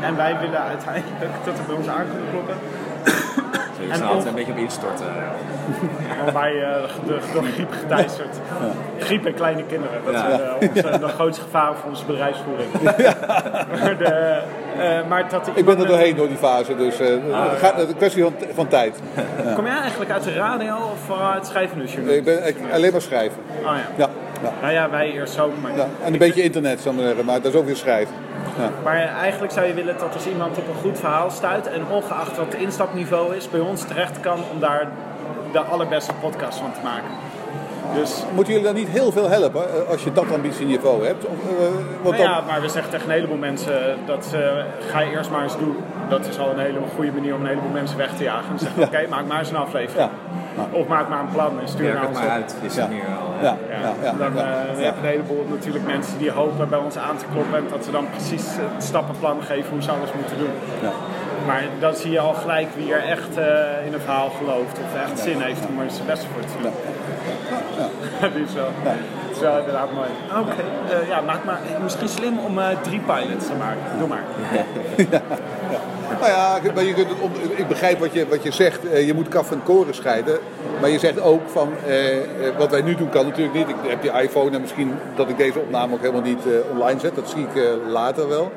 En 0.02 0.16
wij 0.16 0.25
willen 0.34 0.62
uiteindelijk 0.62 1.32
dat 1.46 1.58
er 1.58 1.66
bij 1.68 1.76
ons 1.76 1.88
aan 1.88 2.06
kunnen 2.12 2.30
kloppen. 2.32 2.56
En 3.92 4.02
altijd 4.02 4.26
een 4.26 4.34
beetje 4.34 4.52
op 4.52 4.58
instorten. 4.58 5.06
Waarbij 6.24 6.64
eh, 6.64 6.84
de, 7.08 7.18
door 7.34 7.44
griep 7.44 7.72
geteisterd. 7.72 8.36
Griep 9.00 9.26
en 9.26 9.34
kleine 9.34 9.64
kinderen, 9.64 9.98
dat 10.06 10.14
Ja. 10.14 10.20
zijn 10.74 10.94
eh, 10.94 11.00
de 11.00 11.08
grootste 11.08 11.44
gevaren 11.44 11.78
voor 11.78 11.90
onze 11.90 12.06
bedrijfsvoering. 12.06 12.72
maar, 13.82 13.98
de, 13.98 14.42
eh, 14.78 15.08
maar 15.08 15.30
dat 15.30 15.50
ik 15.54 15.66
ben 15.66 15.80
er 15.80 15.88
doorheen 15.88 16.16
door 16.16 16.28
die 16.28 16.38
fase, 16.38 16.76
dus 16.76 17.00
eh, 17.00 17.08
het 17.32 17.60
gaat 17.60 17.78
is 17.80 17.88
een 17.88 17.96
kwestie 17.96 18.24
van, 18.24 18.34
van 18.54 18.68
tijd. 18.68 19.00
Kom 19.56 19.66
jij 19.66 19.78
eigenlijk 19.78 20.12
uit 20.12 20.24
de 20.24 20.34
radio 20.34 20.76
of 20.76 21.00
vanuit 21.06 21.46
schrijvende 21.46 21.86
journalistiek? 21.86 22.28
Ik 22.28 22.42
ben 22.42 22.48
ik, 22.48 22.74
alleen 22.74 22.92
maar 22.92 23.02
schrijven. 23.02 23.38
Oh 23.58 23.64
ja. 23.64 23.78
Ja, 23.96 24.10
ja, 24.44 24.52
Nou 24.62 24.74
ja, 24.74 24.90
wij 24.90 25.12
eerst 25.12 25.40
ook. 25.40 25.52
Maar, 25.62 25.76
ja. 25.76 25.88
En 26.04 26.14
een 26.14 26.20
beetje 26.20 26.44
internet, 26.44 26.80
zou 26.82 26.90
ik 26.96 27.00
maar 27.02 27.10
zeggen, 27.10 27.26
maar 27.26 27.42
dat 27.42 27.54
is 27.54 27.60
ook 27.60 27.66
weer 27.66 27.76
schrijven. 27.76 28.16
Ja. 28.58 28.70
maar 28.84 28.96
eigenlijk 28.98 29.54
zou 29.54 29.66
je 29.66 29.74
willen 29.74 29.98
dat 29.98 30.14
als 30.14 30.28
iemand 30.28 30.58
op 30.58 30.68
een 30.68 30.82
goed 30.82 31.00
verhaal 31.00 31.30
stuit 31.32 31.68
en 31.68 31.82
ongeacht 31.92 32.38
wat 32.38 32.46
het 32.46 32.56
instapniveau 32.56 33.36
is, 33.36 33.50
bij 33.50 33.60
ons 33.60 33.84
terecht 33.84 34.20
kan 34.20 34.40
om 34.54 34.60
daar 34.60 34.88
de 35.52 35.60
allerbeste 35.60 36.14
podcast 36.22 36.58
van 36.60 36.72
te 36.74 36.80
maken. 36.84 37.10
Dus 37.94 38.24
Moeten 38.34 38.54
jullie 38.54 38.68
dan 38.68 38.76
niet 38.78 38.88
heel 38.88 39.12
veel 39.12 39.30
helpen 39.30 39.62
eh, 39.74 39.90
als 39.90 40.04
je 40.04 40.12
dat 40.12 40.32
ambitieniveau 40.34 41.06
hebt? 41.06 41.26
Of, 41.26 41.32
eh, 41.60 41.66
want 42.02 42.04
nou 42.04 42.18
dan, 42.18 42.26
ja, 42.26 42.42
maar 42.48 42.62
we 42.62 42.70
zeggen 42.70 42.92
tegen 42.92 43.08
een 43.08 43.14
heleboel 43.16 43.38
mensen 43.38 43.98
dat 44.06 44.32
eh, 44.34 44.40
ga 44.92 45.00
je 45.00 45.12
eerst 45.12 45.30
maar 45.30 45.44
eens 45.44 45.58
doen. 45.58 45.76
Dat 46.10 46.28
is 46.28 46.40
al 46.40 46.50
een 46.52 46.60
hele 46.60 46.80
goede 46.96 47.12
manier 47.12 47.36
om 47.36 47.42
een 47.42 47.48
heleboel 47.48 47.70
mensen 47.72 47.98
weg 47.98 48.16
te 48.16 48.24
jagen. 48.24 48.52
En 48.52 48.60
zeggen, 48.60 48.84
oké, 48.84 49.06
maak 49.10 49.26
maar 49.26 49.40
eens 49.40 49.50
een 49.50 49.56
aflevering. 49.56 50.10
Ja. 50.58 50.66
Of 50.72 50.88
maak 50.88 51.10
maar 51.10 51.20
een 51.20 51.32
plan 51.34 51.60
en 51.60 51.68
stuur 51.68 51.84
Werk 51.84 51.94
naar 51.96 52.02
het 52.08 52.12
ons 52.12 52.20
maar 52.20 52.28
op. 52.28 52.34
uit, 52.34 52.56
is 52.62 52.76
Ja. 52.76 52.82
het 52.82 52.92
hier 52.92 53.04
al. 53.22 53.25
Ja, 53.42 53.58
Ja, 53.70 53.78
ja, 53.82 53.94
ja, 54.04 54.12
dan 54.18 54.34
ja, 54.36 54.42
eh, 54.42 54.70
ja. 54.70 54.76
we 54.76 54.84
hebben 54.84 55.04
een 55.04 55.10
heleboel 55.10 55.46
natuurlijk 55.50 55.86
mensen 55.86 56.18
die 56.18 56.32
hopen 56.32 56.70
bij 56.70 56.80
ons 56.80 56.98
aan 56.98 57.18
te 57.18 57.26
kloppen 57.34 57.58
en 57.58 57.66
dat 57.70 57.86
we 57.86 57.92
dan 57.92 58.08
precies 58.10 58.46
het 58.48 58.84
stappenplan 58.84 59.42
geven 59.44 59.70
hoe 59.72 59.82
ze 59.82 59.92
alles 59.92 60.14
moeten 60.14 60.38
doen. 60.38 60.54
Ja. 60.82 60.92
Maar 61.46 61.64
dan 61.80 61.96
zie 61.96 62.12
je 62.12 62.20
al 62.20 62.34
gelijk 62.34 62.68
wie 62.76 62.94
er 62.94 63.04
echt 63.04 63.38
eh, 63.38 63.86
in 63.86 63.94
een 63.94 64.00
verhaal 64.00 64.30
gelooft 64.30 64.80
of 64.84 65.02
echt 65.02 65.20
zin 65.20 65.42
heeft 65.42 65.68
om 65.68 65.80
er 65.80 65.92
zijn 65.92 66.06
best 66.08 66.26
voor 66.34 66.42
te 66.42 66.62
doen. 66.62 66.72
Dat 68.22 68.32
is 68.48 68.54
wel, 68.54 68.70
dat 68.84 68.94
is 69.32 69.40
wel 69.40 69.58
inderdaad 69.58 69.94
mooi. 69.94 70.10
Oké, 70.40 70.64
eh, 70.94 71.08
ja, 71.08 71.22
maak 71.22 71.44
maar 71.44 71.60
misschien 71.84 72.08
slim 72.08 72.40
om 72.40 72.60
eh, 72.60 72.66
drie 72.82 73.00
pilots 73.00 73.46
te 73.46 73.54
maken. 73.54 73.98
Doe 74.00 74.08
maar. 74.08 74.24
Nou 76.26 76.38
ja, 76.38 76.72
maar 76.74 76.84
je 76.84 76.94
kunt 76.94 77.10
het 77.10 77.20
om- 77.22 77.32
ik 77.56 77.68
begrijp 77.68 78.00
wat 78.00 78.14
je, 78.14 78.28
wat 78.28 78.44
je 78.44 78.52
zegt. 78.52 78.90
Eh, 78.90 79.06
Je 79.08 79.14
moet 79.14 79.28
kaf 79.28 79.52
en 79.52 79.64
koren 79.64 79.96
scheiden. 79.96 80.38
Maar 80.82 80.90
je 80.90 81.00
zegt 81.00 81.22
ook 81.22 81.42
van, 81.46 81.70
eh, 81.88 82.18
eh, 82.18 82.24
wat 82.58 82.72
wij 82.72 82.82
nu 82.82 82.96
doen 82.96 83.10
kan 83.10 83.26
natuurlijk 83.26 83.56
niet. 83.56 83.70
Ik 83.70 83.76
heb 83.88 84.02
die 84.02 84.12
iPhone 84.22 84.52
en 84.56 84.62
misschien 84.62 84.92
dat 85.16 85.30
ik 85.30 85.38
deze 85.38 85.60
opname 85.60 85.94
ook 85.94 86.00
helemaal 86.02 86.22
niet 86.22 86.40
eh, 86.46 86.72
online 86.78 87.00
zet. 87.00 87.16
Dat 87.16 87.30
zie 87.30 87.44
ik 87.54 87.56
eh, 87.64 87.70
later 87.92 88.28
wel. 88.28 88.52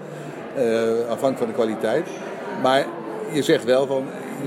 Afhankelijk 1.03 1.39
van 1.39 1.47
de 1.47 1.53
kwaliteit. 1.53 2.07
Maar 2.63 2.85
je 3.31 3.43
zegt 3.43 3.65
wel 3.65 3.87
van, 3.87 4.05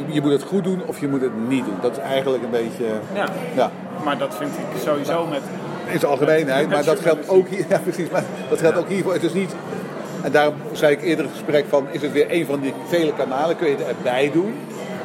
je- 0.08 0.14
je 0.14 0.22
moet 0.22 0.32
het 0.32 0.44
goed 0.44 0.64
doen 0.64 0.82
of 0.86 1.00
je 1.00 1.08
moet 1.08 1.22
het 1.22 1.48
niet 1.48 1.66
doen. 1.66 1.78
Dat 1.82 1.92
is 1.92 1.98
eigenlijk 1.98 2.44
een 2.44 2.50
beetje, 2.50 2.86
Ja, 3.14 3.26
ja, 3.56 3.72
maar 4.04 4.18
dat 4.18 4.36
vind 4.36 4.52
ik 4.52 4.82
sowieso 4.86 5.26
met... 5.26 5.42
in 5.92 6.00
zijn 6.00 6.12
algemeenheid. 6.12 6.70
Maar 6.70 6.84
dat 6.84 7.00
geldt 7.00 7.30
ook 7.30 7.48
hier, 7.48 7.66
ja 7.70 7.80
precies, 7.80 8.10
maar 8.10 8.24
dat 8.50 8.60
geldt 8.60 8.78
ook 8.78 8.88
hiervoor. 8.88 9.14
Het 9.14 9.24
is 9.24 9.34
niet, 9.34 9.56
en 10.24 10.32
daarom 10.32 10.56
zei 10.72 10.94
ik 10.94 11.02
eerder 11.02 11.26
in 11.26 11.32
het 11.32 11.40
gesprek 11.40 11.66
van, 11.70 11.88
is 11.92 12.02
het 12.02 12.12
weer 12.12 12.26
een 12.30 12.46
van 12.46 12.60
die 12.60 12.74
vele 12.88 13.14
kanalen, 13.14 13.56
kun 13.56 13.68
je 13.70 13.76
het 13.76 13.88
erbij 13.88 14.32
doen. 14.34 14.54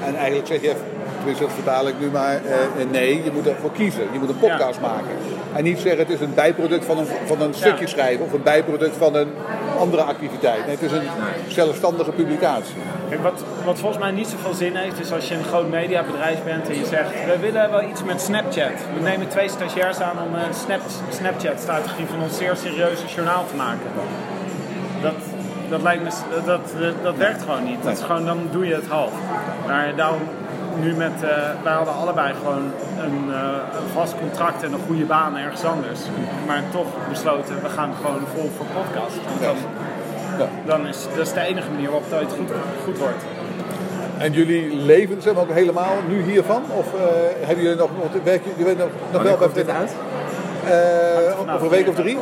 En 0.05 0.15
eigenlijk 0.15 0.47
zeg 0.47 0.61
je, 0.61 0.75
tenminste 1.17 1.45
dat 1.45 1.53
vertaal 1.53 1.89
ik 1.89 1.95
nu 2.01 2.11
maar, 2.11 2.35
eh, 2.35 2.91
nee, 2.91 3.25
je 3.25 3.31
moet 3.33 3.47
ervoor 3.47 3.73
kiezen. 3.73 4.03
Je 4.13 4.19
moet 4.19 4.29
een 4.29 4.39
podcast 4.39 4.81
maken. 4.81 5.17
En 5.55 5.65
niet 5.65 5.79
zeggen 5.79 5.99
het 5.99 6.11
is 6.11 6.21
een 6.21 6.35
bijproduct 6.35 6.85
van 6.85 6.99
een, 6.99 7.07
van 7.25 7.41
een 7.41 7.55
stukje 7.55 7.87
schrijven 7.87 8.25
of 8.25 8.33
een 8.33 8.43
bijproduct 8.43 8.97
van 8.97 9.15
een 9.15 9.29
andere 9.79 10.03
activiteit. 10.03 10.67
Nee, 10.67 10.75
het 10.75 10.83
is 10.83 10.93
een 10.93 11.09
zelfstandige 11.49 12.11
publicatie. 12.11 12.75
Kijk, 13.09 13.23
wat, 13.23 13.43
wat 13.65 13.79
volgens 13.79 14.03
mij 14.03 14.11
niet 14.11 14.29
zoveel 14.29 14.55
zin 14.55 14.77
heeft, 14.77 15.01
is 15.01 15.13
als 15.13 15.29
je 15.29 15.35
een 15.35 15.45
groot 15.45 15.69
mediabedrijf 15.69 16.45
bent 16.45 16.69
en 16.69 16.79
je 16.79 16.87
zegt, 16.87 17.11
we 17.11 17.39
willen 17.41 17.71
wel 17.71 17.83
iets 17.83 18.05
met 18.05 18.21
Snapchat. 18.21 18.73
We 18.95 19.03
nemen 19.03 19.29
twee 19.29 19.49
stagiairs 19.49 20.01
aan 20.01 20.19
om 20.27 20.35
een 20.35 20.55
Snap, 20.55 20.81
Snapchat-strategie 21.11 22.07
van 22.07 22.23
ons 22.23 22.37
zeer 22.37 22.57
serieuze 22.57 23.07
journaal 23.15 23.45
te 23.51 23.57
maken. 23.57 23.91
Dat, 25.03 25.13
dat, 25.71 25.83
lijkt 25.83 26.03
me, 26.03 26.11
dat, 26.45 26.47
dat, 26.79 26.93
dat 27.03 27.17
werkt 27.17 27.43
gewoon 27.43 27.65
niet. 27.65 27.83
Dat 27.83 27.93
is 27.93 28.03
gewoon, 28.03 28.25
dan 28.25 28.39
doe 28.51 28.67
je 28.67 28.75
het 28.75 28.87
half. 28.89 29.13
Maar 29.67 29.93
daarom 29.97 30.21
nu 30.81 30.95
met, 30.95 31.13
eh, 31.23 31.29
wij 31.63 31.73
hadden 31.73 31.95
allebei 31.95 32.35
gewoon 32.35 32.73
een, 33.01 33.35
eh, 33.35 33.79
een 33.81 33.89
vast 33.93 34.15
contract 34.19 34.63
en 34.63 34.73
een 34.73 34.87
goede 34.87 35.05
baan 35.05 35.37
ergens 35.37 35.65
anders. 35.65 36.01
Maar 36.47 36.63
toch 36.71 36.87
besloten, 37.09 37.63
we 37.63 37.69
gaan 37.69 37.93
gewoon 38.03 38.21
vol 38.35 38.51
voor 38.57 38.67
podcast. 38.67 39.17
Want 39.29 39.41
dan, 39.41 39.57
Ja. 40.39 40.47
dan 40.67 40.87
is 40.87 41.07
dat 41.17 41.27
is 41.27 41.33
de 41.33 41.41
enige 41.41 41.71
manier 41.71 41.91
waarop 41.91 42.11
het 42.11 42.19
ooit 42.21 42.33
goed, 42.33 42.51
goed 42.85 42.99
wordt. 42.99 43.25
En 44.19 44.33
jullie 44.33 44.77
leven 44.77 45.23
zeg 45.23 45.35
maar, 45.35 45.43
ook 45.43 45.53
helemaal 45.53 45.95
nu 46.09 46.23
hiervan? 46.23 46.63
Of 46.71 46.87
eh, 46.95 47.01
hebben 47.47 47.65
jullie 47.65 47.79
nog, 47.79 47.91
nog 48.03 48.23
werk 48.23 48.43
jullie 48.57 48.77
nog, 48.77 48.89
nog 48.89 49.23
Wanneer 49.23 49.39
wel 49.39 49.49
bij 49.49 49.65
dit 49.65 49.75
uit? 49.75 49.95
Eh, 50.65 51.55
over 51.55 51.65
een 51.65 51.69
week 51.69 51.89
of 51.89 51.95
drie? 51.95 52.19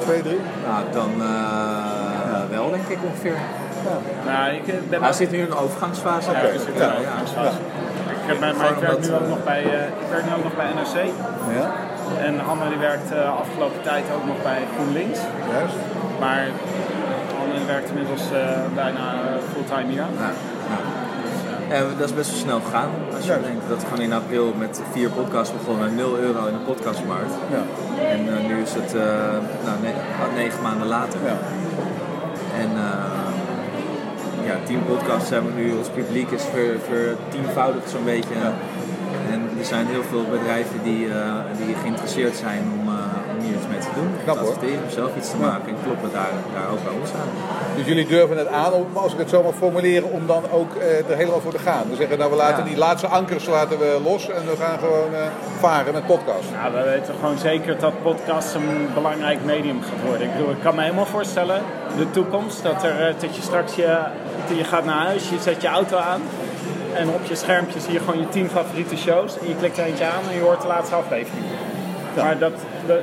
Twee, 0.00 0.22
drie? 0.22 0.40
Nou, 0.66 0.80
dan 0.92 1.10
eh, 1.22 2.50
wel 2.50 2.70
denk 2.70 2.86
ik 2.88 2.98
ongeveer. 3.04 3.36
Nou, 4.26 4.50
ik 4.54 4.68
eh, 4.68 4.74
ben 4.88 5.02
Hij 5.02 5.12
zit 5.12 5.30
nu 5.30 5.38
in 5.38 5.44
een 5.50 5.56
overgangsfase. 5.56 6.30
Ja, 6.30 6.38
ik 6.38 6.58
zit 6.60 6.68
in 6.68 6.80
Ja. 6.80 6.86
een 6.86 6.96
overgangsfase. 6.98 7.56
Ik, 8.22 8.26
heb- 8.26 8.40
maar, 8.40 8.54
maar 8.56 8.70
ik 8.70 8.76
werk 8.88 9.00
nu 9.00 9.12
ook 9.14 9.28
nog 9.28 9.44
bij, 9.44 9.62
eh, 9.64 9.86
ik 10.04 10.08
werk 10.10 10.24
nu 10.26 10.32
ook 10.36 10.42
nog 10.48 10.56
bij 10.56 10.66
NRC. 10.78 10.96
Ja, 11.58 11.66
En 12.26 12.34
Anne 12.50 12.68
die 12.68 12.78
werkt 12.78 13.08
de 13.08 13.22
afgelopen 13.42 13.82
tijd 13.82 14.04
ook 14.16 14.26
nog 14.26 14.42
bij 14.42 14.60
GroenLinks. 14.74 15.18
juist. 15.52 15.74
Maar 16.20 16.42
Anne 17.42 17.64
werkt 17.66 17.88
inmiddels 17.88 18.22
eh, 18.32 18.38
bijna 18.74 19.04
eh, 19.26 19.42
fulltime 19.52 19.90
hier. 19.92 20.06
Ja, 20.24 20.30
ja. 21.70 21.74
En 21.76 21.84
dat 21.98 22.08
is 22.08 22.14
best 22.14 22.30
wel 22.30 22.38
snel 22.40 22.60
gegaan. 22.60 22.90
Als 23.16 23.24
je 23.24 23.32
Ja. 23.32 23.38
denkt 23.38 23.68
dat 23.68 23.80
we 23.80 23.86
gewoon 23.86 24.04
in 24.04 24.12
april 24.12 24.54
met 24.58 24.80
vier 24.92 25.08
podcasts 25.10 25.54
begonnen, 25.58 25.94
0 25.94 26.18
euro 26.18 26.46
in 26.46 26.52
de 26.52 26.64
podcastmarkt. 26.70 27.34
Ja, 27.56 27.62
En 28.04 28.20
eh, 28.38 28.46
nu 28.48 28.60
is 28.62 28.74
het 28.74 28.94
eh, 28.94 29.02
nou, 29.66 29.76
ne- 29.82 30.34
negen 30.42 30.62
maanden 30.62 30.86
later. 30.88 31.18
ja. 31.24 31.38
En 32.62 32.70
eh, 32.76 34.46
ja, 34.46 34.54
tien 34.66 34.84
podcasts 34.84 35.30
hebben 35.30 35.54
we 35.54 35.60
nu, 35.60 35.72
ons 35.72 35.88
publiek 35.88 36.30
is 36.30 36.42
ver, 36.54 36.76
vertienvoudigd 36.88 37.90
zo'n 37.90 38.04
beetje. 38.04 38.34
En 39.32 39.40
er 39.58 39.64
zijn 39.64 39.86
heel 39.86 40.02
veel 40.02 40.24
bedrijven 40.30 40.82
die, 40.82 41.08
eh, 41.08 41.34
die 41.66 41.74
geïnteresseerd 41.82 42.36
zijn 42.36 42.62
om, 42.80 42.88
te 43.84 43.94
doen. 43.94 44.10
Knap, 44.24 44.36
te 44.36 44.40
hoor. 44.42 44.50
adverteren, 44.52 44.90
zelf 44.90 45.10
iets 45.16 45.30
te 45.30 45.36
maken 45.36 45.68
en 45.68 45.76
kloppen 45.84 46.10
daar, 46.12 46.32
daar 46.54 46.68
ook 46.72 46.82
bij 46.84 46.92
ons 47.00 47.10
aan. 47.20 47.28
Dus 47.76 47.86
jullie 47.86 48.06
durven 48.06 48.36
het 48.38 48.46
aan, 48.48 48.72
om, 48.72 48.86
als 48.94 49.12
ik 49.12 49.18
het 49.18 49.28
zo 49.30 49.42
mag 49.42 49.54
formuleren, 49.54 50.10
om 50.10 50.26
dan 50.26 50.42
ook 50.52 50.74
eh, 50.74 51.10
er 51.10 51.16
helemaal 51.16 51.40
voor 51.40 51.52
te 51.52 51.58
gaan. 51.58 51.84
We 51.90 51.96
zeggen, 51.96 52.18
nou 52.18 52.30
we 52.30 52.36
laten 52.36 52.64
Ja. 52.64 52.68
die 52.70 52.78
laatste 52.78 53.06
ankers 53.06 53.46
laten 53.46 53.78
we 53.78 54.00
los 54.04 54.28
en 54.28 54.42
we 54.46 54.56
gaan 54.62 54.78
gewoon 54.78 55.14
eh, 55.14 55.20
varen 55.58 55.92
met 55.92 56.06
podcast. 56.06 56.46
Ja, 56.62 56.70
we 56.72 56.82
weten 56.90 57.14
gewoon 57.20 57.38
zeker 57.38 57.78
dat 57.78 58.02
podcast 58.02 58.54
een 58.54 58.88
belangrijk 58.94 59.44
medium 59.44 59.82
gaat 59.82 60.08
worden. 60.08 60.26
Ik 60.26 60.32
bedoel, 60.36 60.50
ik 60.50 60.60
kan 60.62 60.74
me 60.74 60.82
helemaal 60.82 61.06
voorstellen, 61.06 61.62
de 61.96 62.10
toekomst, 62.10 62.62
dat, 62.62 62.82
er, 62.84 63.06
eh, 63.08 63.14
dat 63.20 63.36
je 63.36 63.42
straks 63.42 63.74
je, 63.74 63.98
je 64.56 64.64
gaat 64.64 64.84
naar 64.84 65.04
huis, 65.06 65.28
je 65.28 65.36
zet 65.40 65.62
je 65.62 65.68
auto 65.68 65.96
aan 65.96 66.20
en 66.94 67.08
op 67.08 67.24
je 67.24 67.34
schermpje 67.34 67.80
zie 67.80 67.92
je 67.92 67.98
gewoon 68.00 68.18
je 68.18 68.28
tien 68.28 68.48
favoriete 68.50 68.96
shows 68.96 69.38
en 69.38 69.48
je 69.48 69.56
klikt 69.56 69.78
er 69.78 69.84
eentje 69.84 70.04
aan 70.04 70.22
en 70.30 70.34
je 70.36 70.40
hoort 70.42 70.60
de 70.62 70.66
laatste 70.68 70.94
aflevering. 70.94 71.44
Maar 72.16 72.38
dat, 72.38 72.52
dat- 72.86 72.98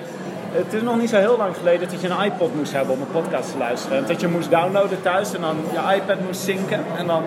het 0.58 0.74
is 0.74 0.82
nog 0.82 0.98
niet 1.00 1.10
zo 1.10 1.18
heel 1.18 1.38
lang 1.38 1.56
geleden 1.56 1.90
dat 1.90 2.02
je 2.02 2.08
een 2.08 2.24
iPod 2.24 2.56
moest 2.56 2.74
hebben 2.74 2.94
om 2.94 3.02
een 3.02 3.22
podcast 3.22 3.52
te 3.52 3.58
luisteren. 3.58 3.98
En 3.98 4.06
dat 4.08 4.22
je 4.22 4.28
moest 4.28 4.50
downloaden 4.50 5.02
thuis 5.02 5.34
en 5.34 5.42
dan 5.42 5.58
je 5.72 5.96
iPad 5.96 6.20
moest 6.26 6.42
zinken 6.42 6.86
en 6.98 7.08
dan 7.08 7.24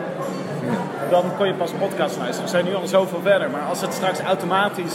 dan 1.10 1.24
kon 1.36 1.46
je 1.46 1.54
pas 1.54 1.70
podcast 1.78 2.16
luisteren. 2.16 2.44
We 2.44 2.50
zijn 2.50 2.64
nu 2.64 2.74
al 2.74 2.86
zoveel 2.86 3.20
verder. 3.22 3.50
Maar 3.50 3.62
als 3.68 3.80
het 3.80 3.92
straks 3.92 4.20
automatisch, 4.20 4.94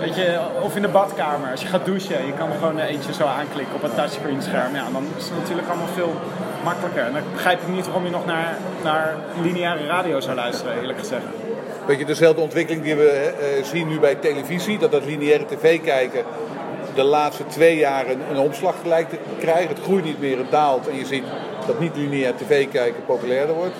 weet 0.00 0.14
je, 0.16 0.38
of 0.62 0.76
in 0.76 0.82
de 0.82 0.88
badkamer, 0.88 1.50
als 1.50 1.62
je 1.62 1.68
gaat 1.68 1.84
douchen, 1.84 2.26
je 2.26 2.32
kan 2.32 2.50
er 2.50 2.58
gewoon 2.58 2.78
eentje 2.78 3.12
zo 3.12 3.24
aanklikken 3.24 3.74
op 3.74 3.82
een 3.82 3.94
touchscreen 3.94 4.42
scherm. 4.42 4.74
Ja, 4.74 4.84
dan 4.92 5.04
is 5.16 5.24
het 5.24 5.38
natuurlijk 5.38 5.68
allemaal 5.68 5.94
veel 5.94 6.14
makkelijker. 6.64 7.02
En 7.02 7.12
dan 7.12 7.22
begrijp 7.32 7.60
ik 7.60 7.68
niet 7.68 7.84
waarom 7.84 8.04
je 8.04 8.10
nog 8.10 8.26
naar, 8.26 8.56
naar 8.82 9.14
lineaire 9.42 9.86
radio 9.86 10.20
zou 10.20 10.34
luisteren, 10.36 10.80
eerlijk 10.80 10.98
gezegd. 10.98 11.24
Weet 11.86 11.98
je, 11.98 12.04
dezelfde 12.04 12.40
ontwikkeling 12.40 12.84
die 12.84 12.94
we 12.94 13.08
eh, 13.10 13.64
zien 13.64 13.88
nu 13.88 14.00
bij 14.00 14.14
televisie, 14.14 14.78
dat 14.78 14.92
dat 14.92 15.04
lineaire 15.04 15.46
tv 15.46 15.82
kijken 15.82 16.24
de 16.94 17.02
laatste 17.02 17.46
twee 17.46 17.76
jaar 17.76 18.06
een, 18.08 18.38
omslag 18.38 18.74
gelijk 18.82 19.08
te 19.08 19.18
krijgen. 19.38 19.68
Het 19.68 19.84
groeit 19.84 20.04
niet 20.04 20.20
meer, 20.20 20.38
het 20.38 20.50
daalt 20.50 20.88
en 20.88 20.96
je 20.96 21.06
ziet 21.06 21.24
dat 21.66 21.80
niet 21.80 21.96
lineair 21.96 22.34
tv 22.34 22.68
kijken 22.68 23.04
populairder 23.04 23.54
wordt. 23.54 23.76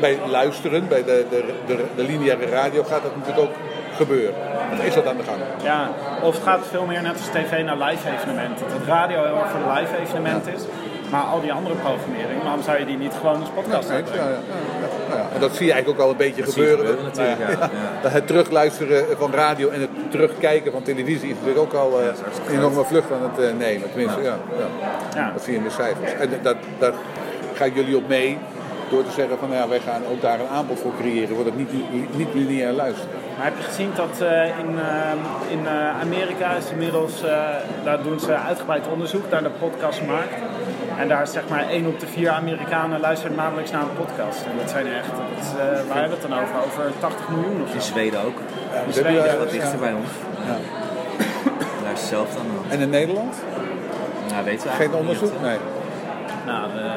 Bij 0.00 0.18
luisteren, 0.26 0.88
bij 0.88 1.04
de, 1.04 1.26
de, 1.30 1.44
de, 1.66 1.84
de 1.96 2.02
lineaire 2.02 2.46
radio 2.46 2.82
gaat 2.82 3.02
dat 3.02 3.16
natuurlijk 3.16 3.48
ook 3.48 3.54
gebeuren. 3.94 4.34
Of 4.72 4.84
is 4.84 4.94
dat 4.94 5.06
aan 5.06 5.16
de 5.16 5.22
gang? 5.22 5.38
Ja, 5.62 5.90
of 6.22 6.34
het 6.34 6.42
gaat 6.42 6.66
veel 6.70 6.86
meer 6.86 7.02
net 7.02 7.12
als 7.12 7.28
tv 7.28 7.64
naar 7.64 7.76
live 7.76 8.08
evenementen. 8.10 8.66
Dat 8.68 8.86
radio 8.86 9.24
heel 9.24 9.36
erg 9.36 9.50
voor 9.50 9.72
live 9.74 9.96
evenement 9.96 10.46
is. 10.46 10.62
Maar 11.10 11.22
al 11.22 11.40
die 11.40 11.52
andere 11.52 11.74
programmering, 11.74 12.42
waarom 12.42 12.62
zou 12.62 12.78
je 12.78 12.84
die 12.84 12.96
niet 12.96 13.12
gewoon 13.20 13.40
als 13.40 13.48
podcast 13.54 13.88
ja, 13.88 13.94
uitbrengen? 13.94 14.24
ja, 14.24 14.30
ja, 14.30 14.38
ja, 15.10 15.16
ja. 15.16 15.28
En 15.34 15.40
dat 15.40 15.56
zie 15.56 15.66
je 15.66 15.72
eigenlijk 15.72 16.00
ook 16.00 16.06
al 16.06 16.12
een 16.12 16.24
beetje 16.26 16.42
Dat 16.42 16.52
gebeuren. 16.52 16.86
gebeuren 16.86 17.04
natuurlijk, 17.04 17.38
ja. 17.38 17.50
ja. 17.50 17.70
Dat 18.02 18.12
Het 18.12 18.26
terugluisteren 18.26 19.16
van 19.18 19.32
radio 19.32 19.68
en 19.68 19.80
het 19.80 19.90
terugkijken 20.10 20.72
van 20.72 20.82
televisie 20.82 21.28
is 21.28 21.34
natuurlijk 21.34 21.58
ook 21.58 21.72
al 21.72 22.00
eh, 22.00 22.06
een 22.06 22.54
enorme 22.58 22.84
vlucht 22.84 23.12
aan 23.12 23.30
het 23.30 23.44
eh, 23.44 23.56
nemen. 23.58 23.88
Tenminste, 23.88 24.22
ja. 24.22 24.38
Ja, 24.58 25.20
Ja. 25.20 25.32
Dat 25.32 25.42
zie 25.42 25.52
je 25.52 25.58
in 25.58 25.64
de 25.64 25.70
cijfers. 25.70 26.12
En 26.12 26.30
dat, 26.42 26.56
daar 26.78 26.92
gaan 27.54 27.72
jullie 27.72 27.96
op 27.96 28.08
mee 28.08 28.38
door 28.90 29.04
te 29.04 29.10
zeggen 29.10 29.38
van 29.38 29.48
nou 29.48 29.60
ja, 29.60 29.68
wij 29.68 29.80
gaan 29.80 30.02
ook 30.10 30.20
daar 30.20 30.40
een 30.40 30.48
aanbod 30.48 30.78
voor 30.78 30.92
creëren. 31.00 31.34
Wordt 31.34 31.50
het 31.50 31.58
niet, 31.58 31.70
niet 32.16 32.34
lineair 32.34 32.72
luisteren. 32.72 33.29
Maar 33.40 33.48
heb 33.48 33.58
je 33.58 33.64
gezien 33.64 33.90
dat 33.94 34.20
eh, 34.20 34.58
in, 34.58 34.78
eh, 34.78 35.50
in 35.50 35.66
eh, 35.66 36.00
Amerika 36.00 36.50
is 36.50 36.70
inmiddels, 36.70 37.22
eh, 37.22 37.38
daar 37.84 38.02
doen 38.02 38.20
ze 38.20 38.34
uitgebreid 38.34 38.86
onderzoek 38.88 39.30
naar 39.30 39.42
de 39.42 39.50
podcastmarkt. 39.50 40.34
En 40.98 41.08
daar 41.08 41.22
is 41.22 41.32
zeg 41.32 41.48
maar 41.48 41.68
1 41.70 41.86
op 41.86 42.00
de 42.00 42.06
4 42.06 42.30
Amerikanen 42.30 43.00
luistert 43.00 43.36
maandelijks 43.36 43.70
naar 43.70 43.82
een 43.82 43.96
podcast. 43.96 44.44
En 44.44 44.56
dat 44.58 44.70
zijn 44.70 44.86
echt, 44.86 45.06
dat, 45.06 45.46
eh, 45.58 45.64
waar 45.88 45.98
hebben 45.98 46.18
we 46.18 46.22
het 46.22 46.30
dan 46.30 46.40
over? 46.42 46.54
Over 46.66 46.92
80 46.98 47.28
miljoen 47.28 47.62
of 47.62 47.74
In 47.74 47.80
zo. 47.80 47.92
Zweden 47.92 48.20
ook. 48.24 48.38
Dus 48.86 48.94
Zweden, 48.94 49.12
je, 49.22 49.28
Ja, 49.28 49.36
wat 49.36 49.50
dichter 49.50 49.72
ja. 49.72 49.78
bij 49.78 49.92
ons. 49.92 50.10
Ja. 50.46 50.56
Daar 51.82 51.92
is 51.92 52.00
het 52.00 52.08
zelf 52.08 52.34
dan 52.34 52.46
wel. 52.52 52.64
En 52.68 52.80
in 52.80 52.90
Nederland? 52.90 53.36
Nou, 54.30 54.44
weten 54.44 54.68
we 54.68 54.74
Geen 54.74 54.94
onderzoek? 54.94 55.32
niet. 55.32 55.42
Nee. 55.42 55.58
Nou, 56.46 56.72
de 56.72 56.90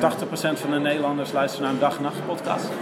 80% 0.00 0.60
van 0.60 0.70
de 0.70 0.78
Nederlanders 0.78 1.32
luisteren 1.32 1.64
naar 1.64 1.72
een 1.72 1.80
dag-nacht 1.80 2.26
podcast. 2.26 2.64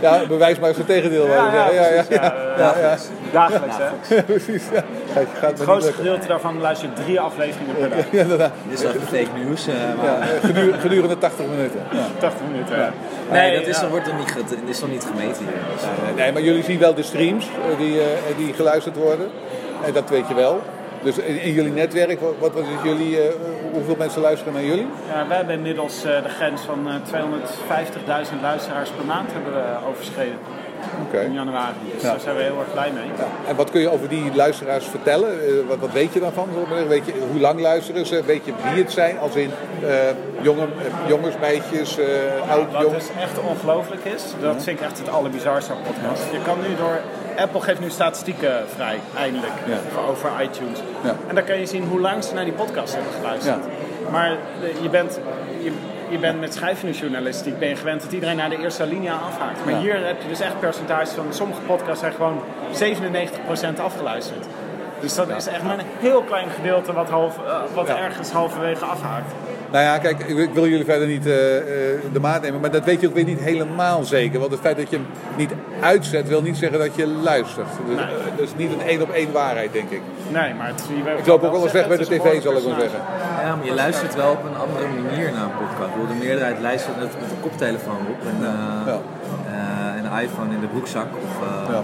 Ja, 0.00 0.26
bewijs 0.26 0.58
maar 0.58 0.68
eens 0.68 0.78
het 0.78 0.86
tegendeel. 0.86 1.26
Ja, 1.26 1.54
ja, 1.54 1.64
precies, 1.64 2.08
ja. 2.08 2.22
ja, 2.58 2.74
ja, 2.78 2.78
ja. 2.80 2.96
Dagelijks, 3.32 3.76
hè? 3.76 4.14
Ja, 4.14 4.22
precies. 4.22 4.64
Ja. 4.72 4.84
Gaat 5.38 5.50
Het 5.50 5.60
grootste 5.60 5.92
gedeelte 5.92 6.26
daarvan 6.26 6.60
luistert 6.60 6.96
drie 6.96 7.20
afleveringen 7.20 7.74
per 7.74 7.90
dag. 7.90 8.10
Ja, 8.10 8.20
inderdaad. 8.20 8.52
Dit 8.68 8.78
is 8.78 8.84
wel 8.84 8.92
fake 8.92 9.38
news, 9.44 9.66
eh, 9.66 9.74
maar... 9.96 10.04
Ja, 10.04 10.26
gedurende, 10.40 10.78
gedurende 10.78 11.18
80 11.18 11.46
minuten. 11.46 11.80
Ja. 11.92 12.06
80 12.18 12.40
minuten, 12.50 12.78
ja. 12.78 12.92
Nee, 13.30 13.58
dat 13.58 13.66
is, 13.66 13.88
wordt 13.88 14.06
dan 14.06 14.16
niet, 14.16 14.34
is 14.66 14.82
niet 14.90 15.04
gemeten 15.04 15.44
hier. 15.44 15.62
Dus, 15.74 15.82
eh, 15.82 16.14
Nee, 16.16 16.32
maar 16.32 16.42
jullie 16.42 16.62
zien 16.62 16.78
wel 16.78 16.94
de 16.94 17.02
streams 17.02 17.46
eh, 17.46 17.78
die, 17.78 18.00
eh, 18.00 18.06
die 18.36 18.54
geluisterd 18.54 18.96
worden. 18.96 19.28
En 19.84 19.92
dat 19.92 20.10
weet 20.10 20.28
je 20.28 20.34
wel. 20.34 20.60
Dus 21.02 21.18
in, 21.18 21.42
in 21.42 21.52
jullie 21.52 21.72
netwerk, 21.72 22.20
wat, 22.20 22.52
wat 22.52 22.62
is 22.62 22.82
jullie, 22.84 23.20
eh, 23.20 23.34
hoeveel 23.72 23.94
mensen 23.98 24.20
luisteren 24.20 24.52
naar 24.52 24.64
jullie? 24.64 24.86
Ja, 25.12 25.26
wij 25.28 25.36
hebben 25.36 25.54
inmiddels 25.54 26.04
eh, 26.04 26.22
de 26.22 26.28
grens 26.28 26.62
van 26.62 26.88
eh, 26.88 26.94
250.000 28.30 28.40
luisteraars 28.40 28.90
per 28.90 29.04
maand 29.04 29.32
hebben 29.32 29.52
we 29.52 29.86
overschreden 29.88 30.38
in 31.24 31.32
januari. 31.32 31.74
Dus 31.94 32.02
Ja. 32.02 32.10
daar 32.10 32.20
zijn 32.20 32.36
we 32.36 32.42
heel 32.42 32.58
erg 32.58 32.72
blij 32.72 32.90
mee. 32.90 33.10
En 33.48 33.56
wat 33.56 33.70
kun 33.70 33.80
je 33.80 33.88
over 33.90 34.08
die 34.08 34.34
luisteraars 34.34 34.86
vertellen? 34.86 35.30
Eh, 35.30 35.48
wat, 35.68 35.78
wat 35.78 35.92
weet 35.92 36.12
je 36.12 36.20
daarvan? 36.20 36.48
Weet 36.88 37.06
je, 37.06 37.12
hoe 37.32 37.40
lang 37.40 37.60
luisteren 37.60 38.06
ze? 38.06 38.22
Weet 38.26 38.44
je 38.44 38.52
wie 38.72 38.82
het 38.82 38.92
zijn? 38.92 39.18
Als 39.18 39.34
in 39.34 39.50
eh, 39.82 39.90
jongen, 40.40 40.68
eh, 40.78 41.08
jongens, 41.08 41.34
meisjes, 41.40 41.98
eh, 41.98 42.50
oud, 42.50 42.72
Wat 42.72 42.90
dus 42.90 43.06
echt 43.20 43.38
ongelooflijk 43.40 44.04
is, 44.04 44.22
dat 44.40 44.62
vind 44.62 44.80
ik 44.80 44.84
echt 44.86 44.98
het 44.98 45.08
allerbizarste 45.08 45.72
podcast. 45.86 46.22
Je 46.32 46.42
kan 46.42 46.58
nu 46.60 46.76
door, 46.76 46.98
Apple 47.38 47.60
geeft 47.60 47.80
nu 47.80 47.90
statistieken 47.90 48.68
vrij, 48.74 48.98
eindelijk, 49.16 49.52
Ja. 49.66 49.78
over 50.08 50.30
iTunes. 50.42 50.78
Ja. 51.04 51.14
En 51.28 51.34
dan 51.34 51.44
kan 51.44 51.58
je 51.58 51.66
zien 51.66 51.84
hoe 51.84 52.00
lang 52.00 52.24
ze 52.24 52.34
naar 52.34 52.44
die 52.44 52.52
podcast 52.52 52.94
hebben 52.94 53.12
geluisterd. 53.12 53.64
Maar 54.10 54.36
de- 54.60 54.74
je 54.82 54.88
bent, 54.88 55.20
je, 55.62 55.72
je 56.08 56.18
bent 56.18 56.40
met 56.40 56.54
schrijvende 56.54 56.94
ben 57.58 57.68
je 57.68 57.76
gewend 57.76 58.02
dat 58.02 58.12
iedereen 58.12 58.36
naar 58.36 58.48
de 58.50 58.58
eerste 58.58 58.86
linie 58.86 59.10
afhaakt. 59.12 59.64
Maar 59.64 59.74
hier 59.80 60.06
heb 60.06 60.22
je 60.22 60.28
dus 60.28 60.40
echt 60.40 60.60
percentages 60.60 61.10
van, 61.10 61.26
sommige 61.30 61.60
podcasts 61.60 62.00
zijn 62.00 62.12
gewoon 62.12 62.42
97% 62.72 63.80
afgeluisterd. 63.80 64.46
Dus 65.00 65.14
dat 65.14 65.28
is 65.28 65.46
echt 65.46 65.62
maar 65.62 65.78
een 65.78 65.84
heel 66.00 66.22
klein 66.22 66.50
gedeelte 66.50 66.92
wat, 66.92 67.08
half, 67.10 67.38
eh, 67.46 67.56
wat 67.74 67.86
Ja. 67.86 67.98
ergens 67.98 68.30
halverwege 68.30 68.84
afhaakt. 68.84 69.32
Nou 69.70 69.84
ja, 69.84 69.98
kijk, 69.98 70.18
ik 70.24 70.50
wil 70.54 70.66
jullie 70.68 70.84
verder 70.84 71.06
niet 71.06 71.26
eh, 71.26 71.56
eh, 71.56 72.00
de 72.12 72.20
maat 72.20 72.42
nemen, 72.42 72.60
maar 72.60 72.70
dat 72.70 72.84
weet 72.84 73.00
je 73.00 73.08
ook 73.08 73.14
weer 73.14 73.24
niet 73.24 73.40
helemaal 73.40 74.04
zeker. 74.04 74.38
Want 74.40 74.50
het 74.52 74.60
feit 74.60 74.76
dat 74.76 74.90
je 74.90 74.96
hem 74.96 75.06
niet 75.36 75.50
uitzet, 75.80 76.28
wil 76.28 76.42
niet 76.42 76.56
zeggen 76.56 76.78
dat 76.78 76.94
je 76.94 77.06
luistert. 77.06 77.66
Dus, 77.86 77.96
Nee. 77.96 78.06
dat 78.36 78.46
is 78.46 78.54
niet 78.56 78.72
een 78.72 78.80
één 78.82 79.02
op 79.02 79.10
één 79.10 79.32
waarheid, 79.32 79.72
denk 79.72 79.90
ik. 79.90 80.00
Nee, 80.28 80.54
maar 80.54 80.66
het, 80.66 80.82
je 81.04 81.10
Ik 81.18 81.26
loop 81.26 81.42
ook 81.44 81.52
wel 81.52 81.62
eens 81.62 81.72
weg 81.72 81.88
bij 81.88 81.96
de 81.96 82.04
tv, 82.04 82.42
zal 82.42 82.56
ik 82.56 82.64
maar 82.64 82.80
zeggen. 82.80 83.00
Ja, 83.44 83.56
maar 83.56 83.66
je 83.66 83.74
luistert 83.74 84.14
wel 84.14 84.30
op 84.30 84.44
een 84.44 84.56
andere 84.56 84.86
manier 84.88 85.32
naar 85.32 85.42
een 85.42 85.56
podcast. 85.58 85.90
Ik 86.02 86.08
De 86.18 86.24
meerderheid 86.24 86.60
luistert 86.60 86.96
met, 86.96 87.06
met 87.20 87.30
een 87.30 87.40
koptelefoon 87.40 88.06
op 88.10 88.20
en, 88.30 88.36
eh, 88.46 88.86
Ja. 88.86 88.98
eh, 89.46 89.98
en 89.98 90.04
een 90.12 90.20
iPhone 90.22 90.54
in 90.54 90.60
de 90.60 90.66
broekzak. 90.66 91.06
Of, 91.24 91.32
eh, 91.48 91.74
Ja. 91.74 91.82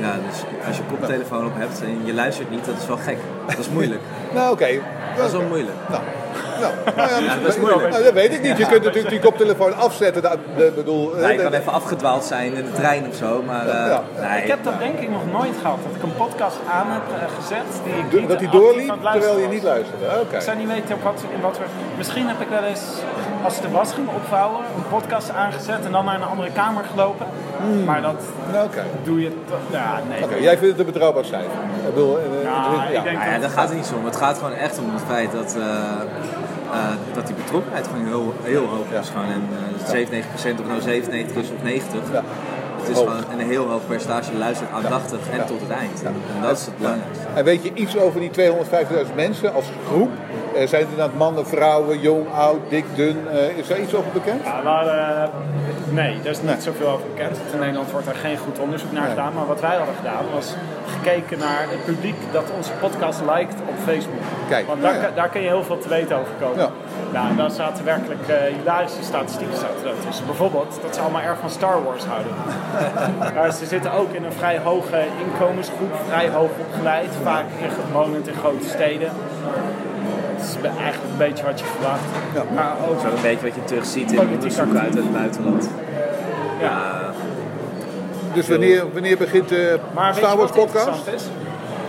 Ja. 0.00 0.14
dus 0.28 0.42
als 0.66 0.76
je 0.76 0.82
koptelefoon 0.90 1.46
op 1.46 1.52
hebt 1.54 1.82
en 1.82 2.06
je 2.06 2.14
luistert 2.14 2.50
niet, 2.50 2.64
dat 2.64 2.76
is 2.80 2.86
wel 2.86 2.96
gek. 2.96 3.18
Dat 3.46 3.58
is 3.58 3.68
moeilijk. 3.68 4.00
Nou, 4.34 4.52
oké. 4.52 4.68
Dat 5.16 5.26
is 5.26 5.32
wel 5.32 5.42
moeilijk. 5.48 5.76
Nou, 5.88 6.02
Nou, 6.60 6.72
nou 6.96 7.24
ja, 7.24 7.36
dat 7.42 7.48
is 7.54 7.58
moeilijk. 7.60 7.88
Nou, 7.90 8.02
dat 8.02 8.12
weet 8.12 8.32
ik 8.32 8.42
niet. 8.42 8.56
Je 8.56 8.66
kunt 8.66 8.84
natuurlijk 8.84 9.08
die 9.08 9.20
koptelefoon 9.20 9.76
afzetten. 9.76 10.22
Dat, 10.22 10.38
bedoel, 10.74 11.16
eh, 11.16 11.42
kan 11.42 11.52
even 11.52 11.72
afgedwaald 11.72 12.24
zijn 12.24 12.54
in 12.54 12.64
de 12.64 12.72
trein 12.72 13.06
of 13.10 13.14
zo, 13.14 13.42
maar 13.46 13.66
eh, 13.68 13.86
Ja. 13.86 14.02
nee. 14.20 14.42
Ik 14.42 14.48
heb 14.48 14.64
dat 14.64 14.78
denk 14.78 14.98
ik 14.98 15.10
nog 15.10 15.22
nooit 15.32 15.54
gehad, 15.62 15.78
dat 15.86 15.94
ik 15.96 16.02
een 16.02 16.14
podcast 16.16 16.56
aan 16.70 16.86
heb 16.90 17.02
eh, 17.20 17.26
gezet 17.40 17.68
die 18.10 18.20
ik 18.20 18.28
dat 18.28 18.38
die 18.38 18.48
doorliep 18.50 18.94
terwijl 19.12 19.38
je 19.38 19.46
niet 19.48 19.62
luisterde. 19.62 20.04
Oké. 20.20 20.36
Ik 20.36 20.42
zou 20.42 20.56
niet 20.56 20.68
weten 20.68 20.94
op 20.94 21.02
wat, 21.02 21.22
in 21.34 21.40
wat 21.40 21.58
we... 21.58 21.64
Misschien 21.96 22.26
heb 22.28 22.40
ik 22.40 22.48
wel 22.48 22.62
eens, 22.64 22.82
als 23.44 23.56
ik 23.56 23.62
de 23.62 23.68
was 23.70 23.92
ging 23.92 24.08
opvouwen, 24.08 24.60
een 24.76 24.88
podcast 24.88 25.30
aangezet 25.30 25.84
en 25.84 25.92
dan 25.92 26.04
naar 26.04 26.14
een 26.14 26.22
andere 26.26 26.50
kamer 26.52 26.84
gelopen. 26.90 27.26
Maar 27.84 28.02
dat 28.02 28.22
Nou, 28.52 28.66
Oké. 28.66 28.84
doe 29.02 29.20
je 29.22 29.30
toch... 29.48 29.58
Ja, 29.70 30.00
nee. 30.08 30.24
Oké, 30.24 30.34
jij 30.34 30.58
vindt 30.58 30.78
het 30.78 30.86
een 30.86 30.92
betrouwbaar 30.92 31.24
cijfer. 31.24 31.50
Ik 31.86 31.94
bedoel, 31.94 32.18
eh, 32.18 32.24
Ja, 32.42 32.50
ja. 32.90 32.98
ik 32.98 33.04
denk 33.04 33.16
Nou 33.16 33.26
ja, 33.28 33.32
dat... 33.32 33.40
daar 33.40 33.50
gaat 33.50 33.68
het 33.68 33.76
niet 33.76 33.86
zo 33.86 33.94
om. 33.94 34.04
Het 34.04 34.16
gaat 34.16 34.36
gewoon 34.38 34.52
echt 34.52 34.78
om 34.78 34.84
het 34.92 35.02
feit 35.06 35.32
dat, 35.32 35.56
eh, 35.58 35.62
eh, 36.72 37.14
dat 37.14 37.26
die 37.26 37.36
betrokkenheid 37.36 37.86
gewoon 37.86 38.06
heel, 38.06 38.34
heel 38.42 38.66
hoog 38.66 39.00
is. 39.00 39.08
Gewoon. 39.08 39.30
En 39.36 39.42
eh, 39.86 40.54
97% 40.56 40.60
of 40.60 40.66
nou 40.66 40.80
97 40.80 41.42
is 41.42 41.50
of 41.50 41.62
90. 41.62 42.12
Ja. 42.12 42.22
Het 42.80 42.88
is 42.88 42.96
gewoon 42.96 43.24
een 43.38 43.46
heel 43.46 43.66
hoog 43.66 43.86
percentage 43.86 44.36
luistert 44.38 44.70
aandachtig 44.70 45.18
en 45.30 45.46
tot 45.46 45.60
het 45.60 45.70
eind. 45.70 46.02
En 46.02 46.14
dat 46.42 46.58
is 46.58 46.66
het 46.66 46.78
belangrijkste. 46.78 47.24
En 47.34 47.44
weet 47.44 47.62
je 47.62 47.70
iets 47.74 47.98
over 47.98 48.20
die 48.20 48.30
250.000 48.30 49.14
mensen 49.14 49.54
als 49.54 49.66
groep? 49.86 50.10
Eh, 50.58 50.66
zijn 50.68 50.80
het 50.82 50.90
inderdaad 50.90 51.16
mannen, 51.16 51.46
vrouwen, 51.46 52.00
jong, 52.00 52.26
oud, 52.34 52.60
dik, 52.68 52.84
dun? 52.94 53.16
Eh, 53.32 53.56
is 53.58 53.66
daar 53.68 53.78
iets 53.80 53.94
over 53.94 54.10
bekend? 54.12 54.44
Ja, 54.44 54.62
we 54.62 54.68
hadden, 54.68 54.98
eh, 55.22 55.28
nee, 55.90 56.16
daar 56.22 56.32
is 56.32 56.40
niet 56.42 56.50
Nee. 56.50 56.60
zoveel 56.60 56.88
over 56.88 57.06
bekend. 57.14 57.36
In 57.52 57.58
Nederland 57.58 57.90
wordt 57.90 58.06
daar 58.06 58.14
geen 58.14 58.36
goed 58.38 58.58
onderzoek 58.58 58.92
naar 58.92 59.00
Nee. 59.02 59.10
gedaan. 59.10 59.32
Maar 59.34 59.46
wat 59.46 59.60
wij 59.60 59.76
hadden 59.76 59.94
gedaan 59.94 60.24
was 60.34 60.54
gekeken 60.96 61.38
naar 61.38 61.60
het 61.68 61.84
publiek 61.84 62.16
dat 62.32 62.44
onze 62.56 62.72
podcast 62.80 63.20
liked 63.20 63.54
op 63.68 63.74
Facebook. 63.84 64.22
Kijk, 64.48 64.66
Want 64.66 64.80
nou 64.80 64.92
daar, 64.92 65.02
ja. 65.02 65.06
kan- 65.06 65.16
daar 65.16 65.28
kun 65.28 65.40
je 65.40 65.46
heel 65.48 65.62
veel 65.64 65.78
te 65.78 65.88
weten 65.88 66.16
over 66.16 66.32
komen. 66.40 66.58
Ja. 66.58 66.70
Nou, 67.12 67.28
en 67.30 67.36
daar 67.36 67.50
zaten 67.50 67.84
werkelijk 67.84 68.28
eh, 68.28 68.36
hilarische 68.58 69.02
statistieken 69.02 69.56
zaten 69.56 69.88
er 69.90 69.94
tussen. 70.06 70.26
Bijvoorbeeld 70.26 70.78
dat 70.82 70.94
ze 70.94 71.00
allemaal 71.00 71.22
erg 71.22 71.38
van 71.38 71.50
Star 71.50 71.84
Wars 71.84 72.04
houden. 72.04 72.32
maar 73.34 73.52
ze 73.52 73.66
zitten 73.66 73.92
ook 73.92 74.12
in 74.12 74.24
een 74.24 74.32
vrij 74.32 74.58
hoge 74.58 75.00
inkomensgroep, 75.26 75.92
vrij 76.08 76.28
hoog 76.28 76.50
opgeleid, 76.66 77.10
vaak 77.22 77.44
in, 77.60 77.70
wonend 77.92 78.28
in 78.28 78.34
grote 78.34 78.68
steden. 78.68 79.08
Is 80.62 80.64
eigenlijk 80.68 81.10
een 81.12 81.16
beetje 81.18 81.44
wat 81.44 81.58
je 81.60 81.64
verwacht. 81.66 82.00
Ja. 82.34 82.42
Maar 82.54 82.72
ook 82.88 82.94
Dat 82.94 83.04
is 83.04 83.10
ook 83.10 83.16
een 83.16 83.22
beetje 83.22 83.46
wat 83.46 83.54
je 83.54 83.64
terugziet 83.64 84.12
in 84.12 84.18
onderzoeken 84.20 84.80
uit 84.80 84.94
het 84.94 85.12
buitenland. 85.12 85.70
ja. 86.60 86.96
Dus 88.34 88.48
wanneer, 88.48 88.84
wanneer 88.92 89.16
begint 89.16 89.48
de 89.48 89.78
Maar 89.94 90.14
weet 90.14 90.24
Star 90.24 90.36
Wars 90.36 90.50
podcast? 90.50 91.06
is? 91.14 91.22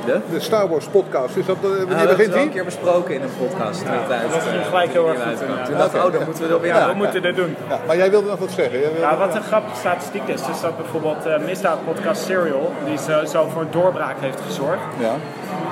De? 0.06 0.20
De 0.32 0.40
Star 0.40 0.70
Wars 0.70 0.86
podcast, 0.86 1.36
is 1.36 1.46
dat, 1.46 1.56
eh, 1.56 1.62
Nou, 1.64 1.78
wanneer 1.78 1.88
we 1.88 1.96
hebben 1.96 2.18
begint 2.18 2.28
het 2.28 2.36
wel 2.36 2.38
een 2.44 2.44
die? 2.50 2.56
keer 2.56 2.66
besproken 2.66 3.14
in 3.16 3.22
een 3.22 3.36
podcast. 3.48 3.82
Ja, 3.84 4.18
dat 4.32 4.44
ging 4.44 4.66
gelijk 4.66 4.92
heel 4.92 5.08
erg 5.10 5.22
goed, 5.24 5.38
Toen 5.66 5.78
dacht 5.78 5.96
oh, 5.96 6.12
dan 6.14 6.24
moeten 6.26 6.48
we 6.48 6.54
er 6.54 6.62
weer 6.62 6.74
Ja, 6.76 6.88
we 6.90 6.94
moeten 6.96 7.22
dit 7.22 7.36
doen. 7.36 7.56
Ja, 7.70 7.80
maar 7.88 7.98
jij 7.98 8.10
wilde 8.10 8.30
nog 8.30 8.40
wat 8.40 8.52
zeggen. 8.52 8.80
Jij 8.80 8.90
wilde- 8.92 9.00
Ja, 9.08 9.18
wat 9.18 9.36
een 9.36 9.44
grappige 9.44 9.76
statistiek 9.76 10.28
is, 10.28 10.42
is 10.54 10.62
dat 10.62 10.78
bijvoorbeeld 10.78 11.26
eh 11.26 11.40
misdaadpodcast 11.46 12.24
Serial, 12.26 12.74
die 12.86 12.98
zo, 12.98 13.26
zo 13.26 13.48
voor 13.54 13.62
een 13.62 13.72
doorbraak 13.72 14.16
heeft 14.20 14.40
gezorgd, 14.48 14.82
ja. 15.00 15.14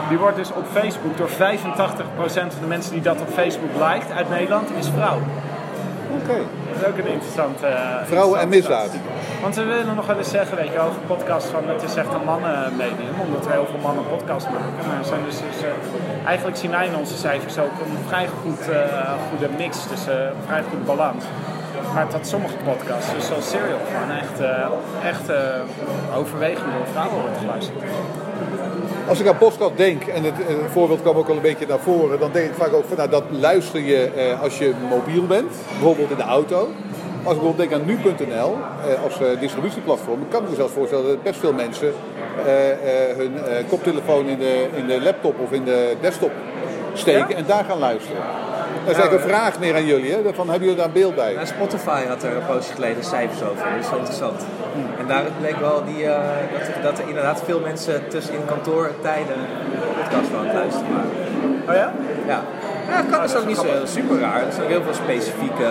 Die 0.09 0.17
wordt 0.17 0.35
dus 0.35 0.51
op 0.53 0.65
Facebook 0.73 1.17
door 1.17 1.29
85% 1.29 1.33
van 2.33 2.61
de 2.61 2.67
mensen 2.67 2.91
die 2.91 3.01
dat 3.01 3.21
op 3.21 3.29
Facebook 3.29 3.73
liked 3.73 4.11
uit 4.15 4.29
Nederland, 4.29 4.69
is 4.79 4.88
vrouw. 4.95 5.19
Oké. 6.21 6.38
Dat 6.71 6.81
is 6.81 6.88
ook 6.88 6.97
een 6.97 7.11
interessante... 7.17 7.65
eh, 7.65 8.05
Vrouwen 8.05 8.39
en 8.39 8.49
misdaad. 8.49 8.89
Want 9.41 9.55
we 9.55 9.63
willen 9.63 9.95
nog 9.95 10.05
wel 10.05 10.17
eens 10.17 10.29
zeggen, 10.29 10.57
weet 10.57 10.71
je, 10.71 10.79
over 10.79 11.01
podcast 11.07 11.47
van 11.47 11.63
het 11.67 11.83
is 11.83 11.95
echt 11.95 12.13
een 12.13 12.25
mannenmedium, 12.25 13.15
omdat 13.25 13.45
we 13.45 13.51
heel 13.51 13.67
veel 13.71 13.79
mannen 13.81 14.03
podcast 14.07 14.45
maken. 14.45 14.88
Maar 14.88 14.97
er 14.99 15.05
zijn 15.05 15.23
dus, 15.25 15.39
eigenlijk 16.25 16.57
zien 16.57 16.71
wij 16.71 16.85
in 16.88 16.95
onze 16.95 17.17
cijfers 17.17 17.57
ook 17.59 17.75
een 17.85 17.97
vrij 18.07 18.27
goed, 18.41 18.69
eh, 18.69 19.11
goede 19.29 19.49
mix, 19.57 19.88
dus 19.88 20.05
een 20.05 20.43
vrij 20.45 20.61
goede 20.69 20.83
balans. 20.85 21.23
Maar 21.93 22.05
dat 22.11 22.27
sommige 22.27 22.55
podcasts, 22.63 23.13
dus 23.13 23.25
zoals 23.27 23.49
Serial, 23.49 23.79
gewoon 23.91 24.17
echt, 24.17 24.39
eh, 24.39 25.07
echt 25.11 25.31
overwegend 26.15 26.73
door 26.73 26.88
vrouwen 26.93 27.21
wordt 27.21 27.38
geluisterd. 27.38 27.83
Als 29.08 29.20
ik 29.20 29.28
aan 29.28 29.38
podcast 29.38 29.78
denk, 29.78 30.03
en 30.03 30.24
het, 30.24 30.34
eh, 30.34 30.47
het 30.47 30.72
voorbeeld 30.72 31.01
kwam 31.01 31.16
ook 31.16 31.30
al 31.30 31.36
een 31.36 31.41
beetje 31.41 31.68
naar 31.68 31.80
voren, 31.80 32.20
dan 32.20 32.32
denk 32.32 32.49
ik 32.49 32.55
vaak 32.55 32.74
ook 32.74 32.86
van 32.86 32.97
nou, 32.97 33.10
dat 33.10 33.24
luister 33.30 33.82
je 33.82 34.05
eh, 34.05 34.41
als 34.41 34.58
je 34.58 34.74
mobiel 34.89 35.28
bent, 35.28 35.51
bijvoorbeeld 35.80 36.10
in 36.10 36.18
de 36.18 36.24
auto. 36.24 36.68
Als 37.28 37.36
ik 37.36 37.41
bijvoorbeeld 37.41 37.70
denk 37.70 37.82
aan 37.82 37.88
nu.nl 37.88 38.55
eh, 38.88 39.03
als 39.03 39.20
eh, 39.20 39.39
distributieplatform, 39.39 40.28
kan 40.30 40.43
ik 40.43 40.49
me 40.49 40.55
zelfs 40.55 40.74
voorstellen 40.74 41.05
dat 41.05 41.24
best 41.24 41.39
veel 41.39 41.53
mensen 41.53 41.93
eh, 42.45 43.18
hun 43.18 43.34
koptelefoon 43.70 44.28
in 44.28 44.38
de, 44.39 44.68
in 44.76 44.88
de 44.88 45.01
laptop 45.01 45.39
of 45.39 45.51
in 45.51 45.64
de 45.64 45.95
desktop 46.01 46.32
steken 46.98 47.30
Ja? 47.30 47.36
en 47.36 47.45
daar 47.45 47.64
gaan 47.64 47.80
luisteren. 47.80 48.22
Dat 48.86 48.95
is 48.95 49.02
eigenlijk 49.02 49.24
een 49.24 49.36
vraag 49.36 49.60
meer 49.60 49.76
aan 49.76 49.86
jullie, 49.86 50.12
hè? 50.12 50.18
van 50.34 50.50
hebben 50.50 50.60
jullie 50.68 50.76
daar 50.76 50.86
een 50.86 50.91
beeld 51.02 51.16
bij? 51.16 51.34
Nou, 51.34 51.45
Spotify 51.48 52.06
had 52.08 52.24
er 52.24 52.36
een 52.36 52.45
poosje 52.45 52.74
geleden 52.74 53.04
cijfers 53.04 53.41
over, 53.43 53.64
dat 53.74 53.84
is 53.84 53.89
wel 53.89 54.00
interessant. 54.00 54.41
En 55.00 55.08
daar 55.08 55.24
bleek 55.39 55.60
wel 55.60 55.84
die, 55.86 56.06
eh, 56.06 56.20
dat, 56.58 56.68
er- 56.68 56.82
dat 56.82 57.00
er 57.00 57.08
inderdaad 57.08 57.41
veel 57.45 57.60
mensen 57.60 58.08
tussen 58.08 58.34
in 58.34 58.45
kantoortijden 58.45 59.38
podcast 60.00 60.30
aan 60.38 60.45
het 60.45 60.54
luisteren 60.54 60.91
waren. 60.95 61.12
Oh 61.70 61.76
ja? 61.76 61.91
Ja, 62.28 62.39
ja 62.89 63.18
dat 63.18 63.24
is 63.30 63.36
ook 63.36 63.45
niet 63.45 63.58
zo 63.58 63.72
super 63.86 64.20
raar. 64.20 64.41
Er 64.45 64.52
zijn 64.52 64.64
ook 64.64 64.70
heel 64.72 64.84
veel 64.84 64.93
specifieke 65.06 65.70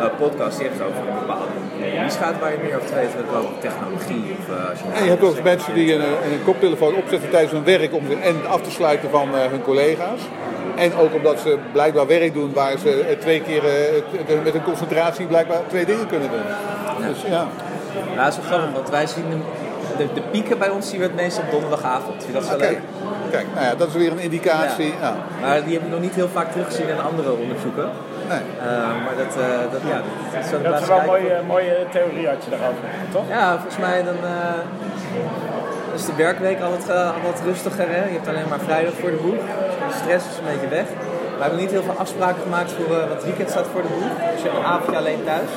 eh, 0.00 0.18
podcasts 0.18 0.58
die 0.58 0.68
echt 0.68 0.82
over 0.82 1.00
een 1.08 1.18
bepaalde 1.20 1.46
niche 1.80 2.18
gaat 2.18 2.38
waar 2.40 2.52
je 2.52 2.58
meer 2.62 2.76
over 2.76 2.88
te 2.88 2.94
weten 2.94 3.16
hebt 3.16 3.34
over 3.36 3.58
technologie. 3.60 4.36
Of, 4.38 4.56
eh, 4.56 4.70
als 4.70 4.78
je 4.78 4.84
En 4.94 5.04
je 5.04 5.10
hebt 5.10 5.22
ook 5.22 5.42
mensen 5.42 5.74
die 5.74 5.94
een, 5.94 6.00
een 6.00 6.44
koptelefoon 6.44 6.94
opzetten 6.94 7.30
tijdens 7.30 7.52
hun 7.52 7.64
werk 7.64 7.94
om 7.94 8.04
en 8.22 8.46
af 8.46 8.60
te 8.60 8.70
sluiten 8.70 9.10
van 9.10 9.28
eh, 9.34 9.50
hun 9.50 9.62
collega's. 9.62 10.20
En 10.76 10.94
ook 10.94 11.14
omdat 11.14 11.40
ze 11.40 11.58
blijkbaar 11.72 12.06
werk 12.06 12.34
doen 12.34 12.52
waar 12.52 12.78
ze 12.78 13.00
eh, 13.00 13.18
twee 13.18 13.42
keer 13.42 13.64
eh, 13.64 14.42
met 14.44 14.54
een 14.54 14.62
concentratie 14.62 15.26
blijkbaar 15.26 15.60
twee 15.66 15.84
dingen 15.86 16.06
kunnen 16.06 16.30
doen. 16.30 16.42
Dus 17.08 17.22
ja, 17.22 17.46
Ja, 18.14 18.24
dat 18.24 18.32
is 18.32 18.38
wel 18.38 18.46
grappig, 18.46 18.72
want 18.72 18.90
wij 18.90 19.06
zien 19.06 19.24
de, 19.96 20.08
de, 20.14 20.20
pieken 20.30 20.58
bij 20.58 20.68
ons 20.68 20.88
zien 20.88 20.98
we 20.98 21.04
het 21.04 21.14
meest 21.14 21.38
op 21.38 21.50
donderdagavond. 21.50 22.26
Dat 22.32 22.44
zo 22.44 22.54
oké. 22.54 22.62
leuk? 22.64 22.78
Kijk, 23.30 23.46
nou 23.54 23.66
ja, 23.66 23.74
dat 23.74 23.88
is 23.88 23.94
weer 23.94 24.12
een 24.12 24.18
indicatie. 24.18 24.94
Ja. 25.00 25.14
Maar 25.40 25.64
die 25.64 25.72
heb 25.74 25.82
ik 25.82 25.90
nog 25.90 26.00
niet 26.00 26.14
heel 26.14 26.28
vaak 26.28 26.50
teruggezien 26.52 26.88
in 26.88 27.00
andere 27.00 27.32
onderzoeken. 27.32 27.88
Nee. 28.28 28.38
Eh, 28.38 28.66
maar 29.04 29.16
dat, 29.16 29.36
eh, 29.36 29.72
dat, 29.72 29.80
ja, 29.92 29.96
dat, 30.32 30.44
is 30.44 30.50
Dat 30.62 30.80
is 30.80 30.86
wel 30.88 30.98
een 30.98 31.06
mooie, 31.06 31.40
mooie 31.46 31.76
theorie 31.92 32.26
had 32.28 32.44
je 32.44 32.50
daarover, 32.50 32.84
toch? 33.12 33.22
Ja, 33.28 33.52
volgens 33.54 33.78
mij 33.78 34.02
dan 34.02 34.14
eh, 34.14 35.94
is 35.94 36.04
de 36.04 36.14
werkweek 36.16 36.60
altijd, 36.60 36.88
eh, 36.88 37.10
altijd 37.26 37.44
rustiger. 37.44 37.88
Hè? 37.88 38.04
Je 38.04 38.12
hebt 38.18 38.28
alleen 38.28 38.48
maar 38.48 38.60
vrijdag 38.70 38.92
voor 39.00 39.10
de 39.10 39.16
boeg. 39.26 39.42
De 39.88 39.94
stress 40.00 40.24
is 40.30 40.36
een 40.38 40.44
beetje 40.52 40.68
weg. 40.68 40.86
We 41.36 41.42
hebben 41.44 41.60
niet 41.60 41.70
heel 41.70 41.82
veel 41.82 41.98
afspraken 41.98 42.42
gemaakt 42.42 42.72
voor 42.72 43.08
wat 43.08 43.24
weekend 43.24 43.50
staat 43.50 43.66
voor 43.72 43.82
de 43.82 43.88
boeg. 43.88 44.12
Dus 44.32 44.42
je 44.42 44.48
hebt 44.48 44.58
een 44.60 44.64
avondje 44.74 44.96
alleen 44.96 45.24
thuis. 45.24 45.50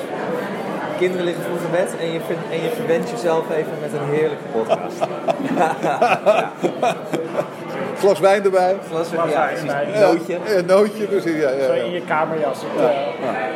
Kinderen 0.97 1.25
liggen 1.25 1.43
vroeg 1.43 1.59
in 1.65 1.71
bed 1.71 1.89
en 1.99 2.11
je, 2.11 2.19
ver- 2.27 2.51
en 2.55 2.63
je 2.63 2.69
verwendt 2.69 3.09
jezelf 3.09 3.49
even 3.49 3.73
met 3.81 3.93
een 3.93 4.07
heerlijke 4.15 4.43
podcast. 4.51 4.99
Glas 8.01 8.19
wijn 8.19 8.43
erbij. 8.43 8.75
Glas 8.89 9.07
ja, 9.09 9.27
wijn 9.27 9.47
precies. 9.53 9.69
erbij. 9.69 9.99
Nootje. 10.01 10.33
Ja, 10.45 10.55
een 10.57 10.65
nootje, 10.65 11.05
precies. 11.05 11.41
Ja, 11.41 11.49
ja, 11.49 11.65
Zo 11.65 11.73
ja. 11.73 11.83
in 11.83 11.91
je 11.91 12.01
kamerjas 12.01 12.59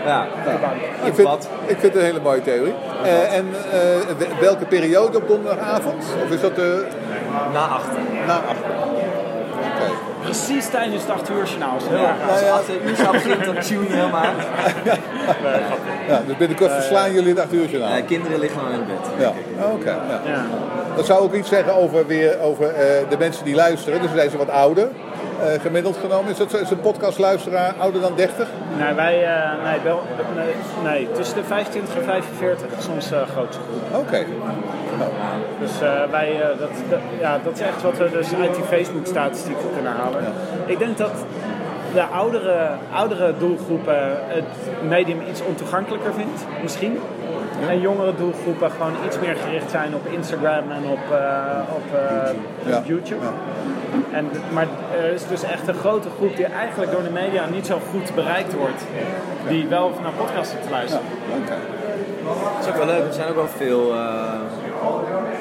Ja. 0.06 0.28
bank. 0.62 0.82
Ik, 1.04 1.14
vind, 1.16 1.50
ik 1.66 1.78
vind 1.80 1.82
het 1.82 1.96
een 1.96 2.02
hele 2.02 2.20
mooie 2.22 2.42
theorie. 2.42 2.74
Eh, 3.04 3.34
en 3.38 3.46
eh, 3.72 4.40
welke 4.40 4.66
periode 4.66 5.18
op 5.18 5.28
donderdagavond? 5.28 6.04
Of 6.24 6.30
is 6.30 6.42
dat 6.42 6.56
de 6.56 6.86
Na 7.54 7.60
achter. 7.68 7.98
na 8.28 8.34
acht? 8.34 8.60
Oké. 9.60 9.92
Precies 10.24 10.68
tijdens 10.70 11.02
het 11.02 11.12
8 11.12 11.30
uur 11.30 11.44
journaal. 11.46 11.78
Ja, 11.92 12.16
als 12.32 12.40
je 12.40 12.50
achter 12.52 12.74
uur 12.86 12.96
zou 12.96 13.12
begint, 13.12 13.46
dan 13.46 13.60
tune 13.60 13.88
je 13.88 13.94
helemaal 13.96 14.22
aan. 14.22 14.36
Ja, 16.08 16.22
dus 16.28 16.38
binnenkort 16.38 16.72
verslaan 16.72 17.12
jullie 17.14 17.30
het 17.30 17.40
acht 17.40 17.54
uur 17.54 17.66
journaal. 17.70 17.92
Eh, 17.98 18.06
kinderen 18.06 18.40
liggen 18.40 18.62
al 18.62 18.68
in 18.72 18.86
bed. 18.86 19.10
Ja, 19.20 19.34
oké. 19.74 19.96
Dat 20.96 21.06
zou 21.06 21.20
ook 21.22 21.34
iets 21.34 21.50
zeggen 21.50 21.76
over, 21.76 22.08
weer, 22.08 22.40
over 22.42 22.68
eh, 22.68 23.10
de 23.10 23.18
mensen 23.18 23.46
die 23.46 23.56
luisteren. 23.56 24.02
Dus 24.02 24.12
zijn 24.16 24.30
ze 24.30 24.38
wat 24.38 24.50
ouder, 24.50 24.88
eh, 25.42 25.62
gemiddeld 25.62 25.98
genomen. 25.98 26.32
Is, 26.32 26.38
dat, 26.38 26.54
is 26.62 26.70
een 26.70 26.80
podcastluisteraar 26.80 27.74
ouder 27.78 28.02
dan 28.02 28.16
30? 28.16 28.48
Nee, 28.78 28.94
wij, 28.94 29.24
eh, 29.26 29.64
nee, 29.64 29.80
wel, 29.84 30.02
nee, 30.36 30.54
nee, 30.84 31.12
tussen 31.12 31.38
de 31.38 31.44
25 31.44 31.96
en 31.96 32.04
45 32.04 32.68
is 32.78 32.88
onze 32.88 33.16
uh, 33.16 33.22
grootste 33.36 33.62
groep. 33.64 34.02
Oké. 34.02 34.26
Dus 35.60 35.82
eh, 35.82 35.92
wij, 36.12 36.38
dat, 36.60 36.70
dat- 36.90 37.00
ja, 37.20 37.40
dat 37.44 37.54
is 37.54 37.60
echt 37.62 37.82
wat 37.82 37.98
we 37.98 38.10
dus 38.10 38.28
uit 38.42 38.56
die 38.56 38.64
Facebook-statistieken 38.64 39.66
kunnen 39.74 39.92
halen. 39.92 40.24
Ik 40.66 40.80
denk 40.80 40.98
dat 40.98 41.12
de 41.94 42.04
oudere, 42.04 42.68
oudere 42.94 43.34
doelgroepen 43.38 43.98
het 44.28 44.44
medium 44.88 45.22
iets 45.30 45.42
ontoegankelijker 45.42 46.14
vindt, 46.14 46.46
misschien. 46.62 47.00
En 47.70 47.80
jongere 47.80 48.16
doelgroepen 48.16 48.72
gewoon 48.72 48.94
iets 49.06 49.20
meer 49.20 49.36
gericht 49.36 49.72
zijn 49.72 49.96
op 49.96 50.06
Instagram 50.12 50.72
en 50.72 50.84
op, 50.90 51.04
eh, 51.12 51.76
op, 51.76 51.88
eh, 52.00 52.70
Ja. 52.72 52.78
op 52.78 52.86
YouTube. 52.86 53.26
En, 54.12 54.30
maar 54.54 54.68
er 54.98 55.12
is 55.14 55.28
dus 55.28 55.44
echt 55.44 55.68
een 55.68 55.74
grote 55.74 56.08
groep 56.18 56.36
die 56.36 56.46
eigenlijk 56.46 56.92
door 56.92 57.04
de 57.04 57.10
media 57.10 57.46
niet 57.52 57.66
zo 57.66 57.78
goed 57.92 58.16
bereikt 58.16 58.54
wordt. 58.54 58.82
Die 59.48 59.68
wel 59.68 59.92
naar 60.02 60.12
podcasten 60.12 60.62
te 60.62 60.70
luisteren. 60.70 61.06
Oké. 61.42 61.56
Dat 62.58 62.66
is 62.66 62.68
ook 62.72 62.78
wel 62.78 62.86
leuk. 62.86 63.08
Er 63.08 63.14
zijn 63.14 63.30
ook 63.30 63.36
wel 63.36 63.48
veel 63.58 63.94
eh, 63.94 64.40